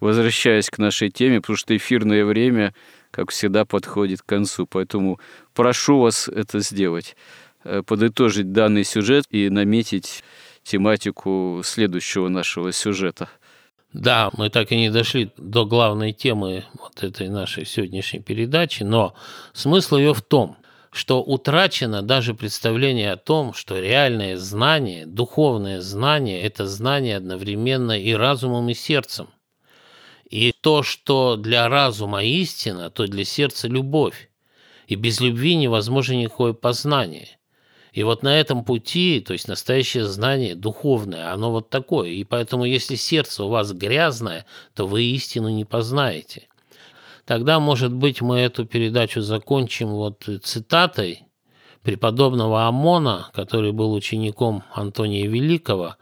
возвращаясь 0.00 0.70
к 0.70 0.78
нашей 0.78 1.10
теме, 1.10 1.40
потому 1.40 1.56
что 1.56 1.76
эфирное 1.76 2.24
время, 2.24 2.74
как 3.10 3.30
всегда, 3.30 3.64
подходит 3.64 4.22
к 4.22 4.26
концу, 4.26 4.66
поэтому 4.66 5.18
прошу 5.54 6.00
вас 6.00 6.28
это 6.28 6.60
сделать, 6.60 7.16
э, 7.64 7.82
подытожить 7.82 8.52
данный 8.52 8.84
сюжет 8.84 9.24
и 9.30 9.48
наметить 9.48 10.22
тематику 10.62 11.62
следующего 11.64 12.28
нашего 12.28 12.72
сюжета– 12.72 13.28
да, 13.94 14.30
мы 14.36 14.50
так 14.50 14.72
и 14.72 14.76
не 14.76 14.90
дошли 14.90 15.30
до 15.36 15.64
главной 15.64 16.12
темы 16.12 16.64
вот 16.76 17.04
этой 17.04 17.28
нашей 17.28 17.64
сегодняшней 17.64 18.18
передачи, 18.18 18.82
но 18.82 19.14
смысл 19.52 19.96
ее 19.98 20.14
в 20.14 20.20
том, 20.20 20.56
что 20.94 21.22
утрачено 21.22 22.02
даже 22.02 22.34
представление 22.34 23.12
о 23.12 23.16
том, 23.16 23.52
что 23.52 23.78
реальное 23.78 24.36
знание, 24.36 25.06
духовное 25.06 25.80
знание– 25.80 26.40
это 26.42 26.66
знание 26.66 27.16
одновременно 27.16 27.98
и 27.98 28.12
разумом, 28.12 28.68
и 28.68 28.74
сердцем. 28.74 29.28
И 30.30 30.52
то, 30.60 30.82
что 30.82 31.36
для 31.36 31.68
разума 31.68 32.24
истина, 32.24 32.90
то 32.90 33.06
для 33.06 33.24
сердца 33.24 33.68
любовь. 33.68 34.30
И 34.86 34.94
без 34.94 35.20
любви 35.20 35.56
невозможно 35.56 36.14
никакое 36.14 36.52
познание– 36.52 37.28
и 37.94 38.02
вот 38.02 38.24
на 38.24 38.40
этом 38.40 38.64
пути, 38.64 39.20
то 39.20 39.34
есть 39.34 39.46
настоящее 39.46 40.04
знание 40.04 40.56
духовное, 40.56 41.32
оно 41.32 41.52
вот 41.52 41.70
такое. 41.70 42.10
И 42.10 42.24
поэтому, 42.24 42.64
если 42.64 42.96
сердце 42.96 43.44
у 43.44 43.48
вас 43.48 43.72
грязное, 43.72 44.46
то 44.74 44.88
вы 44.88 45.04
истину 45.04 45.48
не 45.48 45.64
познаете. 45.64 46.48
Тогда, 47.26 47.58
может 47.58 47.92
быть, 47.92 48.20
мы 48.20 48.38
эту 48.40 48.66
передачу 48.66 49.22
закончим 49.22 49.88
вот 49.88 50.28
цитатой 50.42 51.22
преподобного 51.82 52.66
Амона, 52.66 53.30
который 53.32 53.72
был 53.72 53.92
учеником 53.92 54.62
Антония 54.72 55.26
Великого, 55.26 55.96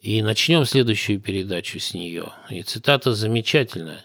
и 0.00 0.22
начнем 0.22 0.64
следующую 0.64 1.20
передачу 1.20 1.78
с 1.80 1.94
нее. 1.94 2.32
И 2.50 2.62
цитата 2.62 3.14
замечательная. 3.14 4.04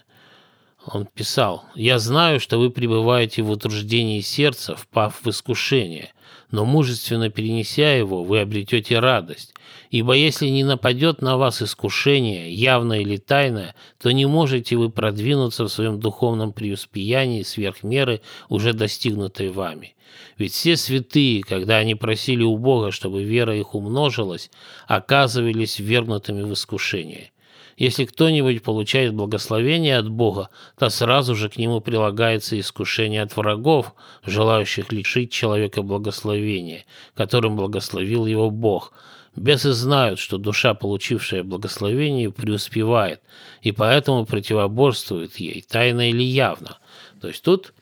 Он 0.86 1.06
писал, 1.06 1.64
«Я 1.74 1.98
знаю, 1.98 2.40
что 2.40 2.58
вы 2.58 2.70
пребываете 2.70 3.42
в 3.42 3.50
утруждении 3.50 4.20
сердца, 4.20 4.76
впав 4.76 5.20
в 5.22 5.28
искушение, 5.28 6.12
но 6.54 6.64
мужественно 6.64 7.30
перенеся 7.30 7.96
его, 7.96 8.22
вы 8.22 8.38
обретете 8.38 9.00
радость. 9.00 9.54
Ибо 9.90 10.12
если 10.14 10.46
не 10.46 10.62
нападет 10.62 11.20
на 11.20 11.36
вас 11.36 11.60
искушение, 11.60 12.54
явное 12.54 13.00
или 13.00 13.16
тайное, 13.16 13.74
то 14.00 14.12
не 14.12 14.26
можете 14.26 14.76
вы 14.76 14.88
продвинуться 14.88 15.64
в 15.64 15.68
своем 15.68 15.98
духовном 15.98 16.52
преуспеянии 16.52 17.42
сверх 17.42 17.82
меры, 17.82 18.20
уже 18.48 18.72
достигнутой 18.72 19.48
вами. 19.48 19.96
Ведь 20.38 20.52
все 20.52 20.76
святые, 20.76 21.42
когда 21.42 21.78
они 21.78 21.96
просили 21.96 22.44
у 22.44 22.56
Бога, 22.56 22.92
чтобы 22.92 23.24
вера 23.24 23.56
их 23.58 23.74
умножилась, 23.74 24.48
оказывались 24.86 25.80
ввергнутыми 25.80 26.42
в 26.42 26.52
искушение. 26.52 27.32
Если 27.76 28.04
кто-нибудь 28.04 28.62
получает 28.62 29.14
благословение 29.14 29.98
от 29.98 30.08
Бога, 30.08 30.48
то 30.78 30.88
сразу 30.90 31.34
же 31.34 31.48
к 31.48 31.56
нему 31.56 31.80
прилагается 31.80 32.58
искушение 32.58 33.22
от 33.22 33.36
врагов, 33.36 33.94
желающих 34.24 34.92
лишить 34.92 35.32
человека 35.32 35.82
благословения, 35.82 36.84
которым 37.14 37.56
благословил 37.56 38.26
его 38.26 38.50
Бог. 38.50 38.92
Бесы 39.34 39.72
знают, 39.72 40.20
что 40.20 40.38
душа, 40.38 40.74
получившая 40.74 41.42
благословение, 41.42 42.30
преуспевает, 42.30 43.20
и 43.62 43.72
поэтому 43.72 44.24
противоборствует 44.24 45.36
ей, 45.36 45.64
тайно 45.68 46.08
или 46.10 46.22
явно. 46.22 46.78
То 47.20 47.28
есть 47.28 47.42
тут 47.42 47.74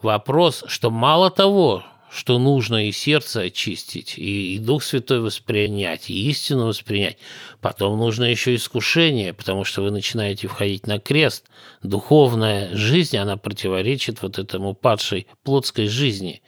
вопрос, 0.00 0.64
что 0.68 0.90
мало 0.90 1.30
того, 1.30 1.84
что 2.16 2.38
нужно 2.38 2.88
и 2.88 2.92
сердце 2.92 3.42
очистить, 3.42 4.16
и, 4.16 4.54
и 4.54 4.58
Дух 4.58 4.82
Святой 4.82 5.20
воспринять, 5.20 6.08
и 6.08 6.30
истину 6.30 6.66
воспринять. 6.66 7.18
Потом 7.60 7.98
нужно 7.98 8.24
еще 8.24 8.54
искушение, 8.54 9.34
потому 9.34 9.64
что 9.64 9.82
вы 9.82 9.90
начинаете 9.90 10.48
входить 10.48 10.86
на 10.86 10.98
крест. 10.98 11.44
Духовная 11.82 12.74
жизнь, 12.74 13.18
она 13.18 13.36
противоречит 13.36 14.22
вот 14.22 14.38
этому 14.38 14.72
падшей 14.74 15.26
плотской 15.44 15.88
жизни. 15.88 16.42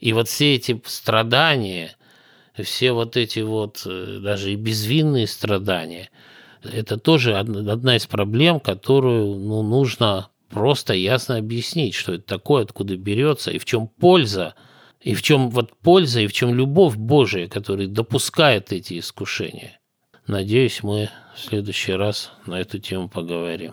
И 0.00 0.14
вот 0.14 0.28
все 0.28 0.54
эти 0.54 0.80
страдания, 0.86 1.96
все 2.56 2.92
вот 2.92 3.18
эти 3.18 3.40
вот 3.40 3.82
э, 3.84 4.20
даже 4.22 4.52
и 4.52 4.56
безвинные 4.56 5.26
страдания, 5.26 6.08
это 6.62 6.96
тоже 6.96 7.36
одна 7.36 7.96
из 7.96 8.06
проблем, 8.06 8.58
которую 8.58 9.34
ну, 9.34 9.62
нужно 9.62 10.30
просто 10.48 10.94
ясно 10.94 11.36
объяснить, 11.36 11.94
что 11.94 12.14
это 12.14 12.24
такое, 12.24 12.62
откуда 12.62 12.96
берется 12.96 13.50
и 13.50 13.58
в 13.58 13.66
чем 13.66 13.86
польза– 13.86 14.54
и 15.00 15.14
в 15.14 15.22
чем 15.22 15.50
вот 15.50 15.76
польза, 15.78 16.20
и 16.20 16.26
в 16.26 16.32
чем 16.32 16.54
любовь 16.54 16.96
Божия, 16.96 17.48
которая 17.48 17.86
допускает 17.86 18.72
эти 18.72 18.98
искушения. 18.98 19.80
Надеюсь, 20.26 20.82
мы 20.82 21.10
в 21.34 21.40
следующий 21.40 21.92
раз 21.92 22.32
на 22.46 22.60
эту 22.60 22.78
тему 22.78 23.08
поговорим. 23.08 23.72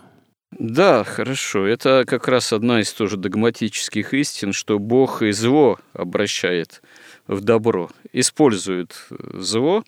Да, 0.50 1.04
хорошо. 1.04 1.66
Это 1.66 2.04
как 2.06 2.26
раз 2.26 2.52
одна 2.52 2.80
из 2.80 2.92
тоже 2.92 3.16
догматических 3.16 4.14
истин, 4.14 4.52
что 4.52 4.78
Бог 4.78 5.22
и 5.22 5.30
зло 5.30 5.78
обращает 5.92 6.82
в 7.26 7.42
добро, 7.42 7.90
использует 8.12 9.06
зло 9.34 9.84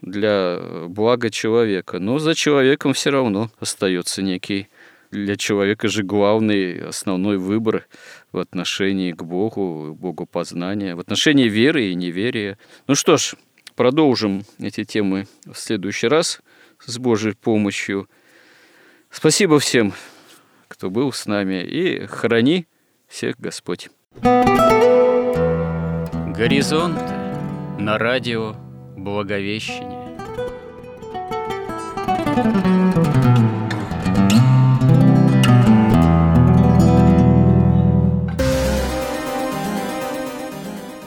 для 0.00 0.60
блага 0.88 1.30
человека. 1.30 1.98
Но 1.98 2.18
за 2.18 2.34
человеком 2.34 2.94
все 2.94 3.10
равно 3.10 3.50
остается 3.58 4.22
некий 4.22 4.68
для 5.14 5.36
человека 5.36 5.88
же 5.88 6.02
главный, 6.02 6.88
основной 6.88 7.38
выбор 7.38 7.86
в 8.32 8.38
отношении 8.38 9.12
к 9.12 9.22
Богу, 9.22 9.94
Богу 9.94 10.26
познания, 10.26 10.96
в 10.96 11.00
отношении 11.00 11.48
веры 11.48 11.86
и 11.86 11.94
неверия. 11.94 12.58
Ну 12.88 12.96
что 12.96 13.16
ж, 13.16 13.34
продолжим 13.76 14.44
эти 14.58 14.84
темы 14.84 15.26
в 15.46 15.54
следующий 15.54 16.08
раз 16.08 16.40
с 16.84 16.98
Божьей 16.98 17.34
помощью. 17.34 18.08
Спасибо 19.10 19.60
всем, 19.60 19.92
кто 20.66 20.90
был 20.90 21.12
с 21.12 21.26
нами, 21.26 21.62
и 21.62 22.06
храни 22.06 22.66
всех 23.06 23.38
Господь. 23.38 23.90
Горизонт 26.36 26.98
на 27.78 27.98
радио 27.98 28.56
Благовещение. 28.96 30.04